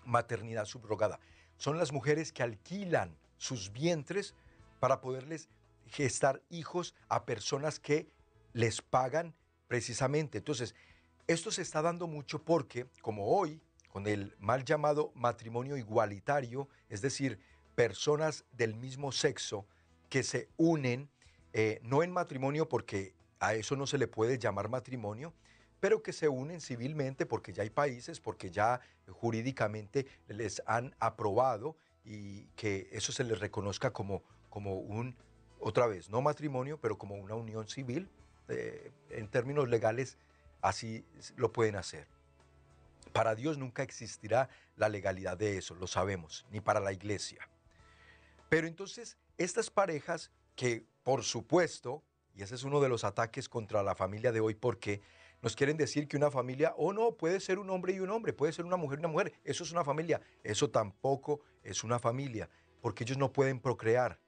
maternidad 0.03 0.65
subrogada, 0.65 1.21
son 1.55 1.77
las 1.77 1.93
mujeres 1.93 2.33
que 2.33 2.43
alquilan 2.43 3.15
sus 3.37 3.71
vientres 3.71 4.35
para 4.81 4.99
poderles 4.99 5.47
gestar 5.87 6.41
hijos 6.49 6.93
a 7.07 7.23
personas 7.23 7.79
que 7.79 8.11
les 8.51 8.81
pagan 8.81 9.33
precisamente. 9.69 10.39
Entonces, 10.39 10.75
esto 11.27 11.51
se 11.51 11.61
está 11.61 11.81
dando 11.81 12.07
mucho 12.07 12.43
porque, 12.43 12.87
como 13.01 13.27
hoy, 13.27 13.61
con 13.89 14.07
el 14.07 14.35
mal 14.39 14.63
llamado 14.63 15.11
matrimonio 15.15 15.77
igualitario, 15.77 16.67
es 16.89 17.01
decir, 17.01 17.39
personas 17.75 18.45
del 18.51 18.75
mismo 18.75 19.11
sexo 19.11 19.65
que 20.09 20.23
se 20.23 20.49
unen, 20.57 21.09
eh, 21.53 21.79
no 21.83 22.03
en 22.03 22.11
matrimonio 22.11 22.69
porque 22.69 23.13
a 23.39 23.53
eso 23.55 23.75
no 23.75 23.87
se 23.87 23.97
le 23.97 24.07
puede 24.07 24.37
llamar 24.37 24.69
matrimonio, 24.69 25.33
pero 25.79 26.03
que 26.03 26.13
se 26.13 26.27
unen 26.27 26.61
civilmente 26.61 27.25
porque 27.25 27.53
ya 27.53 27.63
hay 27.63 27.69
países, 27.69 28.19
porque 28.19 28.51
ya 28.51 28.79
jurídicamente 29.07 30.05
les 30.27 30.61
han 30.65 30.95
aprobado 30.99 31.75
y 32.03 32.45
que 32.55 32.87
eso 32.91 33.11
se 33.11 33.23
les 33.23 33.39
reconozca 33.39 33.91
como, 33.91 34.23
como 34.49 34.75
un 34.75 35.15
otra 35.59 35.87
vez, 35.87 36.09
no 36.09 36.21
matrimonio, 36.21 36.79
pero 36.79 36.97
como 36.97 37.15
una 37.15 37.33
unión 37.35 37.67
civil, 37.67 38.09
eh, 38.49 38.91
en 39.09 39.27
términos 39.27 39.67
legales, 39.67 40.17
así 40.61 41.05
lo 41.35 41.51
pueden 41.51 41.75
hacer. 41.75 42.07
Para 43.13 43.35
Dios 43.35 43.57
nunca 43.57 43.83
existirá 43.83 44.49
la 44.75 44.89
legalidad 44.89 45.37
de 45.37 45.57
eso, 45.57 45.75
lo 45.75 45.87
sabemos, 45.87 46.45
ni 46.51 46.59
para 46.59 46.79
la 46.79 46.91
iglesia. 46.91 47.47
Pero 48.49 48.67
entonces, 48.67 49.17
estas 49.37 49.69
parejas 49.69 50.31
que, 50.55 50.85
por 51.03 51.23
supuesto, 51.23 52.03
y 52.35 52.43
ese 52.43 52.55
es 52.55 52.63
uno 52.63 52.81
de 52.81 52.89
los 52.89 53.03
ataques 53.03 53.47
contra 53.47 53.83
la 53.83 53.95
familia 53.95 54.31
de 54.31 54.41
hoy, 54.41 54.55
porque 54.55 55.01
nos 55.41 55.55
quieren 55.55 55.77
decir 55.77 56.07
que 56.07 56.17
una 56.17 56.31
familia, 56.31 56.73
o 56.77 56.87
oh 56.87 56.93
no, 56.93 57.11
puede 57.13 57.39
ser 57.39 57.59
un 57.59 57.69
hombre 57.69 57.93
y 57.93 57.99
un 57.99 58.09
hombre, 58.09 58.33
puede 58.33 58.51
ser 58.51 58.65
una 58.65 58.77
mujer 58.77 58.99
y 58.99 59.01
una 59.01 59.09
mujer, 59.09 59.33
eso 59.43 59.63
es 59.63 59.71
una 59.71 59.83
familia, 59.83 60.21
eso 60.43 60.69
tampoco 60.69 61.41
es 61.63 61.83
una 61.83 61.99
familia, 61.99 62.49
porque 62.81 63.03
ellos 63.03 63.17
no 63.17 63.31
pueden 63.31 63.59
procrear. 63.59 64.19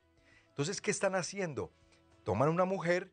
Entonces, 0.49 0.79
¿qué 0.79 0.91
están 0.91 1.15
haciendo? 1.15 1.71
Toman 2.23 2.49
una 2.49 2.65
mujer, 2.65 3.11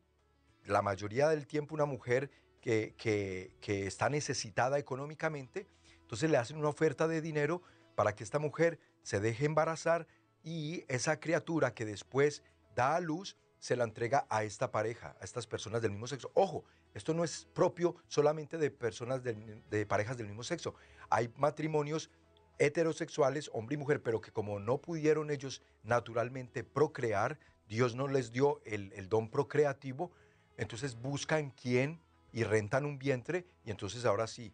la 0.65 0.83
mayoría 0.83 1.29
del 1.29 1.47
tiempo 1.47 1.75
una 1.75 1.85
mujer 1.85 2.31
que, 2.65 3.87
está 3.87 4.09
necesitada 4.09 4.79
económicamente, 4.79 5.67
entonces 6.01 6.31
le 6.31 6.39
hacen 6.39 6.57
una 6.57 6.69
oferta 6.69 7.07
de 7.07 7.21
dinero 7.21 7.63
para 7.95 8.15
que 8.15 8.25
esta 8.25 8.39
mujer 8.39 8.79
se 9.03 9.21
deje 9.21 9.45
embarazar 9.45 10.07
y 10.43 10.85
esa 10.89 11.21
criatura 11.21 11.75
que 11.75 11.85
después 11.85 12.43
da 12.75 12.97
a 12.97 13.01
luz 13.01 13.37
se 13.59 13.77
la 13.77 13.85
entrega 13.85 14.27
a 14.29 14.45
esta 14.45 14.71
pareja, 14.71 15.17
a 15.21 15.25
estas 15.25 15.47
personas 15.47 15.81
del 15.81 15.93
mismo 15.93 16.07
sexo. 16.07 16.31
Ojo, 16.35 16.65
esto 16.93 17.15
no 17.15 17.25
es 17.25 17.47
propio 17.55 17.97
solamente 18.09 18.59
de 18.59 18.71
personas 18.71 19.23
de 19.23 19.87
parejas 19.87 20.17
del 20.17 20.27
mismo 20.27 20.43
sexo. 20.43 20.75
Hay 21.09 21.33
matrimonios 21.37 22.11
heterosexuales, 22.59 23.51
hombre 23.53 23.75
y 23.75 23.79
mujer, 23.79 24.03
pero 24.03 24.21
que 24.21 24.31
como 24.31 24.61
no 24.61 24.79
pudieron 24.79 25.31
ellos 25.31 25.63
naturalmente 25.83 26.63
procrear, 26.63 27.39
Dios 27.69 27.95
no 27.95 28.09
les 28.09 28.33
dio 28.33 28.61
el, 28.65 29.09
don 29.09 29.29
procreativo, 29.29 30.13
entonces 30.57 31.01
buscan 31.01 31.51
quién 31.51 32.01
y 32.35 32.43
rentan 32.43 32.85
un 32.85 32.99
vientre 32.99 33.47
y 33.65 33.71
entonces 33.71 34.05
ahora 34.05 34.27
sí. 34.27 34.53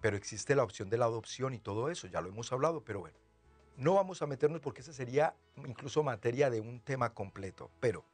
Pero 0.00 0.16
existe 0.16 0.56
la 0.56 0.64
opción 0.64 0.90
de 0.90 0.98
la 0.98 1.04
adopción 1.04 1.54
y 1.54 1.60
todo 1.60 1.88
eso, 1.88 2.08
ya 2.08 2.20
lo 2.20 2.28
hemos 2.28 2.52
hablado, 2.52 2.84
pero 2.84 2.98
bueno, 2.98 3.16
no 3.76 3.94
vamos 3.94 4.22
a 4.22 4.26
meternos 4.26 4.60
porque 4.60 4.80
esa 4.80 4.92
sería 4.92 5.36
incluso 5.56 6.02
materia 6.02 6.50
de 6.50 6.60
un 6.60 6.80
tema 6.80 7.14
completo. 7.14 7.70
Pero 7.78 8.04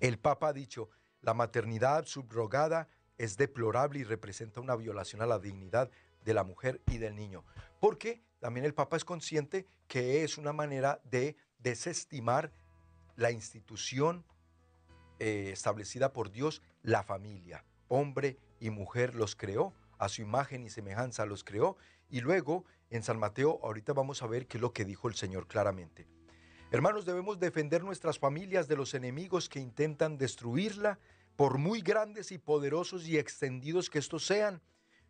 el 0.00 0.18
Papa 0.18 0.48
ha 0.48 0.52
dicho, 0.54 0.88
la 1.20 1.34
maternidad 1.34 2.06
subrogada 2.06 2.88
es 3.18 3.36
deplorable 3.36 3.98
y 3.98 4.04
representa 4.04 4.62
una 4.62 4.74
violación 4.74 5.20
a 5.20 5.26
la 5.26 5.38
dignidad 5.38 5.90
de 6.24 6.32
la 6.32 6.44
mujer 6.44 6.80
y 6.86 6.96
del 6.96 7.14
niño. 7.14 7.44
Porque 7.80 8.24
también 8.40 8.64
el 8.64 8.72
Papa 8.72 8.96
es 8.96 9.04
consciente 9.04 9.66
que 9.88 10.24
es 10.24 10.38
una 10.38 10.54
manera 10.54 11.02
de 11.04 11.36
desestimar 11.58 12.50
la 13.16 13.30
institución 13.30 14.24
eh, 15.24 15.52
establecida 15.52 16.12
por 16.12 16.32
Dios, 16.32 16.62
la 16.82 17.04
familia. 17.04 17.64
Hombre 17.86 18.38
y 18.58 18.70
mujer 18.70 19.14
los 19.14 19.36
creó, 19.36 19.72
a 19.96 20.08
su 20.08 20.20
imagen 20.20 20.64
y 20.64 20.68
semejanza 20.68 21.26
los 21.26 21.44
creó. 21.44 21.76
Y 22.10 22.22
luego 22.22 22.64
en 22.90 23.04
San 23.04 23.20
Mateo, 23.20 23.60
ahorita 23.62 23.92
vamos 23.92 24.20
a 24.24 24.26
ver 24.26 24.48
qué 24.48 24.56
es 24.56 24.60
lo 24.60 24.72
que 24.72 24.84
dijo 24.84 25.06
el 25.06 25.14
Señor 25.14 25.46
claramente. 25.46 26.08
Hermanos, 26.72 27.04
debemos 27.04 27.38
defender 27.38 27.84
nuestras 27.84 28.18
familias 28.18 28.66
de 28.66 28.74
los 28.74 28.94
enemigos 28.94 29.48
que 29.48 29.60
intentan 29.60 30.18
destruirla, 30.18 30.98
por 31.36 31.56
muy 31.56 31.82
grandes 31.82 32.32
y 32.32 32.38
poderosos 32.38 33.06
y 33.06 33.16
extendidos 33.16 33.90
que 33.90 34.00
estos 34.00 34.26
sean 34.26 34.60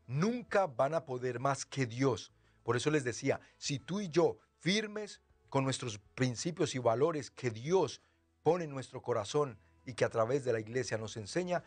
nunca 0.06 0.66
van 0.66 0.92
a 0.92 1.06
poder 1.06 1.40
más 1.40 1.64
que 1.64 1.86
Dios. 1.86 2.34
Por 2.64 2.76
eso 2.76 2.90
les 2.90 3.02
decía, 3.02 3.40
si 3.56 3.78
tú 3.78 4.02
y 4.02 4.10
yo 4.10 4.36
firmes 4.58 5.22
con 5.48 5.64
nuestros 5.64 5.98
principios 6.14 6.74
y 6.74 6.80
valores 6.80 7.30
que 7.30 7.50
Dios 7.50 8.02
pone 8.42 8.64
en 8.64 8.70
nuestro 8.72 9.00
corazón 9.00 9.58
y 9.84 9.94
que 9.94 10.04
a 10.04 10.10
través 10.10 10.44
de 10.44 10.52
la 10.52 10.60
iglesia 10.60 10.98
nos 10.98 11.16
enseña, 11.16 11.62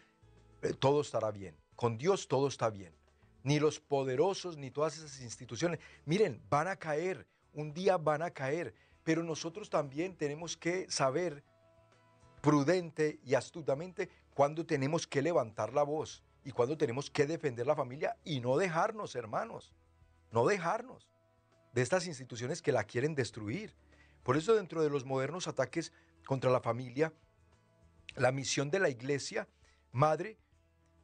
eh, 0.61 0.73
todo 0.73 1.01
estará 1.01 1.31
bien. 1.31 1.55
Con 1.75 1.97
Dios 1.97 2.27
todo 2.27 2.47
está 2.47 2.69
bien. 2.69 2.93
Ni 3.43 3.59
los 3.59 3.79
poderosos 3.79 4.57
ni 4.57 4.71
todas 4.71 4.97
esas 4.97 5.21
instituciones, 5.21 5.79
miren, 6.05 6.41
van 6.49 6.67
a 6.67 6.77
caer, 6.77 7.27
un 7.53 7.73
día 7.73 7.97
van 7.97 8.21
a 8.21 8.31
caer, 8.31 8.73
pero 9.03 9.23
nosotros 9.23 9.69
también 9.69 10.15
tenemos 10.15 10.57
que 10.57 10.89
saber 10.89 11.43
prudente 12.41 13.19
y 13.23 13.35
astutamente 13.35 14.09
cuándo 14.33 14.65
tenemos 14.65 15.07
que 15.07 15.21
levantar 15.21 15.73
la 15.73 15.83
voz 15.83 16.23
y 16.43 16.51
cuando 16.51 16.77
tenemos 16.77 17.09
que 17.09 17.25
defender 17.25 17.65
la 17.65 17.75
familia 17.75 18.17
y 18.23 18.39
no 18.39 18.57
dejarnos, 18.57 19.15
hermanos, 19.15 19.73
no 20.31 20.45
dejarnos 20.45 21.09
de 21.73 21.81
estas 21.81 22.07
instituciones 22.07 22.61
que 22.61 22.71
la 22.71 22.83
quieren 22.83 23.15
destruir. 23.15 23.75
Por 24.23 24.37
eso 24.37 24.55
dentro 24.55 24.81
de 24.81 24.89
los 24.89 25.05
modernos 25.05 25.47
ataques 25.47 25.91
contra 26.25 26.51
la 26.51 26.61
familia, 26.61 27.13
la 28.15 28.31
misión 28.31 28.69
de 28.69 28.79
la 28.79 28.89
iglesia, 28.89 29.47
madre, 29.91 30.37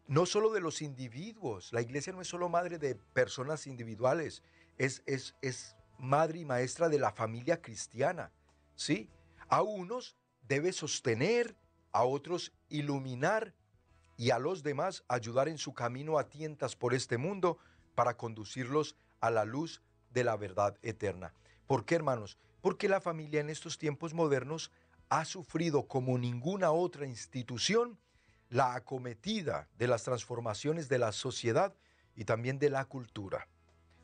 no 0.08 0.26
solo 0.26 0.52
de 0.52 0.62
los 0.62 0.82
individuos, 0.82 1.72
la 1.72 1.82
iglesia 1.82 2.14
no 2.14 2.22
es 2.22 2.28
solo 2.28 2.50
madre 2.50 2.78
de 2.78 2.96
personas 2.96 3.68
individuales, 3.68 4.44
es, 4.78 5.04
es, 5.06 5.36
es 5.42 5.76
madre 5.98 6.40
y 6.40 6.46
maestra 6.46 6.90
de 6.90 7.00
la 7.00 7.12
familia 7.12 7.62
cristiana, 7.62 8.32
¿sí? 8.76 9.10
A 9.48 9.62
unos 9.62 10.16
debe 10.48 10.74
sostener, 10.74 11.56
a 11.92 12.04
otros 12.04 12.52
iluminar 12.70 13.54
y 14.18 14.32
a 14.32 14.40
los 14.40 14.64
demás 14.64 15.04
ayudar 15.08 15.48
en 15.48 15.58
su 15.58 15.74
camino 15.74 16.18
a 16.18 16.30
tientas 16.30 16.76
por 16.76 16.94
este 16.94 17.18
mundo 17.18 17.58
para 17.96 18.18
conducirlos 18.18 18.96
a 19.20 19.30
la 19.30 19.46
luz 19.46 19.82
de 20.12 20.24
la 20.24 20.36
verdad 20.36 20.78
eterna. 20.82 21.34
¿Por 21.68 21.86
qué, 21.86 21.96
hermanos? 21.96 22.38
Porque 22.62 22.90
la 22.90 23.02
familia 23.02 23.40
en 23.40 23.50
estos 23.50 23.78
tiempos 23.78 24.14
modernos 24.14 24.72
ha 25.12 25.26
sufrido 25.26 25.90
como 25.90 26.18
ninguna 26.18 26.72
otra 26.72 27.06
institución 27.06 28.00
la 28.48 28.76
acometida 28.76 29.68
de 29.78 29.88
las 29.88 30.04
transformaciones 30.04 30.88
de 30.88 31.00
la 31.00 31.12
sociedad 31.12 31.76
y 32.16 32.24
también 32.24 32.60
de 32.60 32.70
la 32.70 32.86
cultura. 32.86 33.50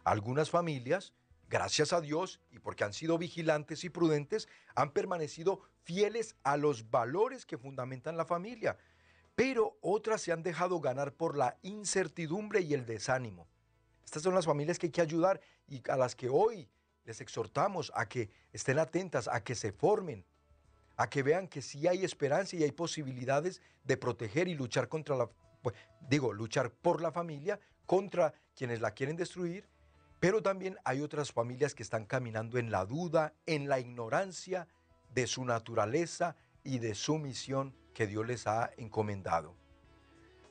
Algunas 0.03 0.49
familias, 0.49 1.13
gracias 1.49 1.93
a 1.93 2.01
Dios 2.01 2.41
y 2.51 2.59
porque 2.59 2.83
han 2.83 2.91
sido 2.91 3.17
vigilantes 3.17 3.85
y 3.85 3.89
prudentes, 3.89 4.49
han 4.75 4.91
permanecido 4.91 5.61
fieles 5.83 6.35
a 6.43 6.57
los 6.57 6.89
valores 6.91 7.45
que 7.45 7.57
fundamentan 7.57 8.17
la 8.17 8.25
familia, 8.25 8.77
pero 9.33 9.77
otras 9.79 10.21
se 10.21 10.33
han 10.33 10.43
dejado 10.43 10.81
ganar 10.81 11.13
por 11.13 11.37
la 11.37 11.57
incertidumbre 11.61 12.59
y 12.59 12.73
el 12.73 12.85
desánimo. 12.85 13.47
Estas 14.03 14.23
son 14.23 14.35
las 14.35 14.45
familias 14.45 14.77
que 14.77 14.87
hay 14.87 14.91
que 14.91 15.01
ayudar 15.01 15.39
y 15.67 15.81
a 15.89 15.95
las 15.95 16.17
que 16.17 16.27
hoy 16.27 16.69
les 17.05 17.21
exhortamos 17.21 17.93
a 17.95 18.09
que 18.09 18.29
estén 18.51 18.77
atentas, 18.77 19.29
a 19.29 19.41
que 19.41 19.55
se 19.55 19.71
formen, 19.71 20.25
a 20.97 21.09
que 21.09 21.23
vean 21.23 21.47
que 21.47 21.61
sí 21.61 21.87
hay 21.87 22.03
esperanza 22.03 22.55
y 22.55 22.63
hay 22.63 22.71
posibilidades 22.71 23.61
de 23.83 23.97
proteger 23.97 24.47
y 24.47 24.55
luchar 24.55 24.89
contra 24.89 25.15
la, 25.15 25.29
digo, 26.09 26.33
luchar 26.33 26.71
por 26.71 27.01
la 27.01 27.11
familia, 27.11 27.59
contra 27.85 28.33
quienes 28.55 28.81
la 28.81 28.91
quieren 28.91 29.15
destruir, 29.15 29.69
pero 30.19 30.41
también 30.41 30.77
hay 30.83 31.01
otras 31.01 31.31
familias 31.31 31.75
que 31.75 31.83
están 31.83 32.05
caminando 32.05 32.57
en 32.57 32.71
la 32.71 32.85
duda, 32.85 33.33
en 33.45 33.69
la 33.69 33.79
ignorancia 33.79 34.67
de 35.13 35.27
su 35.27 35.45
naturaleza 35.45 36.35
y 36.63 36.79
de 36.79 36.95
su 36.95 37.19
misión 37.19 37.75
que 37.93 38.07
Dios 38.07 38.25
les 38.25 38.47
ha 38.47 38.71
encomendado. 38.77 39.55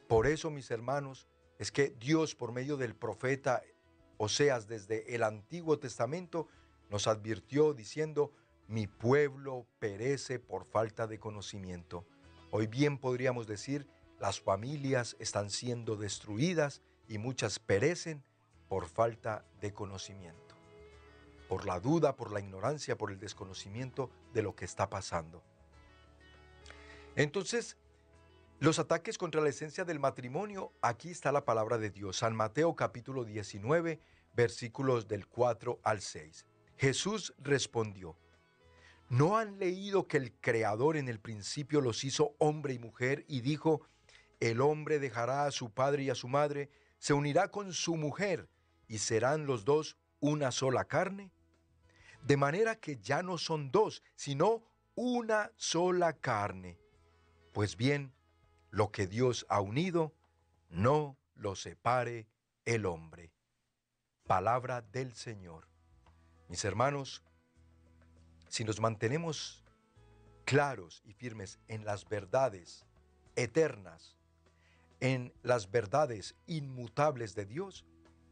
Por 0.09 0.28
eso, 0.28 0.51
mis 0.51 0.70
hermanos, 0.70 1.26
es 1.59 1.72
que 1.72 1.90
Dios 1.90 2.36
por 2.36 2.53
medio 2.53 2.76
del 2.76 2.94
profeta 2.94 3.62
Oseas 4.18 4.68
desde 4.68 5.14
el 5.14 5.24
Antiguo 5.24 5.78
Testamento 5.78 6.49
nos 6.90 7.07
advirtió 7.09 7.74
diciendo, 7.74 8.32
mi 8.68 8.86
pueblo 8.86 9.66
perece 9.78 10.38
por 10.38 10.64
falta 10.64 11.06
de 11.06 11.18
conocimiento. 11.18 12.06
Hoy 12.50 12.66
bien 12.66 12.98
podríamos 12.98 13.46
decir, 13.46 13.86
las 14.18 14.40
familias 14.40 15.16
están 15.18 15.50
siendo 15.50 15.96
destruidas 15.96 16.82
y 17.06 17.18
muchas 17.18 17.58
perecen 17.58 18.24
por 18.68 18.88
falta 18.88 19.44
de 19.60 19.72
conocimiento, 19.72 20.56
por 21.48 21.66
la 21.66 21.78
duda, 21.78 22.16
por 22.16 22.32
la 22.32 22.40
ignorancia, 22.40 22.96
por 22.96 23.12
el 23.12 23.18
desconocimiento 23.18 24.10
de 24.32 24.42
lo 24.42 24.56
que 24.56 24.64
está 24.64 24.90
pasando. 24.90 25.42
Entonces, 27.14 27.76
los 28.58 28.78
ataques 28.78 29.18
contra 29.18 29.40
la 29.40 29.50
esencia 29.50 29.84
del 29.84 30.00
matrimonio, 30.00 30.72
aquí 30.80 31.10
está 31.10 31.30
la 31.30 31.44
palabra 31.44 31.78
de 31.78 31.90
Dios. 31.90 32.16
San 32.16 32.34
Mateo 32.34 32.74
capítulo 32.74 33.24
19, 33.24 34.00
versículos 34.34 35.06
del 35.06 35.28
4 35.28 35.78
al 35.82 36.00
6. 36.00 36.46
Jesús 36.76 37.34
respondió, 37.38 38.16
¿no 39.09 39.36
han 39.38 39.59
leído 39.59 40.07
que 40.07 40.16
el 40.16 40.32
Creador 40.40 40.96
en 40.96 41.09
el 41.09 41.20
principio 41.20 41.80
los 41.80 42.04
hizo 42.04 42.34
hombre 42.38 42.74
y 42.74 42.78
mujer 42.78 43.24
y 43.28 43.40
dijo, 43.40 43.82
el 44.40 44.61
hombre 44.61 44.98
dejará 44.98 45.46
a 45.46 45.50
su 45.50 45.70
padre 45.70 46.04
y 46.04 46.11
a 46.11 46.14
su 46.14 46.28
madre, 46.28 46.70
se 46.98 47.12
unirá 47.12 47.50
con 47.50 47.72
su 47.72 47.96
mujer 47.96 48.48
y 48.88 48.98
serán 48.98 49.46
los 49.46 49.64
dos 49.64 49.96
una 50.20 50.50
sola 50.50 50.84
carne? 50.84 51.30
De 52.22 52.36
manera 52.36 52.76
que 52.76 52.96
ya 52.96 53.22
no 53.22 53.38
son 53.38 53.70
dos, 53.70 54.02
sino 54.14 54.64
una 54.94 55.52
sola 55.57 56.14
carne. 56.14 56.78
Pues 57.52 57.76
bien, 57.76 58.12
lo 58.70 58.90
que 58.90 59.07
Dios 59.07 59.46
ha 59.48 59.61
unido, 59.61 60.14
no 60.68 61.16
lo 61.34 61.54
separe 61.54 62.26
el 62.64 62.86
hombre. 62.86 63.32
Palabra 64.26 64.82
del 64.82 65.14
Señor. 65.14 65.68
Mis 66.48 66.64
hermanos, 66.64 67.22
si 68.57 68.64
nos 68.64 68.80
mantenemos 68.80 69.62
claros 70.46 71.02
y 71.04 71.12
firmes 71.12 71.59
en 71.68 71.84
las 71.84 72.09
verdades 72.09 72.86
eternas, 73.34 74.16
en 75.00 75.34
las 75.42 75.70
verdades 75.70 76.36
inmutables 76.46 77.34
de 77.34 77.44
Dios, 77.44 77.84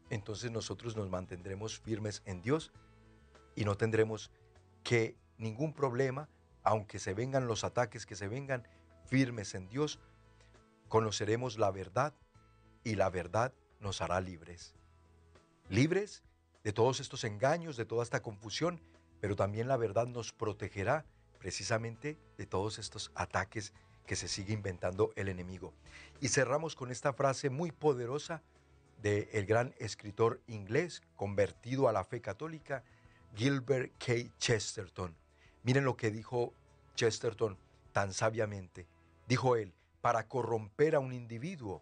entonces 0.09 0.49
nosotros 0.49 0.95
nos 0.95 1.11
mantendremos 1.11 1.79
firmes 1.79 2.23
en 2.25 2.41
Dios 2.41 2.71
y 3.53 3.65
no 3.65 3.77
tendremos 3.77 4.31
que 4.83 5.15
ningún 5.37 5.73
problema, 5.73 6.27
aunque 6.63 6.97
se 6.97 7.13
vengan 7.13 7.45
los 7.45 7.63
ataques 7.63 8.07
que 8.07 8.15
se 8.15 8.27
vengan, 8.27 8.67
firmes 9.05 9.53
en 9.53 9.69
Dios, 9.69 9.99
conoceremos 10.87 11.59
la 11.59 11.69
verdad 11.69 12.15
y 12.83 12.95
la 12.95 13.11
verdad 13.11 13.53
nos 13.79 14.01
hará 14.01 14.21
libres. 14.21 14.73
Libres 15.69 16.23
de 16.63 16.73
todos 16.73 16.99
estos 16.99 17.25
engaños, 17.25 17.77
de 17.77 17.85
toda 17.85 18.01
esta 18.01 18.23
confusión, 18.23 18.81
pero 19.25 19.35
también 19.35 19.67
la 19.67 19.75
verdad 19.75 20.05
nos 20.05 20.33
protegerá 20.33 21.03
precisamente 21.39 22.15
de 22.37 22.45
todos 22.45 22.77
estos 22.77 23.11
ataques 23.15 23.73
que 24.05 24.15
se 24.15 24.27
sigue 24.27 24.53
inventando 24.53 25.13
el 25.15 25.29
enemigo. 25.29 25.73
Y 26.21 26.27
cerramos 26.27 26.75
con 26.75 26.91
esta 26.91 27.11
frase 27.11 27.49
muy 27.49 27.71
poderosa 27.71 28.43
del 29.01 29.27
el 29.31 29.47
gran 29.47 29.73
escritor 29.79 30.41
inglés 30.45 31.01
convertido 31.15 31.89
a 31.89 31.91
la 31.91 32.03
fe 32.03 32.21
católica, 32.21 32.83
Gilbert 33.33 33.93
K. 33.97 34.31
Chesterton. 34.37 35.17
Miren 35.63 35.85
lo 35.85 35.97
que 35.97 36.11
dijo 36.11 36.53
Chesterton 36.93 37.57
tan 37.93 38.13
sabiamente. 38.13 38.85
Dijo 39.27 39.55
él, 39.55 39.73
para 40.01 40.27
corromper 40.27 40.93
a 40.93 40.99
un 40.99 41.13
individuo, 41.13 41.81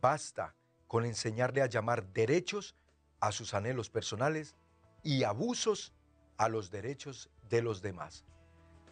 basta 0.00 0.54
con 0.86 1.04
enseñarle 1.04 1.60
a 1.60 1.66
llamar 1.66 2.06
derechos 2.12 2.76
a 3.18 3.32
sus 3.32 3.52
anhelos 3.52 3.90
personales 3.90 4.54
y 5.02 5.24
abusos 5.24 5.92
a 6.38 6.48
los 6.48 6.70
derechos 6.70 7.28
de 7.50 7.60
los 7.60 7.82
demás. 7.82 8.24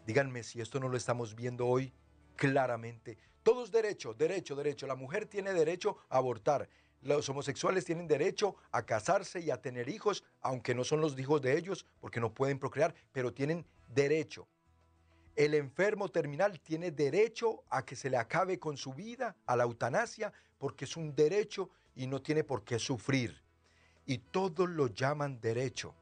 Díganme 0.07 0.42
si 0.42 0.61
esto 0.61 0.78
no 0.78 0.88
lo 0.88 0.97
estamos 0.97 1.34
viendo 1.34 1.66
hoy 1.66 1.92
claramente. 2.36 3.16
Todos 3.42 3.72
derecho, 3.72 4.12
derecho, 4.12 4.55
derecho. 4.55 4.86
La 4.86 4.94
mujer 4.94 5.26
tiene 5.26 5.53
derecho 5.53 5.97
a 6.09 6.18
abortar. 6.18 6.68
Los 7.03 7.28
homosexuales 7.28 7.84
tienen 7.84 8.07
derecho 8.07 8.57
a 8.72 8.84
casarse 8.84 9.40
y 9.40 9.51
a 9.51 9.61
tener 9.61 9.88
hijos, 9.88 10.24
aunque 10.40 10.74
no 10.74 10.84
son 10.84 11.01
los 11.01 11.18
hijos 11.18 11.40
de 11.40 11.57
ellos 11.57 11.86
porque 12.01 12.20
no 12.20 12.34
pueden 12.34 12.59
procrear, 12.59 12.94
pero 13.12 13.32
tienen 13.32 13.64
derecho. 13.88 14.49
El 15.36 15.55
enfermo 15.55 16.09
terminal 16.09 16.59
tiene 16.61 16.90
derecho 16.90 17.62
a 17.68 17.84
que 17.84 17.94
se 17.94 18.11
le 18.11 18.16
acabe 18.16 18.59
con 18.59 18.76
su 18.76 18.94
vida, 18.94 19.36
a 19.47 19.55
la 19.55 19.64
eutanasia, 19.64 20.32
porque 20.59 20.86
es 20.86 20.97
un 20.97 21.14
derecho 21.14 21.70
y 21.94 22.07
no 22.07 22.22
tiene 22.22 22.42
por 22.42 22.64
qué 22.64 22.78
sufrir. 22.78 23.42
Y 24.07 24.18
todos 24.18 24.68
lo 24.68 24.88
llaman 24.88 25.40
derecho. 25.40 25.94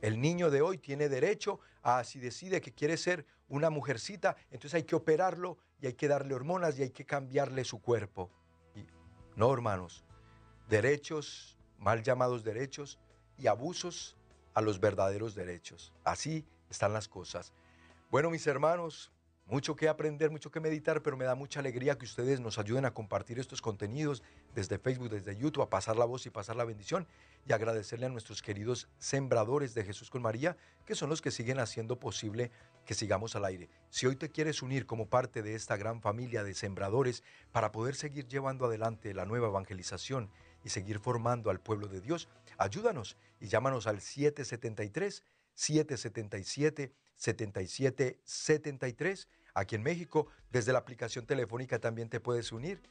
El 0.00 0.20
niño 0.20 0.50
de 0.50 0.62
hoy 0.62 0.78
tiene 0.78 1.08
derecho 1.08 1.60
a, 1.82 2.04
si 2.04 2.18
decide 2.18 2.60
que 2.60 2.72
quiere 2.72 2.96
ser 2.96 3.26
una 3.48 3.70
mujercita, 3.70 4.36
entonces 4.50 4.74
hay 4.74 4.84
que 4.84 4.96
operarlo 4.96 5.58
y 5.80 5.86
hay 5.86 5.94
que 5.94 6.08
darle 6.08 6.34
hormonas 6.34 6.78
y 6.78 6.82
hay 6.82 6.90
que 6.90 7.04
cambiarle 7.04 7.64
su 7.64 7.80
cuerpo. 7.80 8.30
no, 9.36 9.52
hermanos, 9.52 10.04
derechos, 10.68 11.58
mal 11.78 12.02
llamados 12.02 12.44
derechos, 12.44 12.98
y 13.36 13.46
abusos 13.46 14.16
a 14.54 14.60
los 14.60 14.80
verdaderos 14.80 15.34
derechos. 15.34 15.92
Así 16.04 16.44
están 16.68 16.92
las 16.92 17.08
cosas. 17.08 17.52
Bueno, 18.10 18.30
mis 18.30 18.46
hermanos, 18.46 19.12
mucho 19.50 19.74
que 19.74 19.88
aprender, 19.88 20.30
mucho 20.30 20.50
que 20.50 20.60
meditar, 20.60 21.02
pero 21.02 21.16
me 21.16 21.24
da 21.24 21.34
mucha 21.34 21.58
alegría 21.58 21.98
que 21.98 22.04
ustedes 22.04 22.40
nos 22.40 22.58
ayuden 22.58 22.84
a 22.84 22.94
compartir 22.94 23.40
estos 23.40 23.60
contenidos 23.60 24.22
desde 24.54 24.78
Facebook, 24.78 25.10
desde 25.10 25.36
YouTube, 25.36 25.62
a 25.62 25.70
pasar 25.70 25.96
la 25.96 26.04
voz 26.04 26.24
y 26.26 26.30
pasar 26.30 26.54
la 26.54 26.64
bendición 26.64 27.08
y 27.48 27.52
agradecerle 27.52 28.06
a 28.06 28.10
nuestros 28.10 28.42
queridos 28.42 28.88
sembradores 28.98 29.74
de 29.74 29.84
Jesús 29.84 30.08
con 30.08 30.22
María, 30.22 30.56
que 30.86 30.94
son 30.94 31.10
los 31.10 31.20
que 31.20 31.32
siguen 31.32 31.58
haciendo 31.58 31.98
posible 31.98 32.52
que 32.86 32.94
sigamos 32.94 33.34
al 33.34 33.44
aire. 33.44 33.68
Si 33.90 34.06
hoy 34.06 34.14
te 34.14 34.30
quieres 34.30 34.62
unir 34.62 34.86
como 34.86 35.08
parte 35.08 35.42
de 35.42 35.56
esta 35.56 35.76
gran 35.76 36.00
familia 36.00 36.44
de 36.44 36.54
sembradores 36.54 37.24
para 37.50 37.72
poder 37.72 37.96
seguir 37.96 38.28
llevando 38.28 38.66
adelante 38.66 39.14
la 39.14 39.26
nueva 39.26 39.48
evangelización 39.48 40.30
y 40.64 40.68
seguir 40.68 41.00
formando 41.00 41.50
al 41.50 41.60
pueblo 41.60 41.88
de 41.88 42.00
Dios, 42.00 42.28
ayúdanos 42.56 43.16
y 43.40 43.48
llámanos 43.48 43.88
al 43.88 44.00
773 44.00 45.24
777 45.54 46.92
7773 47.16 49.28
aquí 49.54 49.76
en 49.76 49.82
México. 49.82 50.28
Desde 50.50 50.72
la 50.72 50.78
aplicación 50.78 51.26
telefónica 51.26 51.78
también 51.78 52.08
te 52.08 52.20
puedes 52.20 52.52
unir 52.52 52.82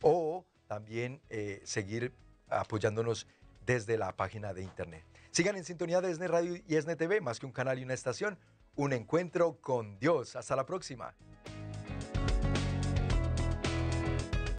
o 0.00 0.44
también 0.66 1.20
eh, 1.30 1.60
seguir 1.64 2.12
apoyándonos 2.48 3.26
desde 3.66 3.98
la 3.98 4.16
página 4.16 4.52
de 4.52 4.62
internet. 4.62 5.04
Sigan 5.30 5.56
en 5.56 5.64
sintonía 5.64 6.00
de 6.00 6.10
ESNE 6.10 6.28
Radio 6.28 6.56
y 6.66 6.76
ESNE 6.76 6.96
TV, 6.96 7.20
más 7.20 7.38
que 7.38 7.46
un 7.46 7.52
canal 7.52 7.78
y 7.78 7.84
una 7.84 7.94
estación, 7.94 8.38
un 8.74 8.92
encuentro 8.92 9.58
con 9.60 9.98
Dios. 9.98 10.36
Hasta 10.36 10.56
la 10.56 10.66
próxima. 10.66 11.14